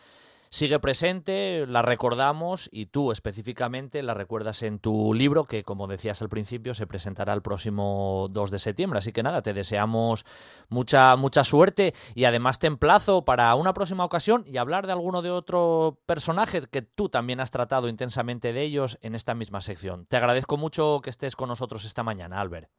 sigue 0.57 0.79
presente, 0.79 1.67
la 1.67 1.83
recordamos 1.83 2.71
y 2.73 2.87
tú 2.87 3.13
específicamente 3.13 4.03
la 4.03 4.15
recuerdas 4.15 4.63
en 4.63 4.79
tu 4.79 5.13
libro 5.13 5.45
que, 5.45 5.65
como 5.65 5.87
decías 5.87 6.23
al 6.23 6.31
principio, 6.31 6.73
se 6.73 6.87
presentará 6.87 7.35
el 7.35 7.43
próximo 7.43 8.27
2 8.31 8.51
de 8.51 8.59
septiembre. 8.59 8.99
Así 8.99 9.13
que 9.13 9.23
nada, 9.23 9.43
te 9.43 9.53
deseamos 9.53 10.25
mucha, 10.71 11.15
mucha 11.17 11.45
suerte 11.45 11.93
y 12.15 12.25
además 12.25 12.59
te 12.59 12.69
emplazo 12.69 13.23
para 13.23 13.55
una 13.55 13.75
próxima 13.75 14.07
ocasión 14.07 14.45
y 14.47 14.57
hablar 14.57 14.87
de 14.87 14.95
alguno 14.95 15.21
de 15.21 15.31
otro 15.31 15.99
personaje 16.07 16.63
que 16.71 16.81
tú 16.81 17.11
también 17.11 17.41
has 17.41 17.51
tratado 17.51 17.89
intensamente 17.89 18.55
de 18.55 18.63
ellos 18.63 18.99
en 19.03 19.15
esta 19.15 19.35
misma 19.35 19.61
sección. 19.61 20.07
Te 20.07 20.17
agradezco 20.17 20.57
mucho 20.57 21.01
que 21.03 21.11
estés 21.11 21.37
con 21.37 21.51
nosotros 21.51 21.85
esta 21.85 22.03
mañana, 22.03 22.41
Albert. 22.41 22.71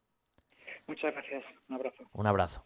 Muchas 0.87 1.13
gracias. 1.13 1.43
Un 1.69 1.75
abrazo. 1.75 2.03
Un 2.11 2.25
abrazo. 2.25 2.65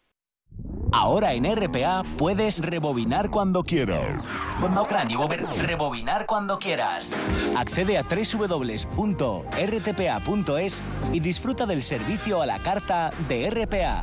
Ahora 0.92 1.32
en 1.32 1.44
RPA 1.44 2.02
puedes 2.18 2.60
rebobinar 2.60 3.30
cuando 3.30 3.62
quieras. 3.64 4.22
Rebobinar 5.62 6.26
cuando 6.26 6.58
quieras. 6.58 7.14
Accede 7.56 7.96
a 7.96 8.02
www.rtpa.es 8.02 8.84
y 11.12 11.20
disfruta 11.20 11.64
del 11.64 11.82
servicio 11.82 12.42
a 12.42 12.46
la 12.46 12.58
carta 12.58 13.10
de 13.26 13.48
RPA. 13.50 14.02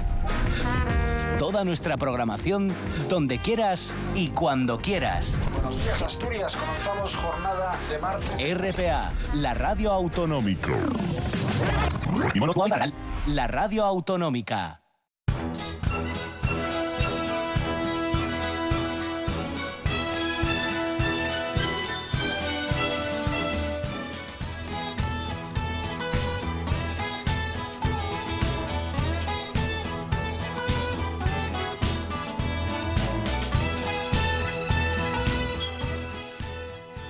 Toda 1.37 1.63
nuestra 1.63 1.95
programación 1.95 2.73
donde 3.07 3.37
quieras 3.37 3.93
y 4.15 4.29
cuando 4.29 4.79
quieras. 4.79 5.37
Buenos 5.53 5.77
días 5.77 6.01
Asturias, 6.01 6.57
comenzamos 6.57 7.15
jornada 7.15 7.75
de 7.89 7.99
martes. 7.99 8.57
RPA, 8.57 9.13
la 9.35 9.53
radio 9.53 9.91
autonómica. 9.91 10.73
La 13.27 13.47
radio 13.47 13.85
autonómica. 13.85 14.81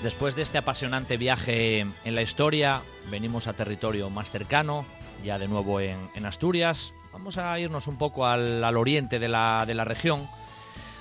Después 0.04 0.34
de 0.36 0.44
este 0.44 0.58
apasionante 0.58 1.18
viaje 1.18 1.82
en 1.82 2.16
la 2.16 2.22
historia, 2.22 2.82
venimos 3.12 3.48
a 3.48 3.54
territorio 3.54 4.10
más 4.10 4.32
cercano, 4.32 4.86
ya 5.26 5.38
de 5.38 5.50
nuevo 5.50 5.82
en, 5.82 6.26
Asturias. 6.26 6.94
Vamos 7.12 7.38
a 7.38 7.60
irnos 7.60 7.88
un 7.88 7.98
poco 7.98 8.26
al, 8.26 8.64
oriente 8.78 9.20
de 9.20 9.28
la, 9.28 9.66
región, 9.84 10.30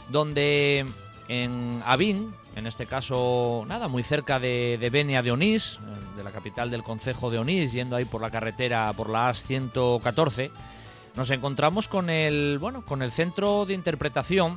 donde 0.09 0.85
en 1.29 1.81
Avín, 1.87 2.35
en 2.57 2.67
este 2.67 2.87
caso, 2.87 3.65
nada, 3.69 3.87
muy 3.87 4.03
cerca 4.03 4.41
de, 4.41 4.79
de 4.81 4.91
Benia 4.91 5.23
de 5.23 5.31
Onís, 5.31 5.79
de 6.17 6.25
la 6.25 6.33
capital 6.33 6.69
del 6.69 6.83
concejo 6.83 7.31
de 7.31 7.39
Onís, 7.39 7.73
yendo 7.73 7.95
ahí 7.95 8.05
por 8.05 8.21
la 8.21 8.33
carretera, 8.33 8.93
por 8.95 9.11
la 9.11 9.29
AS 9.29 9.45
114, 9.45 10.51
nos 11.15 11.31
encontramos 11.31 11.87
con 11.87 12.11
el, 12.11 12.59
bueno, 12.59 12.85
con 12.85 13.03
el 13.03 13.13
centro 13.13 13.65
de 13.65 13.75
interpretación 13.75 14.57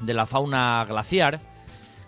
de 0.00 0.12
la 0.12 0.26
fauna 0.26 0.84
glaciar, 0.86 1.40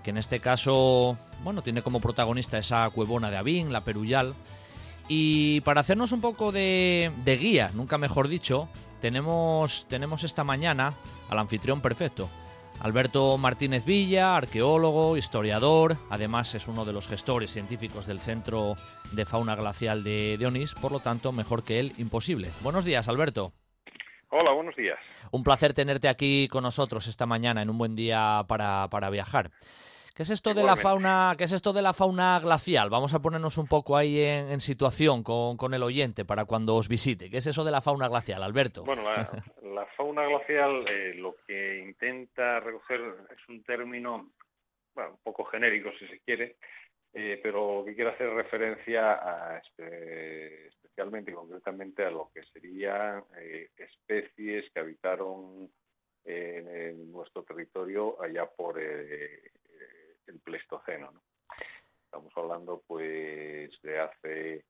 que 0.02 0.10
en 0.10 0.18
este 0.18 0.40
caso, 0.40 1.16
bueno, 1.42 1.62
tiene 1.62 1.82
como 1.82 2.00
protagonista 2.00 2.58
esa 2.58 2.88
cuevona 2.90 3.30
de 3.30 3.36
Avín, 3.36 3.72
la 3.72 3.82
Peruyal. 3.82 4.34
Y 5.08 5.60
para 5.62 5.80
hacernos 5.80 6.12
un 6.12 6.20
poco 6.20 6.52
de, 6.52 7.10
guía, 7.24 7.70
nunca 7.74 7.98
mejor 7.98 8.28
dicho, 8.28 8.68
tenemos, 9.00 9.86
tenemos 9.88 10.24
esta 10.24 10.44
mañana 10.44 10.94
al 11.28 11.38
anfitrión 11.38 11.80
perfecto. 11.80 12.28
Alberto 12.80 13.38
Martínez 13.38 13.84
Villa, 13.84 14.36
arqueólogo, 14.36 15.16
historiador, 15.16 15.96
además 16.10 16.54
es 16.54 16.66
uno 16.66 16.84
de 16.84 16.92
los 16.92 17.06
gestores 17.06 17.52
científicos 17.52 18.06
del 18.06 18.18
Centro 18.18 18.74
de 19.12 19.24
Fauna 19.24 19.54
Glacial 19.54 20.02
de, 20.02 20.36
de 20.36 20.46
Onís, 20.46 20.74
por 20.74 20.90
lo 20.90 21.00
tanto, 21.00 21.30
mejor 21.30 21.62
que 21.62 21.78
él, 21.78 21.92
imposible. 21.98 22.50
Buenos 22.62 22.84
días, 22.84 23.08
Alberto. 23.08 23.52
Hola, 24.30 24.50
buenos 24.52 24.74
días. 24.74 24.98
Un 25.30 25.44
placer 25.44 25.74
tenerte 25.74 26.08
aquí 26.08 26.48
con 26.48 26.62
nosotros 26.62 27.06
esta 27.06 27.26
mañana 27.26 27.60
en 27.60 27.68
un 27.68 27.76
buen 27.76 27.94
día 27.94 28.42
para, 28.48 28.88
para 28.88 29.10
viajar. 29.10 29.50
¿Qué 30.14 30.24
es 30.24 30.30
esto 30.30 30.52
de 30.52 30.62
la 30.62 30.76
fauna? 30.76 31.34
¿Qué 31.38 31.44
es 31.44 31.52
esto 31.52 31.72
de 31.72 31.80
la 31.80 31.94
fauna 31.94 32.38
glacial? 32.38 32.90
Vamos 32.90 33.14
a 33.14 33.22
ponernos 33.22 33.56
un 33.56 33.66
poco 33.66 33.96
ahí 33.96 34.20
en, 34.20 34.60
situación 34.60 35.22
con, 35.22 35.72
el 35.72 35.82
oyente 35.82 36.26
para 36.26 36.44
cuando 36.44 36.76
os 36.76 36.88
visite. 36.88 37.30
¿Qué 37.30 37.38
es 37.38 37.46
eso 37.46 37.64
de 37.64 37.70
la 37.70 37.80
fauna 37.80 38.08
glacial, 38.08 38.42
Alberto? 38.42 38.84
Bueno, 38.84 39.04
la, 39.04 39.86
fauna 39.96 40.26
glacial 40.26 40.86
eh, 40.86 41.14
lo 41.14 41.36
que 41.46 41.78
intenta 41.78 42.60
recoger 42.60 43.00
es 43.30 43.48
un 43.48 43.62
término 43.62 44.30
un 44.94 45.18
poco 45.22 45.44
genérico 45.44 45.90
si 45.98 46.06
se 46.06 46.20
quiere, 46.20 46.56
eh, 47.14 47.40
pero 47.42 47.82
que 47.86 47.94
quiere 47.94 48.10
hacer 48.10 48.28
referencia 48.30 49.14
a 49.14 49.58
este, 49.58 50.66
especialmente 50.68 51.30
y 51.30 51.34
concretamente 51.34 52.04
a 52.04 52.10
lo 52.10 52.30
que 52.34 52.42
serían 52.52 53.24
eh, 53.38 53.70
especies 53.78 54.70
que 54.72 54.80
habitaron 54.80 55.70
en, 56.24 57.10
nuestro 57.10 57.42
territorio 57.44 58.20
allá 58.22 58.46
por 58.46 58.78
el 60.26 60.38
Pleistoceno. 60.40 61.12
Estamos 62.04 62.32
hablando 62.36 62.82
pues 62.86 63.70
de 63.82 63.98
hace 63.98 64.64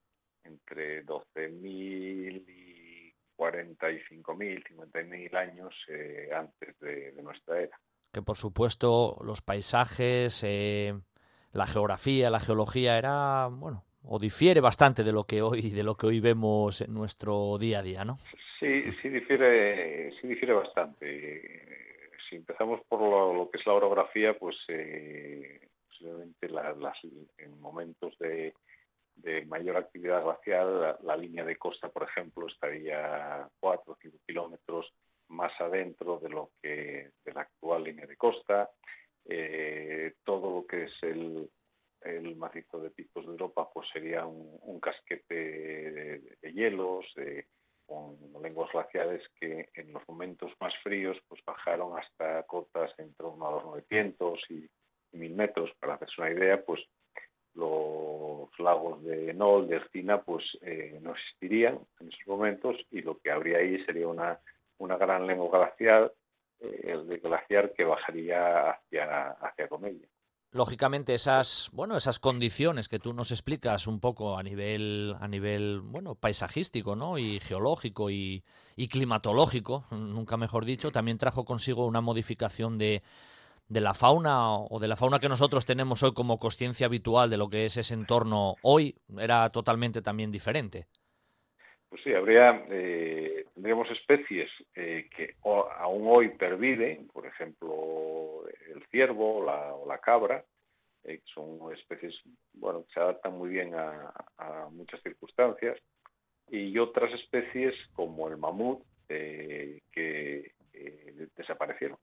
entre 0.44 1.04
12.000 1.04 2.44
y 2.48 3.14
45.000, 3.36 4.64
50.000 4.64 5.36
años 5.36 5.74
eh, 5.88 6.30
antes 6.34 6.78
de, 6.80 7.12
nuestra 7.22 7.60
era. 7.60 7.78
Que 8.12 8.22
por 8.22 8.36
supuesto 8.36 9.18
los 9.24 9.42
paisajes, 9.42 10.44
eh, 10.44 10.94
la 11.52 11.66
geografía, 11.66 12.30
la 12.30 12.40
geología 12.40 12.98
era, 12.98 13.48
bueno, 13.50 13.84
o 14.04 14.18
difiere 14.18 14.60
bastante 14.60 15.02
de 15.04 15.12
lo 15.12 15.24
que 15.24 15.42
hoy 15.42 15.70
de 15.70 15.82
lo 15.82 15.96
que 15.96 16.06
hoy 16.06 16.20
vemos 16.20 16.80
en 16.80 16.92
nuestro 16.92 17.56
día 17.58 17.80
a 17.80 17.82
día, 17.82 18.04
¿no? 18.04 18.18
Sí, 18.60 18.84
sí 19.00 19.08
difiere, 19.08 20.12
sí 20.20 20.28
difiere 20.28 20.52
bastante 20.52 21.91
si 22.32 22.36
empezamos 22.36 22.80
por 22.88 23.00
lo, 23.02 23.50
que 23.50 23.58
es 23.58 23.66
la 23.66 23.74
orografía, 23.74 24.38
pues 24.38 24.56
eh, 24.68 25.68
posiblemente 25.86 26.48
en 27.36 27.60
momentos 27.60 28.16
de, 28.18 28.54
mayor 29.46 29.76
actividad 29.76 30.24
glacial, 30.24 30.96
la, 31.02 31.16
línea 31.16 31.44
de 31.44 31.56
costa, 31.56 31.90
por 31.90 32.04
ejemplo, 32.04 32.46
estaría 32.46 33.46
4 33.60 33.92
o 33.92 33.98
5 34.00 34.16
kilómetros 34.26 34.90
más 35.28 35.52
adentro 35.60 36.18
de 36.20 36.30
lo 36.30 36.52
que 36.62 37.10
de 37.22 37.32
la 37.34 37.42
actual 37.42 37.84
línea 37.84 38.06
de 38.06 38.16
costa. 38.16 38.70
Eh, 39.26 40.14
todo 40.24 40.60
lo 40.60 40.66
que 40.66 40.84
es 40.84 40.92
el, 41.02 41.50
macizo 42.36 42.80
de 42.80 42.90
picos 42.90 43.26
de 43.26 43.32
Europa, 43.32 43.68
pues 43.72 43.88
sería 43.92 44.24
un, 44.24 44.80
casquete 44.80 45.34
de, 45.34 46.52
hielos, 46.52 47.04
de 47.14 47.46
con 47.92 48.42
lenguas 48.42 48.70
glaciares 48.72 49.22
que 49.38 49.68
en 49.74 49.92
los 49.92 50.02
momentos 50.08 50.50
más 50.60 50.72
fríos 50.82 51.16
pues 51.28 51.40
bajaron 51.44 51.98
hasta 51.98 52.42
cotas 52.44 52.90
entre 52.98 53.26
uno 53.26 53.46
a 53.46 53.50
los 53.52 53.64
900 53.64 54.40
y 54.50 54.68
1000 55.12 55.34
metros. 55.34 55.70
Para 55.78 55.94
hacerse 55.94 56.20
una 56.20 56.30
idea, 56.30 56.64
pues 56.64 56.80
los 57.54 58.48
lagos 58.58 59.02
de 59.04 59.34
Nol, 59.34 59.68
de 59.68 59.76
Ercina, 59.76 60.22
pues 60.22 60.44
eh, 60.62 60.98
no 61.02 61.12
existirían 61.12 61.78
en 62.00 62.08
esos 62.08 62.26
momentos 62.26 62.76
y 62.90 63.02
lo 63.02 63.18
que 63.18 63.30
habría 63.30 63.58
ahí 63.58 63.84
sería 63.84 64.08
una, 64.08 64.40
una 64.78 64.96
gran 64.96 65.26
lengua 65.26 65.50
glacial, 65.50 66.12
eh, 66.60 66.80
el 66.84 67.08
de 67.08 67.18
glaciar 67.18 67.72
que 67.74 67.84
bajaría 67.84 68.70
hacia, 68.70 69.32
hacia 69.32 69.68
Comella. 69.68 70.08
Lógicamente 70.52 71.14
esas 71.14 71.70
bueno 71.72 71.96
esas 71.96 72.18
condiciones 72.18 72.88
que 72.88 72.98
tú 72.98 73.14
nos 73.14 73.30
explicas 73.30 73.86
un 73.86 74.00
poco 74.00 74.36
a 74.36 74.42
nivel 74.42 75.16
a 75.18 75.26
nivel 75.26 75.80
bueno 75.80 76.14
paisajístico 76.14 76.94
no 76.94 77.18
y 77.18 77.40
geológico 77.40 78.10
y, 78.10 78.44
y 78.76 78.88
climatológico 78.88 79.86
nunca 79.90 80.36
mejor 80.36 80.66
dicho 80.66 80.92
también 80.92 81.18
trajo 81.18 81.44
consigo 81.44 81.86
una 81.86 82.02
modificación 82.02 82.76
de, 82.76 83.02
de 83.68 83.80
la 83.80 83.94
fauna 83.94 84.54
o 84.56 84.78
de 84.78 84.88
la 84.88 84.96
fauna 84.96 85.18
que 85.18 85.30
nosotros 85.30 85.64
tenemos 85.64 86.02
hoy 86.02 86.12
como 86.12 86.38
conciencia 86.38 86.86
habitual 86.86 87.30
de 87.30 87.38
lo 87.38 87.48
que 87.48 87.64
es 87.64 87.78
ese 87.78 87.94
entorno 87.94 88.56
hoy 88.60 88.94
era 89.18 89.48
totalmente 89.48 90.02
también 90.02 90.30
diferente 90.30 90.86
pues 91.92 92.04
sí, 92.04 92.14
habría, 92.14 92.64
eh, 92.70 93.44
tendríamos 93.52 93.86
especies 93.90 94.48
eh, 94.74 95.10
que 95.14 95.34
aún 95.42 96.04
hoy 96.06 96.30
perviven, 96.30 97.06
por 97.08 97.26
ejemplo, 97.26 98.46
el 98.66 98.82
ciervo 98.86 99.44
o 99.44 99.86
la, 99.86 99.98
cabra, 99.98 100.42
eh, 101.04 101.18
que 101.18 101.32
son 101.34 101.70
especies 101.70 102.14
bueno, 102.54 102.82
que 102.86 102.94
se 102.94 103.00
adaptan 103.00 103.36
muy 103.36 103.50
bien 103.50 103.74
a, 103.74 104.10
muchas 104.70 105.02
circunstancias, 105.02 105.78
y 106.48 106.78
otras 106.78 107.12
especies 107.12 107.74
como 107.92 108.26
el 108.26 108.38
mamut 108.38 108.82
que 109.06 110.50
desaparecieron. 111.36 111.98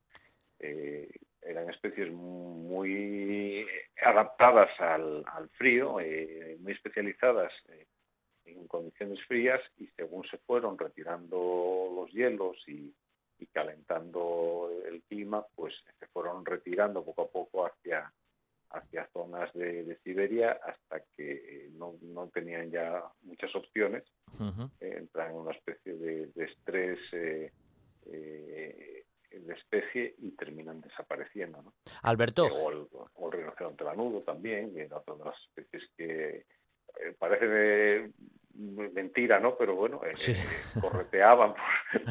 eran 0.59 1.67
especies 1.71 2.11
muy 2.11 3.65
adaptadas 4.05 4.69
al 4.79 5.49
frío, 5.57 5.97
muy 6.59 6.73
especializadas 6.73 7.51
en 8.57 8.67
condiciones 8.67 9.19
frías 9.27 9.61
y 9.77 9.87
según 9.95 10.23
se 10.25 10.37
fueron 10.39 10.77
retirando 10.77 11.91
los 11.95 12.11
hielos 12.11 12.57
y, 12.67 12.93
calentando 13.53 14.69
el 14.85 15.01
clima, 15.03 15.45
pues 15.55 15.73
se 15.97 16.07
fueron 16.07 16.45
retirando 16.45 17.03
poco 17.03 17.21
a 17.23 17.27
poco 17.29 17.65
hacia, 17.65 18.13
hacia 18.71 19.07
zonas 19.13 19.51
de, 19.53 19.97
Siberia 20.03 20.59
hasta 20.63 21.03
que 21.15 21.69
no, 21.73 21.95
tenían 22.33 22.69
ya 22.69 23.01
muchas 23.23 23.55
opciones, 23.55 24.03
eh, 24.81 24.95
entran 24.97 25.31
en 25.31 25.37
una 25.37 25.51
especie 25.51 25.93
de, 25.93 26.29
estrés 26.35 26.99
eh, 27.13 27.51
eh, 28.05 29.05
de 29.31 29.53
especie 29.53 30.15
y 30.19 30.31
terminan 30.31 30.81
desapareciendo. 30.81 31.61
¿no? 31.61 31.73
Alberto. 32.03 32.45
O 32.45 32.71
el, 32.71 32.87
o 32.91 33.31
el 33.31 33.39
rinoceronte 33.39 33.83
lanudo 33.83 34.21
también, 34.21 34.73
que 34.73 34.83
era 34.83 34.97
otra 34.97 35.15
de 35.15 35.23
las 35.23 35.39
especies 35.47 35.89
que 35.97 36.45
parece 37.17 37.47
de, 37.47 38.11
mentira, 38.59 39.39
¿no? 39.39 39.55
Pero 39.57 39.75
bueno, 39.75 40.01
eh, 40.03 40.13
eh, 40.27 40.35
correteaban 40.79 41.53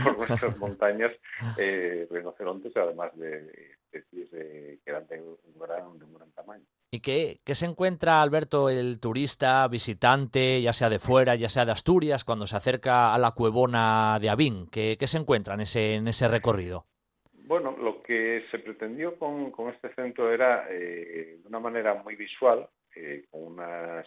por, 0.03 0.17
nuestras 0.29 0.57
montañas 0.59 1.13
eh, 1.59 2.07
rinocerontes, 2.11 2.77
además 2.77 3.17
de 3.17 3.77
especies 3.93 4.31
que 4.31 4.81
eran 4.85 5.07
de 5.07 5.21
un, 5.21 5.37
gran, 5.59 5.99
de 5.99 6.05
un 6.05 6.15
gran 6.15 6.31
tamaño. 6.33 6.65
¿Y 6.91 7.01
qué, 7.01 7.41
qué, 7.45 7.55
se 7.55 7.67
encuentra, 7.67 8.23
Alberto, 8.23 8.71
el 8.71 8.99
turista, 8.99 9.69
visitante, 9.69 10.63
ya 10.63 10.73
sea 10.73 10.89
de 10.89 10.99
fuera, 10.99 11.35
ya 11.35 11.51
sea 11.51 11.67
de 11.67 11.73
Asturias, 11.73 12.25
cuando 12.25 12.47
se 12.47 12.57
acerca 12.57 13.15
a 13.15 13.19
la 13.19 13.33
cuevona 13.33 14.19
de 14.21 14.31
Avín? 14.31 14.69
¿Qué, 14.71 14.97
qué 14.99 15.07
se 15.07 15.19
encuentra 15.19 15.55
en 15.55 15.61
ese, 15.61 15.97
en 15.97 16.09
ese 16.09 16.29
recorrido? 16.29 16.87
Bueno, 17.33 17.77
lo 17.79 18.03
que 18.03 18.45
se 18.51 18.59
pretendió 18.59 19.19
con, 19.19 19.51
con 19.51 19.73
este 19.73 19.93
centro 19.95 20.33
era, 20.33 20.67
de 20.67 21.41
una 21.47 21.61
manera 21.61 21.95
muy 21.95 22.17
visual, 22.17 22.69
con 23.31 23.53
unas 23.53 24.07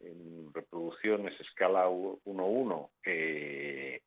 en 0.00 0.52
reproducciones 0.52 1.38
escala 1.40 1.88
1-1 1.88 2.90
eh, 3.04 4.00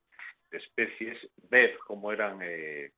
de 0.51 0.57
especies, 0.57 1.17
ver 1.49 1.77
cómo 1.87 2.11
eran, 2.11 2.39
eh, 2.41 2.91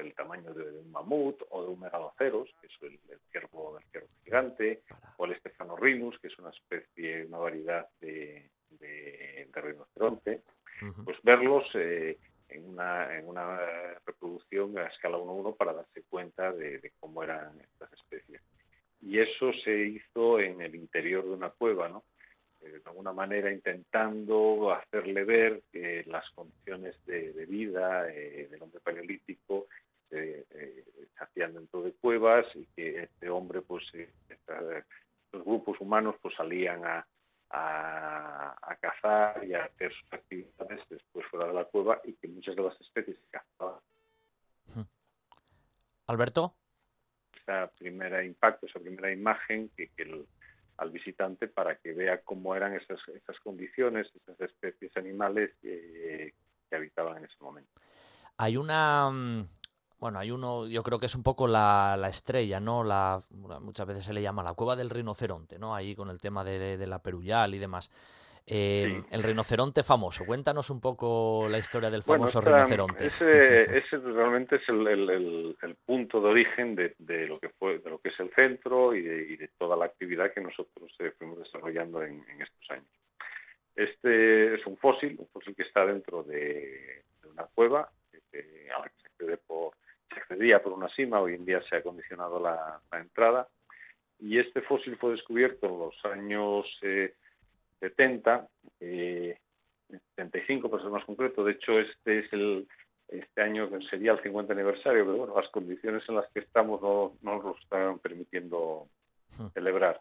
el 0.00 0.14
tamaño 0.14 0.52
de, 0.52 0.64
un 0.78 0.90
mamut 0.90 1.40
o 1.50 1.62
de 1.62 1.68
un 1.68 1.80
megaloceros, 1.80 2.48
que 2.60 2.66
es 2.66 2.72
el, 2.82 2.98
ciervo, 3.30 3.78
el 3.78 3.84
ciervo 3.90 4.08
gigante, 4.24 4.82
o 5.16 5.26
el 5.26 5.38
Stephanorhinus, 5.38 6.18
que 6.18 6.28
es 6.28 6.38
una 6.38 6.50
especie, 6.50 7.26
una 7.26 7.38
variedad 7.38 7.88
de, 8.00 8.50
de, 8.70 9.48
rinoceronte, 9.52 10.42
pues 11.04 11.18
verlos 11.22 11.64
eh, 11.74 12.18
en, 12.48 12.68
una, 12.68 13.16
en 13.16 13.28
una 13.28 13.58
reproducción 14.06 14.76
a 14.78 14.86
escala 14.86 15.18
1-1 15.18 15.56
para 15.56 15.74
darse 15.74 16.02
cuenta 16.08 16.52
de 16.52 16.92
cómo 16.98 17.22
eran 17.22 17.60
estas 17.60 17.92
especies. 17.92 18.42
Y 19.02 19.18
eso 19.18 19.52
se 19.64 19.78
hizo 19.86 20.40
en 20.40 20.60
el 20.60 20.74
interior 20.74 21.24
de 21.24 21.30
una 21.30 21.50
cueva, 21.50 21.88
¿no? 21.88 22.04
Eh, 22.70 22.80
de 22.80 22.90
alguna 22.90 23.12
manera 23.12 23.50
intentando 23.50 24.72
hacerle 24.72 25.24
ver 25.24 25.62
que 25.72 26.04
las 26.06 26.28
condiciones 26.30 26.96
de, 27.06 27.46
vida 27.46 28.08
eh, 28.08 28.48
del 28.50 28.62
hombre 28.62 28.80
paleolítico 28.80 29.66
eh, 30.10 30.44
se 30.50 31.24
hacían 31.24 31.54
dentro 31.54 31.82
de 31.82 31.92
cuevas 31.92 32.46
y 32.54 32.66
que 32.76 33.04
este 33.04 33.30
hombre, 33.30 33.62
pues, 33.62 33.84
los 35.32 35.44
grupos 35.44 35.80
humanos, 35.80 36.16
pues 36.20 36.34
salían 36.34 36.84
a, 36.84 37.06
a, 37.50 38.76
cazar 38.80 39.44
y 39.44 39.54
a 39.54 39.64
hacer 39.64 39.92
sus 39.92 40.12
actividades 40.12 40.80
después 40.88 41.26
fuera 41.26 41.46
de 41.46 41.54
la 41.54 41.64
cueva 41.64 42.00
y 42.04 42.14
que 42.14 42.28
muchas 42.28 42.56
de 42.56 42.62
las 42.62 42.80
especies 42.80 43.16
que 43.18 43.38
cazaban. 43.38 43.80
Alberto. 46.06 46.54
Esa 47.40 47.70
primera 47.78 48.24
impacto, 48.24 48.66
esa 48.66 48.80
primera 48.80 49.12
imagen 49.12 49.70
que, 49.76 49.88
que 49.88 50.02
el, 50.02 50.26
al 50.80 50.90
visitante 50.90 51.46
para 51.46 51.76
que 51.76 51.92
vea 51.92 52.22
cómo 52.22 52.54
eran 52.56 52.74
esas, 52.74 52.98
esas 53.14 53.38
condiciones, 53.40 54.10
esas 54.16 54.40
especies 54.40 54.96
animales 54.96 55.50
que 55.60 56.34
habitaban 56.72 57.18
en 57.18 57.24
ese 57.26 57.36
momento. 57.40 57.70
Hay 58.38 58.56
una 58.56 59.10
mm, 59.10 59.48
bueno, 59.98 60.18
hay 60.18 60.30
uno, 60.30 60.66
yo 60.66 60.82
creo 60.82 60.98
que 60.98 61.04
es 61.06 61.14
un 61.14 61.22
poco 61.22 61.46
la, 61.46 61.94
la, 61.98 62.08
estrella, 62.08 62.58
¿no? 62.58 62.82
La, 62.82 63.20
muchas 63.60 63.86
veces 63.86 64.04
se 64.04 64.14
le 64.14 64.22
llama 64.22 64.42
la 64.42 64.54
cueva 64.54 64.74
del 64.74 64.88
rinoceronte, 64.88 65.58
¿no? 65.58 65.74
Ahí 65.74 65.94
con 65.94 66.08
el 66.08 66.18
tema 66.18 66.42
de, 66.42 66.78
de 66.78 66.86
la 66.86 67.02
peruyal 67.02 67.54
y 67.54 67.58
demás. 67.58 67.90
Eh, 68.46 69.02
el 69.10 69.22
rinoceronte 69.22 69.82
famoso. 69.82 70.24
Cuéntanos 70.24 70.70
un 70.70 70.80
poco 70.80 71.46
la 71.48 71.58
historia 71.58 71.90
del 71.90 72.02
famoso 72.02 72.40
rinoceronte. 72.40 73.06
Ese, 73.06 73.98
realmente 73.98 74.56
es 74.56 74.68
el, 74.68 75.76
punto 75.86 76.20
de 76.20 76.28
origen 76.28 76.74
de, 76.74 76.94
lo 77.26 77.38
que 77.38 77.50
fue, 77.50 77.78
de 77.78 77.90
lo 77.90 77.98
que 77.98 78.08
es 78.08 78.18
el 78.18 78.30
centro 78.34 78.94
y 78.94 79.02
de, 79.02 79.50
toda 79.58 79.76
la 79.76 79.84
actividad 79.84 80.32
que 80.32 80.40
nosotros 80.40 80.92
eh, 80.98 81.12
fuimos 81.16 81.38
desarrollando 81.38 82.02
en, 82.02 82.24
estos 82.40 82.70
años. 82.70 82.88
Este 83.76 84.54
es 84.54 84.66
un 84.66 84.76
fósil, 84.78 85.16
un 85.18 85.28
fósil 85.28 85.54
que 85.54 85.62
está 85.62 85.86
dentro 85.86 86.22
de, 86.24 87.04
una 87.30 87.44
cueva 87.54 87.82
a 87.82 88.80
la 88.80 88.88
que 88.88 89.00
se, 89.00 89.06
accede 89.06 89.36
por, 89.36 89.74
se 90.12 90.20
accedía 90.20 90.62
por 90.62 90.72
una 90.72 90.88
cima. 90.88 91.20
Hoy 91.20 91.34
en 91.34 91.44
día 91.44 91.62
se 91.68 91.76
ha 91.76 91.78
acondicionado 91.78 92.40
la, 92.40 92.80
entrada 92.98 93.48
y 94.18 94.38
este 94.38 94.60
fósil 94.62 94.96
fue 94.96 95.12
descubierto 95.12 95.66
en 95.66 95.78
los 95.78 96.04
años 96.04 96.66
eh, 96.82 97.14
70, 97.80 98.48
eh, 98.80 99.36
75 99.88 100.70
para 100.70 100.82
ser 100.82 100.92
más 100.92 101.04
concreto. 101.04 101.44
De 101.44 101.52
hecho, 101.52 101.78
este 101.80 102.20
es 102.20 102.32
el 102.32 102.68
este 103.10 103.42
año 103.42 103.68
sería 103.90 104.12
el 104.12 104.22
50 104.22 104.52
aniversario, 104.52 105.04
pero 105.04 105.16
bueno, 105.16 105.34
las 105.36 105.50
condiciones 105.50 106.02
en 106.08 106.14
las 106.14 106.30
que 106.32 106.40
estamos 106.40 106.80
no, 106.80 107.16
nos 107.22 107.44
lo 107.44 107.56
están 107.58 107.98
permitiendo 107.98 108.86
hmm. 109.36 109.48
celebrar. 109.48 110.00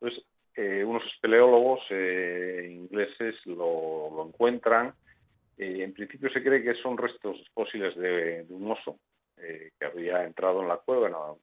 Entonces, 0.00 0.24
eh, 0.54 0.82
unos 0.84 1.04
espeleólogos 1.14 1.80
eh, 1.90 2.68
ingleses 2.70 3.34
lo, 3.44 4.24
encuentran. 4.26 4.94
Eh, 5.56 5.82
en 5.82 5.92
principio 5.92 6.30
se 6.30 6.42
cree 6.42 6.62
que 6.62 6.74
son 6.82 6.96
restos 6.96 7.36
fósiles 7.52 7.94
de, 7.96 8.46
un 8.48 8.70
oso 8.70 8.98
que 9.36 9.84
había 9.84 10.24
entrado 10.24 10.62
en 10.62 10.68
la 10.68 10.78
cueva, 10.78 11.36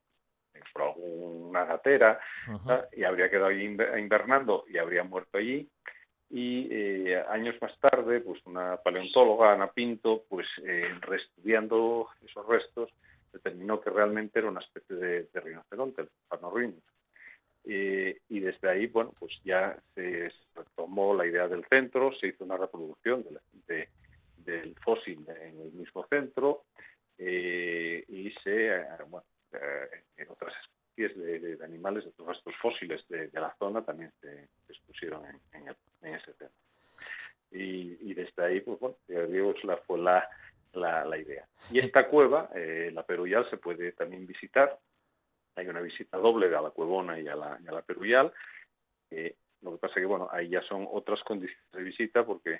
por 0.74 0.84
alguna 0.84 1.66
gatera 1.66 2.20
y 2.91 3.03
habría 3.03 3.30
quedado 3.30 3.47
ahí 3.47 3.64
invernando 3.64 4.66
y 4.68 4.78
habría 4.78 5.03
muerto 5.03 5.38
allí. 5.38 5.70
Y 6.30 6.68
eh, 6.72 7.24
años 7.30 7.56
más 7.62 7.78
tarde, 7.80 8.20
pues 8.20 8.41
una 8.45 8.78
paleontóloga, 8.78 9.53
Ana 9.53 9.72
Pinto, 9.72 10.24
pues 10.28 10.47
eh, 10.64 10.89
reestudiando 11.01 12.10
esos 12.26 12.45
restos, 12.47 12.89
determinó 13.32 13.80
que 13.80 13.89
realmente 13.89 14.39
era 14.39 14.49
una 14.49 14.62
especie 14.62 14.95
de, 14.95 15.28
rinoceronte, 15.34 16.01
el 16.01 16.10
Panorhinus. 16.28 16.84
Eh, 17.64 18.20
y 18.30 18.39
desde 18.39 18.70
ahí, 18.70 18.88
bueno, 18.88 19.12
pues 19.20 19.34
ya 19.43 19.78
se 19.93 20.32
retomó 20.56 21.14
la 21.14 21.26
idea 21.26 21.47
del 21.47 21.66
centro, 21.66 22.12
se 22.20 22.28
hizo 22.28 22.43
una 22.43 22.58
reproducción 22.58 23.26
de 23.68 23.88
del 24.45 24.76
fósil 24.76 25.26
en 25.28 25.60
el 25.60 25.72
mismo 25.72 26.06
centro 26.08 26.66
y 27.18 28.32
se, 28.43 28.86
bueno, 29.10 29.26
eh, 29.62 30.03
en 30.18 30.30
otras 30.30 30.53
especies 30.56 31.18
de, 31.18 31.64
animales, 31.64 32.03
de 32.03 32.10
otros 32.12 32.28
restos 32.28 32.56
fósiles 32.62 33.08
de, 33.08 33.30
la 33.34 33.56
zona 33.58 33.84
también 33.84 34.12
se, 34.22 34.49
expusieron 34.70 35.24
en, 35.53 36.14
ese 36.14 36.34
tema. 36.34 36.51
Y, 37.51 38.14
desde 38.14 38.43
ahí, 38.43 38.62
pues 38.62 38.80
bueno, 38.80 38.97
la, 39.08 39.78
fue 39.78 39.97
la, 39.99 40.28
la, 40.74 41.18
idea. 41.18 41.47
Y 41.72 41.80
esta 41.80 42.08
cueva, 42.08 42.49
eh, 42.56 42.91
la 42.93 43.03
Peruyal, 43.03 43.49
se 43.49 43.58
puede 43.58 43.91
también 43.93 44.28
visitar. 44.28 44.78
Hay 45.56 45.68
una 45.68 45.82
visita 45.82 46.18
doble 46.18 46.53
a 46.56 46.62
la 46.62 46.72
Cuevona 46.72 47.20
y 47.20 47.28
a 47.28 47.36
la, 47.36 47.56
a 47.56 47.72
la. 47.72 48.34
Eh, 49.12 49.36
lo 49.62 49.72
que 49.72 49.78
pasa 49.78 49.95
que, 49.95 50.06
bueno, 50.06 50.28
ahí 50.32 50.49
ya 50.49 50.62
son 50.64 50.88
otras 50.91 51.22
condiciones 51.24 51.72
de 51.72 51.84
visita 51.84 52.26
porque, 52.26 52.60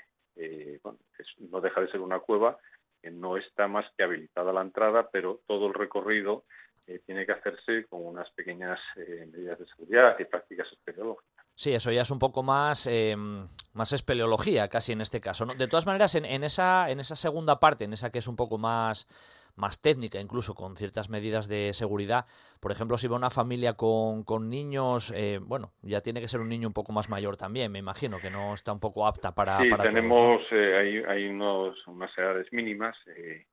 no 1.40 1.62
deja 1.62 1.82
de 1.82 1.92
ser 1.92 2.02
una 2.02 2.20
cueva 2.20 2.58
que 3.02 3.12
no 3.12 3.38
está 3.38 3.68
más 3.68 3.86
que 3.96 4.04
habilitada 4.04 4.52
la 4.52 4.62
entrada, 4.62 5.10
pero 5.12 5.42
todo 5.46 5.68
el 5.68 5.74
recorrido 5.74 6.44
eh, 6.88 7.02
tiene 7.06 7.26
que 7.26 7.32
hacerse 7.32 7.86
con 7.88 8.06
unas 8.06 8.30
pequeñas 8.32 8.80
eh, 8.96 9.28
medidas 9.32 9.58
de 9.58 9.66
seguridad 9.66 10.16
y 10.20 10.26
prácticas 10.26 10.72
espeleológicas. 10.72 11.46
Sí, 11.56 11.74
eso 11.74 11.92
ya 11.92 12.02
es 12.02 12.12
un 12.12 12.20
poco 12.20 12.44
más, 12.44 12.86
em, 12.86 13.48
más 13.74 13.92
espeleología 13.94 14.68
casi 14.68 14.92
en 14.92 15.02
este 15.02 15.20
caso. 15.20 15.46
De 15.46 15.68
todas 15.68 15.86
maneras, 15.86 16.14
en, 16.16 16.26
en, 16.26 16.44
esa, 16.44 16.92
en 16.92 17.00
esa 17.00 17.16
segunda 17.16 17.60
parte, 17.60 17.86
en 17.86 17.94
esa 17.94 18.12
que 18.12 18.20
es 18.20 18.28
un 18.28 18.36
poco 18.36 18.60
más, 18.60 19.08
más 19.56 19.82
técnica, 19.82 20.20
incluso 20.20 20.54
con 20.54 20.76
ciertas 20.76 21.10
medidas 21.10 21.48
de 21.48 21.74
seguridad, 21.74 22.26
por 22.60 22.72
ejemplo, 22.72 22.98
si 22.98 23.08
va 23.08 23.16
una 23.16 23.32
familia 23.32 23.74
con, 23.74 24.24
con 24.24 24.50
niños, 24.50 25.12
eh, 25.16 25.40
bueno, 25.42 25.72
ya 25.82 26.02
tiene 26.02 26.22
que 26.22 26.28
ser 26.28 26.42
un 26.42 26.50
niño 26.50 26.68
un 26.68 26.74
poco 26.74 26.92
más 26.92 27.10
mayor 27.10 27.36
también, 27.38 27.72
me 27.72 27.80
imagino, 27.80 28.20
que 28.20 28.30
no 28.30 28.54
está 28.54 28.72
un 28.74 28.80
poco 28.80 29.08
apta 29.08 29.34
para... 29.34 29.58
Sí, 29.60 29.70
para 29.70 29.84
tenemos, 29.86 30.42
hay, 30.52 30.98
hay 31.08 31.28
unos, 31.28 31.76
unas 31.88 32.16
edades 32.18 32.52
mínimas 32.52 32.96
de 33.06 33.48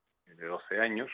12 0.46 0.80
años, 0.80 1.08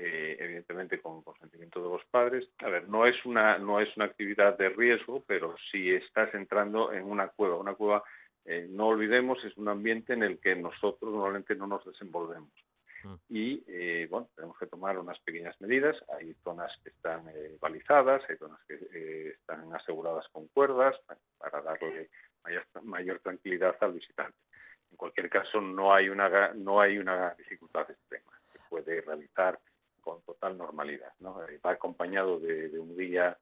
eh, 0.00 0.36
evidentemente 0.38 1.00
con 1.00 1.22
consentimiento 1.22 1.82
de 1.82 1.88
los 1.88 2.04
padres. 2.04 2.48
A 2.58 2.68
ver, 2.68 2.88
no 2.88 3.04
es 3.04 3.16
una 3.24 3.58
no 3.58 3.80
es 3.80 3.88
una 3.96 4.04
actividad 4.04 4.56
de 4.56 4.68
riesgo, 4.68 5.24
pero 5.26 5.56
si 5.72 5.92
estás 5.92 6.32
entrando 6.34 6.92
en 6.92 7.02
una 7.02 7.26
cueva, 7.26 7.56
una 7.56 7.74
cueva 7.74 8.04
eh, 8.44 8.68
no 8.70 8.86
olvidemos 8.86 9.44
es 9.44 9.56
un 9.56 9.68
ambiente 9.68 10.12
en 10.12 10.22
el 10.22 10.38
que 10.38 10.54
nosotros 10.54 11.12
normalmente 11.12 11.56
no 11.56 11.66
nos 11.66 11.84
desenvolvemos 11.84 12.52
mm. 13.02 13.14
y 13.28 13.64
eh, 13.66 14.06
bueno 14.08 14.28
tenemos 14.36 14.56
que 14.56 14.68
tomar 14.68 14.96
unas 15.00 15.18
pequeñas 15.18 15.60
medidas. 15.60 15.96
Hay 16.16 16.32
zonas 16.44 16.70
que 16.84 16.90
están 16.90 17.24
balizadas, 17.60 18.22
hay 18.28 18.36
zonas 18.36 18.60
que 18.68 19.30
están 19.30 19.74
aseguradas 19.74 20.28
con 20.28 20.46
cuerdas 20.46 20.94
para 21.38 21.60
darle 21.60 22.08
mayor, 22.44 22.64
mayor 22.84 23.18
tranquilidad 23.18 23.74
al 23.80 23.94
visitante. 23.94 24.38
En 24.92 24.96
cualquier 24.96 25.28
caso, 25.28 25.60
no 25.60 25.92
hay 25.92 26.08
una 26.08 26.54
no 26.54 26.80
hay 26.80 26.98
una 26.98 27.34
dificultad 27.34 27.90
extrema. 27.90 28.30
Se 28.52 28.60
puede 28.70 29.00
realizar 29.00 29.58
con 30.08 30.22
total 30.22 30.56
normalidad. 30.56 31.12
¿no? 31.20 31.44
Eh, 31.46 31.60
va 31.64 31.72
acompañado 31.72 32.38
de, 32.40 32.78
un 32.78 32.96
guía 32.96 33.36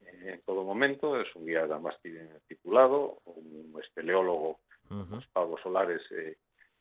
eh, 0.00 0.32
en 0.34 0.40
todo 0.42 0.64
momento, 0.64 1.20
es 1.20 1.28
un 1.34 1.44
guía 1.44 1.64
además 1.64 1.96
titulado, 2.48 3.20
un 3.26 3.78
espeleólogo, 3.82 4.60
los 4.88 5.26
Pablo 5.28 5.58
Solares, 5.62 6.02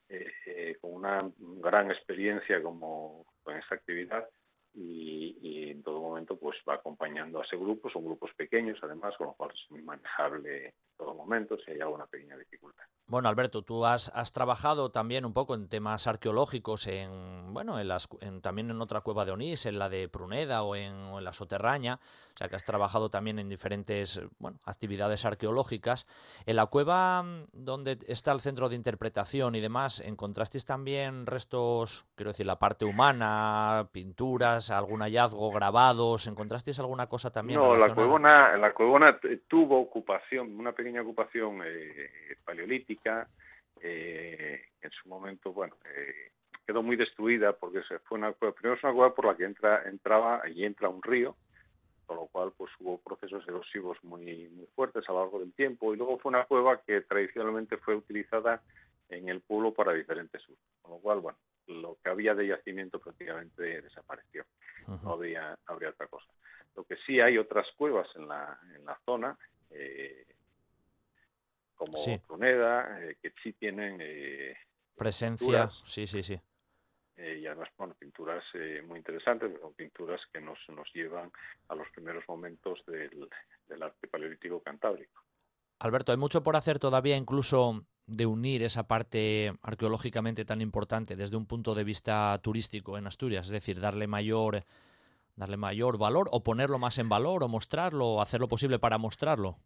eh, 0.09 0.77
con 0.79 0.93
una 0.93 1.29
gran 1.38 1.91
experiencia 1.91 2.61
como 2.61 3.25
con 3.43 3.57
esta 3.57 3.75
actividad 3.75 4.29
y, 4.73 5.71
en 5.71 5.83
todo 5.83 5.99
momento 6.01 6.38
pues 6.38 6.57
va 6.67 6.75
acompañando 6.75 7.39
a 7.39 7.43
ese 7.43 7.57
grupo, 7.57 7.89
son 7.89 8.05
grupos 8.05 8.31
pequeños 8.36 8.77
además, 8.83 9.15
con 9.17 9.27
lo 9.27 9.33
cual 9.33 9.51
es 9.53 9.71
muy 9.71 9.81
manejable 9.81 10.73
todo 10.97 11.13
momento 11.13 11.57
si 11.57 11.71
hay 11.71 11.81
alguna 11.81 12.05
pequeña 12.05 12.37
dificultad. 12.37 12.85
Bueno, 13.07 13.29
Alberto, 13.29 13.61
tú 13.61 13.85
has, 13.85 14.11
has 14.15 14.33
trabajado 14.33 14.89
también 14.89 15.25
un 15.25 15.33
poco 15.33 15.53
en 15.53 15.69
temas 15.69 16.07
arqueológicos, 16.07 16.87
en 16.87 17.53
bueno, 17.53 17.79
en 17.79 17.87
las, 17.87 18.09
en, 18.19 18.41
también 18.41 18.71
en 18.71 18.81
otra 18.81 19.01
cueva 19.01 19.25
de 19.25 19.31
Onís, 19.31 19.67
en 19.67 19.77
la 19.77 19.89
de 19.89 20.09
Pruneda 20.09 20.63
o 20.63 20.75
en, 20.75 20.93
o 20.93 21.19
en, 21.19 21.23
la 21.23 21.31
Soterraña, 21.31 21.99
o 22.33 22.37
sea 22.37 22.49
que 22.49 22.55
has 22.55 22.65
trabajado 22.65 23.11
también 23.11 23.37
en 23.37 23.47
diferentes 23.47 24.21
bueno, 24.39 24.57
actividades 24.65 25.23
arqueológicas. 25.23 26.07
En 26.47 26.55
la 26.55 26.65
cueva 26.65 27.21
mm, 27.21 27.45
donde 27.53 27.99
está 28.07 28.31
el 28.31 28.41
centro 28.41 28.69
de 28.69 28.75
interpretación 28.75 29.53
y 29.53 29.61
demás, 29.61 29.99
¿encontrasteis 29.99 30.65
también 30.65 31.27
restos, 31.27 32.07
quiero 32.15 32.31
decir, 32.31 32.47
la 32.47 32.57
parte 32.57 32.85
humana, 32.85 33.87
pinturas, 33.91 34.71
algún 34.71 35.01
hallazgo, 35.01 35.51
grabados? 35.51 36.25
¿Encontrasteis 36.25 36.79
alguna 36.79 37.05
cosa 37.05 37.31
también? 37.31 37.59
No, 37.59 37.75
la 37.75 37.93
cuevona, 37.93 38.57
la 38.57 38.73
cuevona 38.73 39.19
tuvo 39.47 39.79
ocupación, 39.79 40.59
una 40.59 40.71
pequeña 40.71 40.84
ocupación 41.01 41.61
eh, 41.65 42.38
paleolítica, 42.43 43.27
eh, 43.81 44.61
en 44.81 44.91
su 44.91 45.09
momento, 45.09 45.51
bueno, 45.51 45.75
eh, 45.86 46.31
quedó 46.65 46.81
muy 46.81 46.95
destruida 46.95 47.53
porque 47.53 47.83
se 47.83 47.99
fue 47.99 48.17
una 48.17 48.31
cueva, 48.33 48.55
primero 48.55 48.75
es 48.77 48.83
una 48.83 48.93
cueva 48.93 49.15
por 49.15 49.25
la 49.25 49.36
que 49.36 49.43
entra, 49.43 49.83
entraba 49.88 50.47
y 50.47 50.63
entra 50.63 50.89
un 50.89 51.01
río, 51.01 51.36
con 52.05 52.17
lo 52.17 52.27
cual 52.27 52.53
pues 52.55 52.71
hubo 52.79 52.99
procesos 52.99 53.47
erosivos 53.47 53.97
muy, 54.03 54.47
muy 54.49 54.67
fuertes 54.75 55.03
a 55.07 55.11
lo 55.11 55.21
largo 55.21 55.39
del 55.39 55.53
tiempo, 55.53 55.93
y 55.93 55.97
luego 55.97 56.17
fue 56.19 56.29
una 56.29 56.45
cueva 56.45 56.81
que 56.81 57.01
tradicionalmente 57.01 57.77
fue 57.77 57.95
utilizada 57.95 58.61
en 59.09 59.29
el 59.29 59.41
pueblo 59.41 59.73
para 59.73 59.93
diferentes 59.93 60.41
usos, 60.43 60.65
con 60.81 60.91
lo 60.91 60.97
cual, 60.99 61.19
bueno, 61.19 61.38
lo 61.67 61.97
que 62.03 62.09
había 62.09 62.36
de 62.36 62.47
yacimiento 62.47 62.99
prácticamente 62.99 63.81
desapareció, 63.81 64.45
no 64.88 65.13
habría, 65.13 65.57
habría 65.65 65.89
otra 65.89 66.07
cosa. 66.07 66.27
Lo 66.75 66.83
que 66.83 66.97
sí 67.05 67.19
hay 67.19 67.38
otras 67.38 67.65
cuevas 67.75 68.07
en 68.15 68.27
la, 68.27 68.59
en 68.75 68.86
la 68.86 68.99
zona, 69.05 69.38
eh, 69.71 70.25
como 71.76 71.97
sí. 71.97 72.11
Eh, 72.11 73.17
que 73.21 73.34
sí 73.43 73.53
tienen 73.53 73.97
eh, 74.01 74.57
presencia, 74.95 75.69
sí, 75.86 76.07
sí, 76.07 76.23
sí. 76.23 76.39
Eh, 77.17 77.39
y 77.41 77.47
además, 77.47 77.69
bueno, 77.78 77.95
pinturas 77.97 78.43
eh, 78.53 78.84
muy 78.86 78.97
interesantes, 78.97 79.51
son 79.61 79.73
pinturas 79.73 80.19
que 80.34 80.41
nos, 80.41 80.57
nos 80.69 80.91
llevan 80.93 81.32
a 81.69 81.76
los 81.76 81.88
primeros 81.89 82.23
momentos 82.28 82.80
del, 82.88 83.30
del 83.67 83.84
arte 83.84 84.07
paleolítico 84.07 84.61
cantábrico. 84.61 85.21
Alberto, 85.80 86.11
hay 86.11 86.17
mucho 86.17 86.43
por 86.43 86.55
hacer 86.55 86.78
todavía, 86.80 87.15
incluso 87.15 87.86
de 88.05 88.26
unir 88.26 88.63
esa 88.63 88.88
parte 88.88 89.53
arqueológicamente 89.61 90.45
tan 90.45 90.61
importante 90.61 91.15
desde 91.15 91.38
un 91.38 91.47
punto 91.47 91.73
de 91.73 91.84
vista 91.84 92.38
turístico 92.43 92.97
en 92.97 93.07
Asturias, 93.07 93.47
es 93.47 93.51
decir, 93.51 93.80
darle 93.80 94.07
mayor 94.07 94.63
darle 95.36 95.57
mayor 95.57 95.97
valor 95.97 96.30
o 96.32 96.43
ponerlo 96.43 96.80
más 96.80 96.97
en 96.97 97.09
valor 97.09 97.43
o 97.43 97.49
mostrarlo 97.49 98.07
o 98.07 98.21
hacer 98.21 98.39
lo 98.39 98.47
posible 98.47 98.80
para 98.80 98.97
mostrarlo 98.97 99.57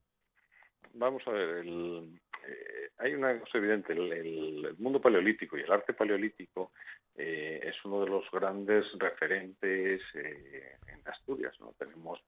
vamos 1.00 1.26
a 1.28 1.32
ver, 1.32 1.50
el, 1.60 2.20
eh, 2.48 2.90
hay 3.00 3.16
una 3.16 3.40
cosa 3.40 3.58
evidente, 3.58 3.94
el, 3.94 4.12
el, 4.12 4.76
mundo 4.78 5.02
paleolítico 5.02 5.58
y 5.58 5.62
el 5.62 5.72
arte 5.72 5.94
paleolítico 5.94 6.72
eh, 7.18 7.62
es 7.64 7.76
uno 7.86 8.02
de 8.02 8.10
los 8.10 8.30
grandes 8.32 8.86
referentes 8.98 10.02
eh, 10.14 10.76
en 10.88 11.08
Asturias, 11.08 11.54
¿no? 11.60 11.74
Tenemos 11.78 12.22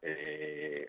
eh, 0.00 0.88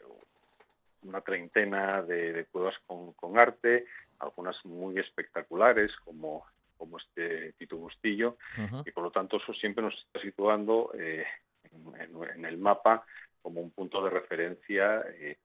una 1.04 1.22
treintena 1.22 2.02
de, 2.04 2.34
de 2.34 2.46
cuevas 2.46 2.76
con, 2.86 3.14
con, 3.14 3.38
arte, 3.40 3.86
algunas 4.20 4.56
muy 4.66 4.98
espectaculares 5.00 5.92
como, 6.06 6.46
como 6.78 6.98
este 7.00 7.54
Tito 7.54 7.78
Bustillo, 7.78 8.38
uh 8.58 8.62
-huh. 8.62 8.88
y 8.88 8.92
por 8.92 9.04
lo 9.04 9.12
tanto 9.12 9.38
eso 9.38 9.54
siempre 9.54 9.84
nos 9.84 9.96
está 9.96 10.22
situando 10.22 10.92
eh, 10.98 11.26
en, 11.72 12.02
en, 12.02 12.30
en, 12.36 12.46
el 12.46 12.58
mapa 12.58 13.04
como 13.42 13.60
un 13.60 13.72
punto 13.72 14.04
de 14.04 14.10
referencia 14.10 15.04
eh, 15.20 15.38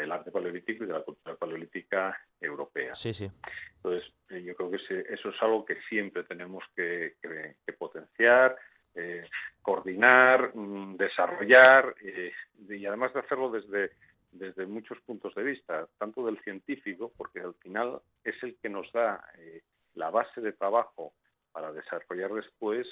del 0.00 0.12
arte 0.12 0.30
paleolítico 0.30 0.84
y 0.84 0.86
de 0.86 0.92
la 0.92 1.02
cultura 1.02 1.36
paleolítica 1.36 2.18
europea. 2.40 2.94
Sí, 2.94 3.12
sí. 3.12 3.30
Entonces, 3.76 4.12
eh, 4.30 4.42
yo 4.42 4.54
creo 4.54 4.70
que 4.70 4.76
eso 4.76 5.28
es 5.28 5.42
algo 5.42 5.64
que 5.64 5.76
siempre 5.88 6.24
tenemos 6.24 6.64
que, 6.74 7.16
que, 7.22 7.56
que 7.64 7.72
potenciar, 7.74 8.56
eh, 8.94 9.24
coordinar, 9.62 10.50
mm, 10.54 10.96
desarrollar 10.96 11.94
eh, 12.02 12.32
y 12.68 12.86
además 12.86 13.14
de 13.14 13.20
hacerlo 13.20 13.50
desde, 13.50 13.92
desde 14.32 14.66
muchos 14.66 14.98
puntos 15.02 15.32
de 15.34 15.44
vista, 15.44 15.86
tanto 15.96 16.26
del 16.26 16.40
científico, 16.42 17.12
porque 17.16 17.40
al 17.40 17.54
final 17.54 18.00
es 18.24 18.34
el 18.42 18.56
que 18.58 18.68
nos 18.68 18.90
da 18.92 19.24
eh, 19.38 19.62
la 19.94 20.10
base 20.10 20.40
de 20.40 20.52
trabajo 20.52 21.12
para 21.52 21.72
desarrollar 21.72 22.32
después 22.32 22.86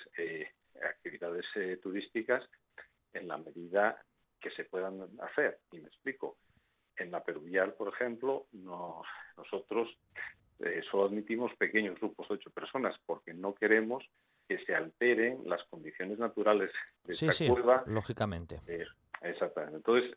actividades 0.82 1.44
turísticas 1.80 2.44
en 3.12 3.28
la 3.28 3.38
medida 3.38 4.00
que 4.40 4.50
se 4.50 4.64
puedan 4.64 5.09
hacer. 5.20 5.59
Y 5.70 5.78
me 5.78 5.88
explico 5.88 6.36
en 6.99 7.11
la 7.11 7.22
Peruvial, 7.22 7.74
por 7.74 7.88
ejemplo, 7.92 8.46
nos, 8.53 9.07
nosotros 9.36 9.88
eh, 10.61 10.82
solo 10.90 11.05
admitimos 11.07 11.55
pequeños 11.57 11.99
grupos 12.01 12.28
de 12.28 12.34
ocho 12.34 12.51
personas 12.51 12.96
porque 13.07 13.32
no 13.32 13.55
queremos 13.55 14.05
que 14.49 14.59
se 14.64 14.74
alteren 14.74 15.42
las 15.44 15.62
condiciones 15.64 16.18
naturales 16.18 16.70
de 17.05 17.14
sí, 17.14 17.26
esta 17.26 17.44
sí, 17.44 17.49
cueva. 17.49 17.84
lógicamente. 17.86 18.61
Eh, 18.66 18.86
exactamente. 19.22 19.76
Entonces, 19.76 20.16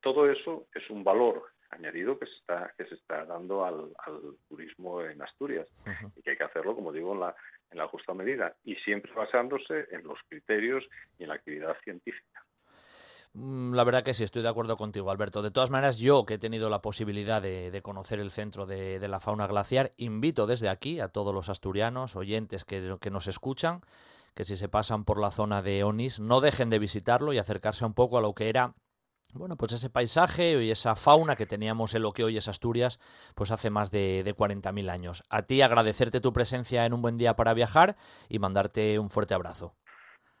todo 0.00 0.30
eso 0.30 0.66
es 0.74 0.88
un 0.90 1.04
valor 1.04 1.44
añadido 1.70 2.18
que 2.18 2.26
se 2.26 2.34
está 2.34 2.74
que 2.76 2.84
se 2.86 2.94
está 2.96 3.24
dando 3.26 3.64
al, 3.64 3.92
al 4.06 4.36
turismo 4.48 5.02
en 5.02 5.22
Asturias 5.22 5.68
uh 5.86 5.90
-huh. 5.90 6.12
y 6.16 6.22
que 6.22 6.30
hay 6.30 6.36
que 6.36 6.44
hacerlo, 6.44 6.74
como 6.74 6.92
digo, 6.92 7.12
en 7.12 7.20
la, 7.20 7.36
en 7.70 7.78
la 7.78 7.86
justa 7.86 8.12
medida 8.14 8.56
y 8.64 8.74
siempre 8.76 9.12
basándose 9.12 9.86
en 9.92 10.02
los 10.04 10.18
criterios 10.28 10.84
y 11.18 11.22
en 11.24 11.28
la 11.28 11.36
actividad 11.36 11.76
científica. 11.84 12.44
Mm, 13.32 13.74
la 13.74 13.84
verdad 13.84 14.02
que 14.02 14.12
sí, 14.14 14.24
estoy 14.24 14.42
de 14.42 14.48
acuerdo 14.48 14.76
contigo, 14.76 15.10
Alberto. 15.10 15.42
De 15.42 15.50
todas 15.50 15.70
maneras, 15.70 15.98
yo 15.98 16.26
que 16.26 16.34
he 16.34 16.38
tenido 16.38 16.68
la 16.68 16.82
posibilidad 16.82 17.40
de, 17.40 17.80
conocer 17.82 18.18
el 18.18 18.30
centro 18.30 18.66
de, 18.66 19.06
la 19.08 19.20
fauna 19.20 19.46
glaciar, 19.46 19.90
invito 19.96 20.46
desde 20.46 20.68
aquí 20.68 21.00
a 21.00 21.08
todos 21.08 21.34
los 21.34 21.48
asturianos, 21.48 22.16
oyentes 22.16 22.64
que, 22.64 22.98
nos 23.10 23.28
escuchan, 23.28 23.82
que 24.34 24.44
si 24.44 24.56
se 24.56 24.68
pasan 24.68 25.04
por 25.04 25.20
la 25.20 25.30
zona 25.30 25.62
de 25.62 25.84
Onís, 25.84 26.18
no 26.20 26.40
dejen 26.40 26.70
de 26.70 26.78
visitarlo 26.78 27.32
y 27.32 27.38
acercarse 27.38 27.84
un 27.84 27.94
poco 27.94 28.18
a 28.18 28.20
lo 28.20 28.34
que 28.34 28.48
era. 28.48 28.74
Bueno, 29.32 29.56
pues 29.56 29.72
ese 29.72 29.90
paisaje 29.90 30.60
y 30.64 30.72
esa 30.72 30.96
fauna 30.96 31.36
que 31.36 31.46
teníamos 31.46 31.94
en 31.94 32.02
lo 32.02 32.12
que 32.12 32.24
hoy 32.24 32.36
es 32.36 32.48
Asturias, 32.48 32.98
pues 33.36 33.52
hace 33.52 33.70
más 33.70 33.92
de, 33.92 34.22
de 34.24 34.34
40.000 34.34 34.90
años. 34.90 35.22
A 35.30 35.42
ti 35.42 35.62
agradecerte 35.62 36.20
tu 36.20 36.32
presencia 36.32 36.84
en 36.84 36.94
un 36.94 37.02
buen 37.02 37.16
día 37.16 37.36
para 37.36 37.54
viajar 37.54 37.96
y 38.28 38.40
mandarte 38.40 38.98
un 38.98 39.08
fuerte 39.08 39.34
abrazo 39.34 39.74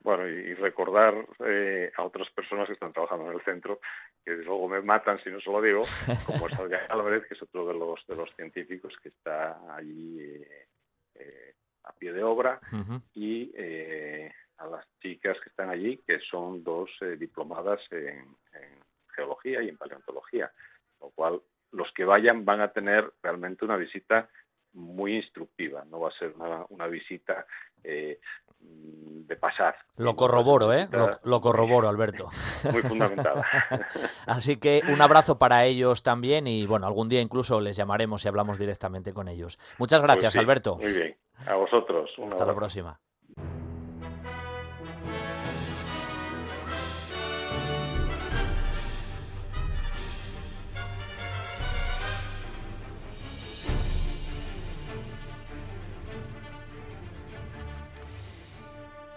bueno, 0.00 0.26
y 0.26 0.54
recordar 0.54 1.14
eh, 1.46 1.92
a 1.96 2.04
otras 2.04 2.30
personas 2.30 2.66
que 2.66 2.72
están 2.72 2.92
trabajando 2.92 3.26
en 3.26 3.36
el 3.36 3.44
centro, 3.44 3.80
que 4.24 4.32
luego 4.32 4.68
me 4.68 4.80
matan 4.80 5.22
si 5.22 5.30
no 5.30 5.40
se 5.40 5.50
lo 5.50 5.60
digo, 5.60 5.82
como 6.26 6.48
es 6.48 6.58
Álvarez, 6.88 7.26
que 7.26 7.34
es 7.34 7.42
otro 7.42 7.66
de 7.66 7.74
los, 7.74 8.06
de 8.06 8.16
los 8.16 8.34
científicos 8.34 8.94
que 9.02 9.10
está 9.10 9.74
allí 9.74 10.20
eh, 10.20 10.66
eh, 11.16 11.54
a 11.84 11.92
pie 11.92 12.12
de 12.12 12.22
obra, 12.22 12.60
uh 12.72 12.76
-huh. 12.76 13.02
y 13.14 13.52
a 14.60 14.66
las 14.66 14.86
chicas 15.00 15.38
que 15.42 15.48
están 15.48 15.70
allí, 15.70 15.98
que 16.06 16.20
son 16.20 16.62
dos 16.62 16.90
eh, 17.00 17.16
diplomadas 17.16 17.80
en, 17.90 18.36
geología 19.14 19.62
y 19.62 19.68
en 19.68 19.76
paleontología, 19.76 20.50
lo 21.00 21.10
cual 21.10 21.42
los 21.72 21.92
que 21.92 22.04
vayan 22.04 22.44
van 22.44 22.60
a 22.60 22.72
tener 22.72 23.12
realmente 23.22 23.64
una 23.64 23.76
visita 23.76 24.28
muy 24.72 25.16
instructiva, 25.16 25.84
no 25.90 26.00
va 26.00 26.08
a 26.08 26.18
ser 26.18 26.34
una, 26.68 26.86
visita 26.86 27.46
eh, 27.82 28.20
de 28.60 29.36
pasar. 29.36 29.74
Lo 29.96 30.14
corroboro, 30.16 30.72
¿eh? 30.72 30.88
Lo, 31.24 31.40
corroboro, 31.40 31.88
Alberto. 31.88 32.28
Muy 32.72 32.82
fundamentada. 32.82 33.44
Así 34.26 34.58
que 34.58 34.82
un 34.88 35.00
abrazo 35.00 35.38
para 35.38 35.64
ellos 35.64 36.02
también 36.02 36.46
y 36.46 36.66
bueno, 36.66 36.86
algún 36.86 37.08
día 37.08 37.20
incluso 37.20 37.60
les 37.60 37.76
llamaremos 37.76 38.24
y 38.24 38.28
hablamos 38.28 38.58
directamente 38.58 39.12
con 39.12 39.28
ellos. 39.28 39.58
Muchas 39.78 40.02
gracias, 40.02 40.34
pues 40.34 40.44
Alberto. 40.44 40.76
Muy 40.76 40.92
bien. 40.92 41.16
A 41.46 41.54
vosotros. 41.54 42.10
Hasta 42.26 42.44
la 42.44 42.54
próxima. 42.54 43.00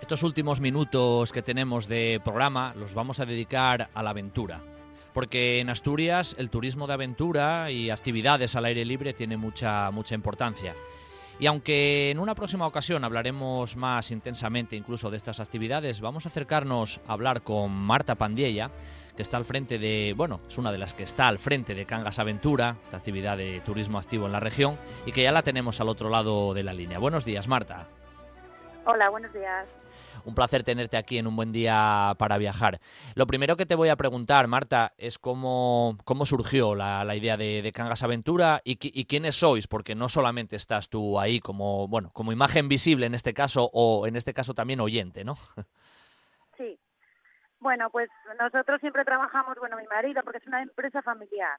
Estos 0.03 0.23
últimos 0.23 0.59
minutos 0.59 1.31
que 1.31 1.41
tenemos 1.41 1.87
de 1.87 2.19
programa 2.25 2.73
los 2.75 2.93
vamos 2.93 3.21
a 3.21 3.25
dedicar 3.25 3.89
a 3.93 4.03
la 4.03 4.09
aventura. 4.09 4.59
Porque 5.13 5.61
en 5.61 5.69
Asturias 5.69 6.35
el 6.37 6.49
turismo 6.49 6.87
de 6.87 6.93
aventura 6.93 7.71
y 7.71 7.89
actividades 7.89 8.57
al 8.57 8.65
aire 8.65 8.83
libre 8.83 9.13
tiene 9.13 9.37
mucha, 9.37 9.89
mucha 9.91 10.13
importancia. 10.13 10.75
Y 11.39 11.45
aunque 11.45 12.11
en 12.11 12.19
una 12.19 12.35
próxima 12.35 12.67
ocasión 12.67 13.05
hablaremos 13.05 13.77
más 13.77 14.11
intensamente 14.11 14.75
incluso 14.75 15.09
de 15.09 15.15
estas 15.15 15.39
actividades, 15.39 16.01
vamos 16.01 16.25
a 16.25 16.29
acercarnos 16.29 16.99
a 17.07 17.13
hablar 17.13 17.41
con 17.41 17.71
Marta 17.71 18.15
Pandiella, 18.15 18.71
que 19.15 19.21
está 19.21 19.37
al 19.37 19.45
frente 19.45 19.79
de, 19.79 20.13
bueno, 20.17 20.41
es 20.45 20.57
una 20.57 20.73
de 20.73 20.79
las 20.79 20.93
que 20.93 21.03
está 21.03 21.29
al 21.29 21.39
frente 21.39 21.75
de 21.75 21.85
Cangas 21.85 22.19
Aventura, 22.19 22.75
esta 22.83 22.97
actividad 22.97 23.37
de 23.37 23.61
turismo 23.61 23.99
activo 23.99 24.25
en 24.25 24.33
la 24.33 24.41
región, 24.41 24.77
y 25.05 25.13
que 25.13 25.23
ya 25.23 25.31
la 25.31 25.43
tenemos 25.43 25.79
al 25.79 25.87
otro 25.87 26.09
lado 26.09 26.53
de 26.53 26.63
la 26.63 26.73
línea. 26.73 26.99
Buenos 26.99 27.23
días, 27.23 27.47
Marta. 27.47 27.87
Hola, 28.85 29.09
buenos 29.09 29.31
días. 29.31 29.82
Un 30.25 30.35
placer 30.35 30.63
tenerte 30.63 30.97
aquí 30.97 31.17
en 31.17 31.27
un 31.27 31.35
buen 31.35 31.51
día 31.51 32.15
para 32.17 32.37
viajar. 32.37 32.79
Lo 33.15 33.27
primero 33.27 33.57
que 33.57 33.65
te 33.65 33.75
voy 33.75 33.89
a 33.89 33.95
preguntar, 33.95 34.47
Marta, 34.47 34.93
es 34.97 35.19
cómo, 35.19 35.97
cómo 36.05 36.25
surgió 36.25 36.75
la, 36.75 37.15
idea 37.15 37.37
de, 37.37 37.71
Cangas 37.73 38.03
Aventura 38.03 38.61
y, 38.63 38.75
quiénes 39.05 39.35
sois, 39.35 39.67
porque 39.67 39.95
no 39.95 40.09
solamente 40.09 40.55
estás 40.55 40.89
tú 40.89 41.19
ahí 41.19 41.39
como, 41.39 41.87
bueno, 41.87 42.11
como 42.13 42.31
imagen 42.31 42.67
visible 42.67 43.05
en 43.05 43.13
este 43.13 43.33
caso 43.33 43.69
o 43.73 44.07
en 44.07 44.15
este 44.15 44.33
caso 44.33 44.53
también 44.53 44.79
oyente, 44.79 45.23
¿no? 45.23 45.37
Sí. 46.55 46.79
Bueno, 47.59 47.89
pues 47.89 48.09
nosotros 48.39 48.79
siempre 48.79 49.03
trabajamos, 49.05 49.57
bueno, 49.57 49.75
mi 49.77 49.87
marido, 49.87 50.21
porque 50.23 50.37
es 50.37 50.45
una 50.45 50.61
empresa 50.61 51.01
familiar. 51.01 51.57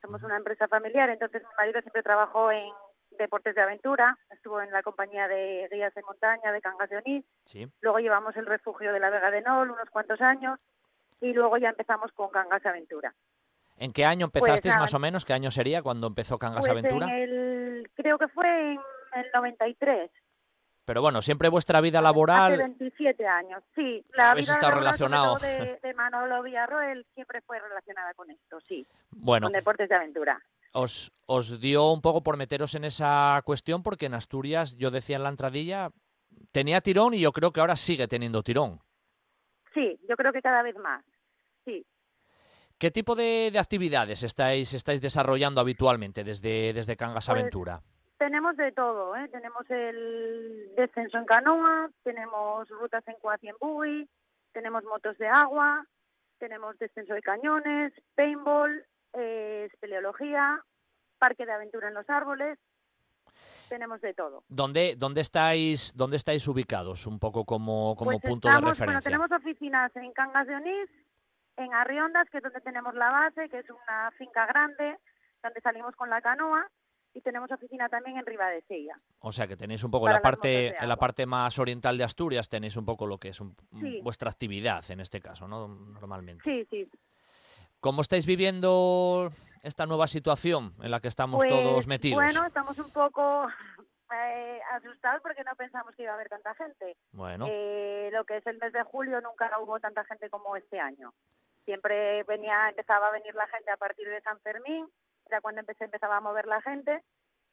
Somos 0.00 0.22
una 0.22 0.36
empresa 0.36 0.68
familiar, 0.68 1.08
entonces 1.10 1.42
mi 1.42 1.48
marido 1.58 1.80
siempre 1.80 2.04
trabajó 2.04 2.52
en 2.52 2.70
deportes 3.16 3.54
de 3.54 3.62
aventura, 3.62 4.18
estuvo 4.30 4.60
en 4.60 4.70
la 4.70 4.82
compañía 4.82 5.28
de 5.28 5.68
guías 5.70 5.94
de 5.94 6.02
montaña 6.02 6.52
de 6.52 6.60
Cangas 6.60 6.90
de 6.90 6.98
Onís, 6.98 7.24
luego 7.80 7.98
llevamos 7.98 8.36
el 8.36 8.46
refugio 8.46 8.92
de 8.92 9.00
la 9.00 9.10
Vega 9.10 9.30
de 9.30 9.42
Nol 9.42 9.70
unos 9.70 9.90
cuantos 9.90 10.20
años 10.20 10.60
y 11.20 11.32
luego 11.32 11.56
ya 11.58 11.70
empezamos 11.70 12.12
con 12.12 12.30
Cangas 12.30 12.62
de 12.62 12.68
Aventura. 12.68 13.14
¿En 13.78 13.92
qué 13.92 14.04
año 14.04 14.26
empezasteis 14.26 14.74
pues, 14.74 14.80
más 14.80 14.94
o 14.94 14.98
menos? 14.98 15.24
¿Qué 15.24 15.34
año 15.34 15.50
sería 15.50 15.82
cuando 15.82 16.06
empezó 16.06 16.38
Cangas 16.38 16.66
pues 16.66 16.70
Aventura? 16.70 17.06
creo 17.94 18.18
que 18.18 18.28
fue 18.28 18.72
en 18.72 18.80
el 19.14 19.26
93. 19.34 20.10
Pero 20.86 21.02
bueno, 21.02 21.20
siempre 21.20 21.50
vuestra 21.50 21.82
vida 21.82 22.00
laboral... 22.00 22.54
Hace 22.54 22.62
27 22.62 23.26
años, 23.26 23.62
sí. 23.74 24.02
La 24.14 24.30
Habéis 24.30 24.48
estado 24.48 24.76
relacionado. 24.76 25.36
De, 25.36 25.78
de 25.82 25.94
Manolo 25.94 26.42
Villarroel 26.42 27.04
siempre 27.14 27.42
fue 27.42 27.58
relacionada 27.58 28.14
con 28.14 28.30
esto, 28.30 28.58
sí. 28.66 28.86
Bueno. 29.10 29.48
Con 29.48 29.52
deportes 29.52 29.88
de 29.88 29.94
aventura 29.96 30.40
os, 30.76 31.10
os 31.26 31.60
dio 31.60 31.90
un 31.90 32.02
poco 32.02 32.22
por 32.22 32.36
meteros 32.36 32.74
en 32.74 32.84
esa 32.84 33.40
cuestión 33.44 33.82
porque 33.82 34.06
en 34.06 34.14
Asturias, 34.14 34.76
yo 34.76 34.90
decía 34.90 35.16
en 35.16 35.22
la 35.22 35.30
entradilla, 35.30 35.90
tenía 36.52 36.80
tirón 36.80 37.14
y 37.14 37.20
yo 37.20 37.32
creo 37.32 37.50
que 37.50 37.60
ahora 37.60 37.76
sigue 37.76 38.06
teniendo 38.06 38.42
tirón. 38.42 38.80
Sí, 39.74 39.98
yo 40.08 40.16
creo 40.16 40.32
que 40.32 40.42
cada 40.42 40.62
vez 40.62 40.76
más, 40.76 41.04
sí. 41.64 41.84
¿Qué 42.78 42.90
tipo 42.90 43.14
de, 43.14 43.52
actividades 43.58 44.22
estáis, 44.22 44.74
estáis 44.74 45.00
desarrollando 45.00 45.62
habitualmente 45.62 46.24
desde, 46.24 46.74
desde 46.74 46.96
Cangas 46.96 47.26
pues, 47.26 47.38
Aventura? 47.40 47.82
Tenemos 48.18 48.56
de 48.56 48.72
todo, 48.72 49.14
¿eh? 49.16 49.28
tenemos 49.28 49.68
el 49.70 50.72
descenso 50.74 51.18
en 51.18 51.26
canoa, 51.26 51.90
tenemos 52.02 52.66
rutas 52.70 53.06
en 53.08 53.16
cuasi 53.20 53.48
en 53.48 53.56
buggy, 53.60 54.08
tenemos 54.52 54.84
motos 54.84 55.18
de 55.18 55.28
agua, 55.28 55.84
tenemos 56.38 56.78
descenso 56.78 57.12
de 57.12 57.20
cañones, 57.20 57.92
paintball, 58.14 58.86
eh, 59.12 59.68
espeleología, 59.70 60.62
parque 61.18 61.44
de 61.44 61.52
aventura 61.52 61.88
en 61.88 61.94
los 61.94 62.08
árboles, 62.08 62.58
tenemos 63.68 64.00
de 64.00 64.14
todo. 64.14 64.44
¿Dónde, 64.48 64.94
dónde, 64.96 65.20
estáis, 65.20 65.92
dónde 65.94 66.16
estáis 66.16 66.46
ubicados? 66.48 67.06
Un 67.06 67.18
poco 67.18 67.44
como, 67.44 67.94
como 67.96 68.12
pues 68.12 68.22
punto 68.22 68.48
de 68.48 68.54
referencia. 68.54 68.86
Bueno, 68.86 69.02
tenemos 69.02 69.32
oficinas 69.32 69.94
en 69.96 70.12
Cangas 70.12 70.46
de 70.46 70.54
Onís, 70.54 70.90
en 71.56 71.74
Arriondas, 71.74 72.28
que 72.30 72.38
es 72.38 72.42
donde 72.42 72.60
tenemos 72.60 72.94
la 72.94 73.10
base, 73.10 73.48
que 73.48 73.58
es 73.58 73.66
una 73.68 74.10
finca 74.12 74.46
grande, 74.46 74.96
donde 75.42 75.60
salimos 75.60 75.94
con 75.96 76.10
la 76.10 76.20
canoa, 76.20 76.66
y 77.16 77.22
tenemos 77.22 77.50
oficina 77.50 77.88
también 77.88 78.18
en 78.18 78.26
Ribadesella. 78.26 79.00
O 79.20 79.32
sea 79.32 79.46
que 79.46 79.56
tenéis 79.56 79.82
un 79.82 79.90
poco 79.90 80.06
la 80.06 80.20
parte, 80.20 80.76
en 80.76 80.86
la 80.86 80.96
parte 80.96 81.24
más 81.24 81.58
oriental 81.58 81.96
de 81.96 82.04
Asturias, 82.04 82.50
tenéis 82.50 82.76
un 82.76 82.84
poco 82.84 83.06
lo 83.06 83.16
que 83.16 83.30
es 83.30 83.40
vuestra 84.02 84.30
actividad 84.30 84.84
en 84.90 85.00
este 85.00 85.22
caso, 85.22 85.48
¿no? 85.48 85.66
Normalmente. 85.66 86.44
Sí, 86.44 86.66
sí. 86.68 86.86
¿Cómo 87.80 88.02
estáis 88.02 88.26
viviendo 88.26 89.32
esta 89.62 89.86
nueva 89.86 90.08
situación 90.08 90.74
en 90.82 90.90
la 90.90 91.00
que 91.00 91.08
estamos 91.08 91.42
pues, 91.42 91.50
todos 91.50 91.86
metidos? 91.86 92.22
Bueno, 92.22 92.46
estamos 92.46 92.78
un 92.78 92.90
poco 92.90 93.48
eh, 94.12 94.60
asustados 94.72 95.22
porque 95.22 95.42
no 95.42 95.56
pensamos 95.56 95.94
que 95.94 96.02
iba 96.02 96.12
a 96.12 96.16
haber 96.16 96.28
tanta 96.28 96.54
gente. 96.54 96.98
Bueno. 97.12 97.46
Eh, 97.48 98.10
lo 98.12 98.24
que 98.24 98.36
es 98.36 98.46
el 98.46 98.58
mes 98.58 98.74
de 98.74 98.82
julio 98.82 99.22
nunca 99.22 99.50
hubo 99.58 99.80
tanta 99.80 100.04
gente 100.04 100.28
como 100.28 100.54
este 100.54 100.78
año. 100.78 101.14
Siempre 101.64 102.24
venía, 102.24 102.68
empezaba 102.68 103.08
a 103.08 103.12
venir 103.12 103.34
la 103.34 103.46
gente 103.48 103.70
a 103.70 103.78
partir 103.78 104.06
de 104.06 104.20
San 104.20 104.38
Fermín, 104.40 104.86
era 105.28 105.40
cuando 105.40 105.60
empecé, 105.60 105.84
empezaba 105.84 106.16
a 106.16 106.20
mover 106.20 106.46
la 106.46 106.60
gente 106.62 107.02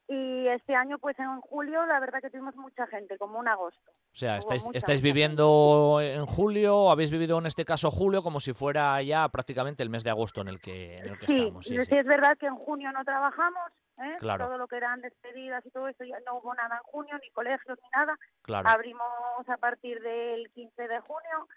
y 0.08 0.48
este 0.50 0.76
año, 0.76 1.00
pues 1.00 1.18
en 1.18 1.40
julio, 1.40 1.86
la 1.86 2.00
verdad 2.00 2.20
que 2.22 2.30
tuvimos 2.30 2.56
mucha 2.56 2.86
gente, 2.88 3.18
como 3.18 3.40
un 3.40 3.48
agosto. 3.48 3.90
O 3.90 4.16
sea, 4.16 4.38
estáis, 4.38 4.66
estáis 4.74 5.02
viviendo 5.02 6.00
en 6.02 6.26
julio, 6.26 6.92
habéis 6.92 7.10
vivido 7.10 7.40
en 7.40 7.46
este 7.46 7.64
caso 7.64 7.90
julio 7.90 8.22
como 8.22 8.42
si 8.42 8.52
fuera 8.52 9.02
ya 9.02 9.30
prácticamente 9.30 9.82
el 9.82 9.90
mes 9.90 10.04
de 10.04 10.10
agosto 10.10 10.42
en 10.42 10.50
el 10.50 10.60
que, 10.60 10.98
en 10.98 11.10
el 11.10 11.18
que 11.18 11.26
estamos. 11.26 11.66
Sí, 11.66 11.78
sí, 11.86 11.96
es 11.96 12.06
verdad 12.06 12.38
que 12.38 12.48
en 12.48 12.56
junio 12.56 12.92
no 12.92 13.04
trabajamos, 13.06 13.72
¿eh? 14.00 14.18
todo 14.20 14.58
lo 14.58 14.68
que 14.68 14.76
eran 14.76 15.00
despedidas 15.00 15.66
y 15.66 15.72
todo 15.72 15.88
eso, 15.88 16.04
ya 16.04 16.20
no 16.26 16.38
hubo 16.38 16.54
nada 16.54 16.76
en 16.76 16.84
junio, 16.84 17.18
ni 17.22 17.30
colegios 17.32 17.80
ni 17.82 17.90
nada. 17.96 18.18
Claro. 18.42 18.68
Abrimos 18.68 19.48
a 19.48 19.58
partir 19.58 20.02
del 20.02 20.52
15 20.52 20.82
de 20.82 21.00
junio 21.00 21.48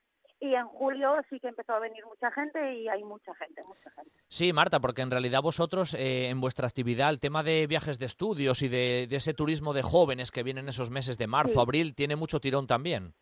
y 0.41 0.55
en 0.55 0.67
julio 0.67 1.17
sí 1.31 1.41
que 1.41 1.49
empezó 1.49 1.73
a 1.73 1.79
venir 1.79 2.05
mucha 2.05 2.31
gente 2.31 2.75
y 2.75 2.89
hay 2.89 3.03
mucha 3.03 3.35
gente, 3.35 3.63
mucha 3.67 3.91
gente. 3.91 4.11
Sí, 4.29 4.53
Marta, 4.53 4.81
porque 4.81 5.03
en 5.03 5.11
realidad 5.11 5.41
vosotros 5.43 5.95
eh, 5.95 6.29
en 6.29 6.41
vuestra 6.41 6.67
actividad 6.67 7.11
el 7.11 7.21
tema 7.21 7.43
de 7.43 7.67
viajes 7.67 7.99
de 7.99 8.07
estudios 8.07 8.63
y 8.63 8.69
de, 8.69 9.05
ese 9.11 9.35
turismo 9.35 9.73
de 9.73 9.83
jóvenes 9.83 10.31
que 10.31 10.43
vienen 10.43 10.69
esos 10.69 10.91
meses 10.91 11.17
de 11.17 11.27
marzo, 11.27 11.61
abril, 11.61 11.95
tiene 11.95 12.17
mucho 12.17 12.41
tirón 12.41 12.67
también. 12.67 13.15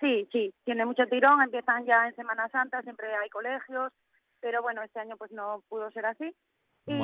Sí, 0.00 0.28
sí, 0.30 0.54
tiene 0.64 0.86
mucho 0.86 1.06
tirón, 1.06 1.42
empiezan 1.42 1.84
ya 1.84 2.06
en 2.06 2.14
Semana 2.14 2.48
Santa, 2.50 2.82
siempre 2.82 3.08
hay 3.16 3.28
colegios, 3.30 3.92
pero 4.40 4.62
bueno, 4.62 4.82
este 4.82 5.00
año 5.00 5.16
pues 5.16 5.32
no 5.32 5.64
pudo 5.68 5.90
ser 5.90 6.06
así. 6.06 6.32
Y 6.86 6.94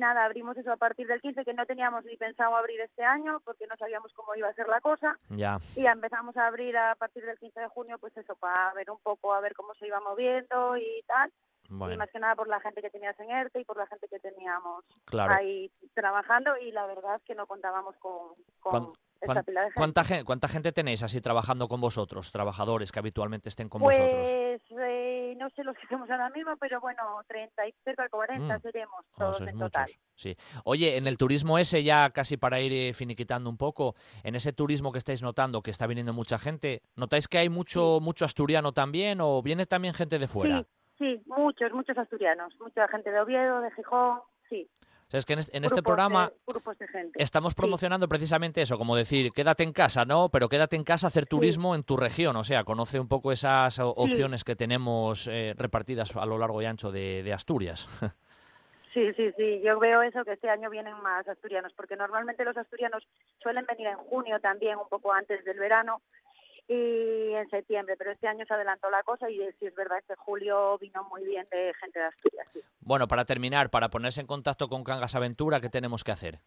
nada, 0.00 0.24
abrimos 0.24 0.56
eso 0.56 0.72
a 0.72 0.76
partir 0.76 1.06
del 1.06 1.20
15, 1.20 1.44
que 1.44 1.54
no 1.54 1.64
teníamos 1.66 2.04
ni 2.04 2.16
pensado 2.16 2.56
abrir 2.56 2.80
este 2.80 3.04
año, 3.04 3.40
porque 3.44 3.66
no 3.66 3.76
sabíamos 3.78 4.12
cómo 4.14 4.34
iba 4.34 4.48
a 4.48 4.54
ser 4.54 4.66
la 4.66 4.80
cosa. 4.80 5.16
Ya. 5.28 5.58
Y 5.76 5.86
empezamos 5.86 6.36
a 6.36 6.48
abrir 6.48 6.76
a 6.76 6.96
partir 6.96 7.24
del 7.24 7.38
15 7.38 7.60
de 7.60 7.68
junio, 7.68 7.98
pues 7.98 8.16
eso, 8.16 8.34
para 8.34 8.72
ver 8.74 8.90
un 8.90 8.98
poco, 8.98 9.32
a 9.32 9.40
ver 9.40 9.54
cómo 9.54 9.74
se 9.74 9.86
iba 9.86 10.00
moviendo 10.00 10.76
y 10.76 11.02
tal. 11.06 11.30
Y 11.70 11.96
más 11.96 12.10
que 12.10 12.18
nada 12.18 12.34
por 12.34 12.48
la 12.48 12.58
gente 12.58 12.82
que 12.82 12.90
tenías 12.90 13.18
en 13.20 13.30
ERTE 13.30 13.60
y 13.60 13.64
por 13.64 13.76
la 13.76 13.86
gente 13.86 14.08
que 14.08 14.18
teníamos 14.18 14.84
ahí 15.12 15.70
trabajando. 15.94 16.56
Y 16.56 16.72
la 16.72 16.84
verdad 16.86 17.16
es 17.16 17.22
que 17.22 17.36
no 17.36 17.46
contábamos 17.46 17.96
con, 17.98 18.34
con 18.58 18.92
¿Cuánta, 19.74 20.04
gente. 20.04 20.24
¿Cuánta 20.24 20.48
gente 20.48 20.72
tenéis 20.72 21.02
así 21.02 21.20
trabajando 21.20 21.68
con 21.68 21.80
vosotros, 21.80 22.32
trabajadores 22.32 22.90
que 22.90 22.98
habitualmente 22.98 23.48
estén 23.48 23.68
con 23.68 23.82
pues, 23.82 23.98
vosotros? 23.98 24.30
Eh, 24.30 24.60
no 25.40 25.48
sé 25.50 25.64
los 25.64 25.76
que 25.76 25.86
hacemos 25.86 26.08
ahora 26.10 26.28
mismo, 26.30 26.56
pero 26.58 26.80
bueno, 26.80 27.02
30 27.26 27.66
y 27.66 27.72
cerca 27.84 28.04
de 28.04 28.08
40 28.10 28.58
mm. 28.58 28.60
seremos 28.60 29.00
oh, 29.12 29.18
todos 29.18 29.40
en 29.40 29.58
total. 29.58 29.86
Sí. 30.14 30.36
Oye, 30.64 30.96
en 30.96 31.06
el 31.06 31.16
turismo 31.16 31.58
ese, 31.58 31.82
ya 31.82 32.10
casi 32.10 32.36
para 32.36 32.60
ir 32.60 32.72
eh, 32.72 32.92
finiquitando 32.92 33.48
un 33.50 33.56
poco, 33.56 33.94
en 34.22 34.34
ese 34.34 34.52
turismo 34.52 34.92
que 34.92 34.98
estáis 34.98 35.22
notando 35.22 35.62
que 35.62 35.70
está 35.70 35.86
viniendo 35.86 36.12
mucha 36.12 36.38
gente, 36.38 36.82
¿notáis 36.94 37.26
que 37.26 37.38
hay 37.38 37.48
mucho, 37.48 37.98
mucho 38.00 38.24
asturiano 38.24 38.72
también 38.72 39.20
o 39.20 39.42
viene 39.42 39.66
también 39.66 39.94
gente 39.94 40.18
de 40.18 40.28
fuera? 40.28 40.62
Sí, 40.98 41.16
sí, 41.16 41.22
muchos, 41.26 41.72
muchos 41.72 41.96
asturianos, 41.96 42.54
mucha 42.60 42.86
gente 42.88 43.10
de 43.10 43.20
Oviedo, 43.20 43.60
de 43.60 43.70
Gijón, 43.72 44.20
sí. 44.48 44.68
Es 45.18 45.26
que 45.26 45.32
en, 45.32 45.64
este 45.64 45.82
programa 45.82 46.32
estamos 47.14 47.54
promocionando 47.54 48.08
precisamente 48.08 48.62
eso, 48.62 48.78
como 48.78 48.94
decir, 48.94 49.32
quédate 49.32 49.64
en 49.64 49.72
casa, 49.72 50.04
¿no? 50.04 50.28
Pero 50.28 50.48
quédate 50.48 50.76
en 50.76 50.84
casa, 50.84 51.08
hacer 51.08 51.26
turismo 51.26 51.74
en 51.74 51.82
tu 51.82 51.96
región, 51.96 52.36
o 52.36 52.44
sea, 52.44 52.64
conoce 52.64 53.00
un 53.00 53.08
poco 53.08 53.32
esas 53.32 53.78
opciones 53.80 54.44
que 54.44 54.54
tenemos 54.54 55.26
eh, 55.26 55.54
repartidas 55.56 56.14
a 56.16 56.26
lo 56.26 56.38
largo 56.38 56.62
y 56.62 56.66
ancho 56.66 56.92
de, 56.92 57.32
Asturias. 57.32 57.88
Sí, 58.92 59.12
sí, 59.14 59.30
sí. 59.36 59.60
Yo 59.62 59.78
veo 59.78 60.02
eso 60.02 60.24
que 60.24 60.32
este 60.32 60.50
año 60.50 60.68
vienen 60.68 61.00
más 61.00 61.24
asturianos, 61.28 61.72
porque 61.74 61.94
normalmente 61.94 62.44
los 62.44 62.56
asturianos 62.56 63.06
suelen 63.40 63.64
venir 63.64 63.86
en 63.86 63.98
junio 63.98 64.40
también, 64.40 64.78
un 64.78 64.88
poco 64.88 65.12
antes 65.12 65.44
del 65.44 65.60
verano, 65.60 66.02
y 66.72 67.34
en 67.34 67.50
septiembre, 67.50 67.96
pero 67.98 68.12
este 68.12 68.28
año 68.28 68.44
se 68.46 68.54
adelantó 68.54 68.90
la 68.90 69.02
cosa 69.02 69.28
y 69.28 69.38
sí 69.58 69.66
es 69.66 69.74
verdad 69.74 69.96
que 70.06 70.14
julio 70.14 70.78
vino 70.78 71.02
muy 71.10 71.24
bien 71.24 71.44
de 71.50 71.74
gente 71.74 71.98
de 71.98 72.04
Asturias. 72.04 72.46
Bueno, 72.78 73.08
para 73.08 73.24
terminar, 73.24 73.70
para 73.70 73.88
ponerse 73.88 74.20
en 74.20 74.28
contacto 74.28 74.68
con 74.68 74.84
Cangas 74.84 75.16
Aventura, 75.16 75.60
¿qué 75.60 75.68
tenemos 75.68 76.04
que 76.04 76.12
hacer? 76.12 76.38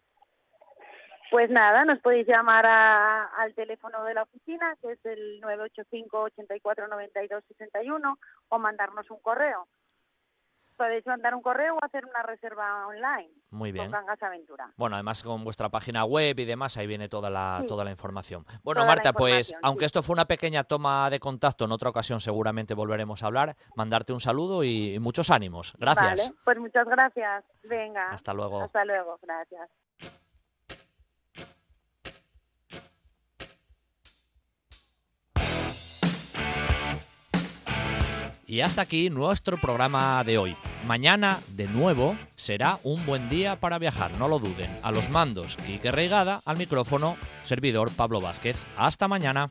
Pues 1.30 1.50
nada, 1.50 1.84
nos 1.84 1.98
podéis 1.98 2.26
llamar 2.26 2.64
al 2.64 3.54
teléfono 3.54 4.02
de 4.04 4.14
la 4.14 4.22
oficina, 4.22 4.74
que 4.80 4.92
es 4.92 5.04
el 5.04 5.40
985 5.40 6.18
84 6.18 6.88
92 6.88 7.44
61, 7.46 8.18
o 8.48 8.58
mandarnos 8.58 9.10
un 9.10 9.18
correo 9.20 9.68
podéis 10.76 11.06
mandar 11.06 11.34
un 11.34 11.42
correo 11.42 11.74
o 11.74 11.84
hacer 11.84 12.04
una 12.04 12.22
reserva 12.22 12.86
online. 12.86 13.30
Muy 13.50 13.72
bien. 13.72 13.90
Con 13.90 14.04
Aventura. 14.20 14.72
Bueno, 14.76 14.96
además 14.96 15.22
con 15.22 15.44
vuestra 15.44 15.68
página 15.68 16.04
web 16.04 16.38
y 16.38 16.44
demás, 16.44 16.76
ahí 16.76 16.86
viene 16.86 17.08
toda 17.08 17.30
la, 17.30 17.64
toda 17.66 17.84
la 17.84 17.90
información. 17.90 18.44
Bueno, 18.62 18.84
Marta, 18.84 19.12
pues 19.12 19.54
aunque 19.62 19.84
esto 19.84 20.02
fue 20.02 20.14
una 20.14 20.26
pequeña 20.26 20.64
toma 20.64 21.10
de 21.10 21.20
contacto, 21.20 21.64
en 21.64 21.72
otra 21.72 21.90
ocasión 21.90 22.20
seguramente 22.20 22.74
volveremos 22.74 23.22
a 23.22 23.26
hablar, 23.26 23.56
mandarte 23.76 24.12
un 24.12 24.20
saludo 24.20 24.64
y, 24.64 24.98
muchos 25.00 25.30
ánimos. 25.30 25.74
Gracias. 25.78 26.28
Vale, 26.28 26.38
pues 26.44 26.58
muchas 26.58 26.86
gracias. 26.86 27.44
Venga. 27.64 28.10
Hasta 28.10 28.32
luego. 28.32 28.62
Hasta 28.62 28.84
luego, 28.84 29.18
gracias. 29.22 29.70
Y 38.46 38.60
hasta 38.60 38.82
aquí 38.82 39.10
nuestro 39.10 39.56
programa 39.56 40.22
de 40.22 40.38
hoy. 40.38 40.56
Mañana, 40.86 41.40
de 41.48 41.66
nuevo, 41.66 42.14
será 42.36 42.78
un 42.82 43.06
buen 43.06 43.30
día 43.30 43.58
para 43.58 43.78
viajar, 43.78 44.10
no 44.18 44.28
lo 44.28 44.38
duden. 44.38 44.70
A 44.82 44.92
los 44.92 45.08
mandos, 45.08 45.56
Quique 45.56 45.90
Reigada, 45.90 46.42
al 46.44 46.58
micrófono, 46.58 47.16
servidor 47.42 47.90
Pablo 47.90 48.20
Vázquez. 48.20 48.66
Hasta 48.76 49.08
mañana. 49.08 49.50